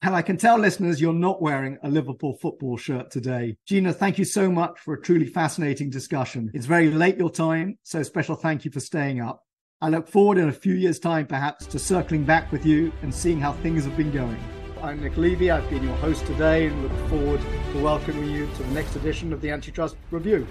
And 0.00 0.14
I 0.14 0.22
can 0.22 0.36
tell 0.36 0.56
listeners 0.58 1.00
you're 1.00 1.12
not 1.12 1.42
wearing 1.42 1.76
a 1.82 1.90
Liverpool 1.90 2.34
football 2.40 2.76
shirt 2.76 3.10
today. 3.10 3.56
Gina, 3.66 3.92
thank 3.92 4.16
you 4.16 4.24
so 4.24 4.48
much 4.48 4.78
for 4.78 4.94
a 4.94 5.02
truly 5.02 5.26
fascinating 5.26 5.90
discussion. 5.90 6.52
It's 6.54 6.66
very 6.66 6.88
late 6.88 7.18
your 7.18 7.30
time, 7.30 7.78
so 7.82 8.04
special 8.04 8.36
thank 8.36 8.64
you 8.64 8.70
for 8.70 8.78
staying 8.78 9.20
up. 9.20 9.42
I 9.80 9.90
look 9.90 10.08
forward 10.08 10.38
in 10.38 10.48
a 10.48 10.52
few 10.52 10.74
years' 10.74 10.98
time, 10.98 11.24
perhaps, 11.24 11.64
to 11.66 11.78
circling 11.78 12.24
back 12.24 12.50
with 12.50 12.66
you 12.66 12.92
and 13.02 13.14
seeing 13.14 13.38
how 13.38 13.52
things 13.52 13.84
have 13.84 13.96
been 13.96 14.10
going. 14.10 14.36
I'm 14.82 15.00
Nick 15.00 15.16
Levy. 15.16 15.52
I've 15.52 15.70
been 15.70 15.84
your 15.84 15.94
host 15.98 16.26
today 16.26 16.66
and 16.66 16.82
look 16.82 17.08
forward 17.08 17.40
to 17.40 17.80
welcoming 17.80 18.28
you 18.28 18.48
to 18.56 18.62
the 18.64 18.72
next 18.72 18.96
edition 18.96 19.32
of 19.32 19.40
the 19.40 19.52
Antitrust 19.52 19.94
Review. 20.10 20.48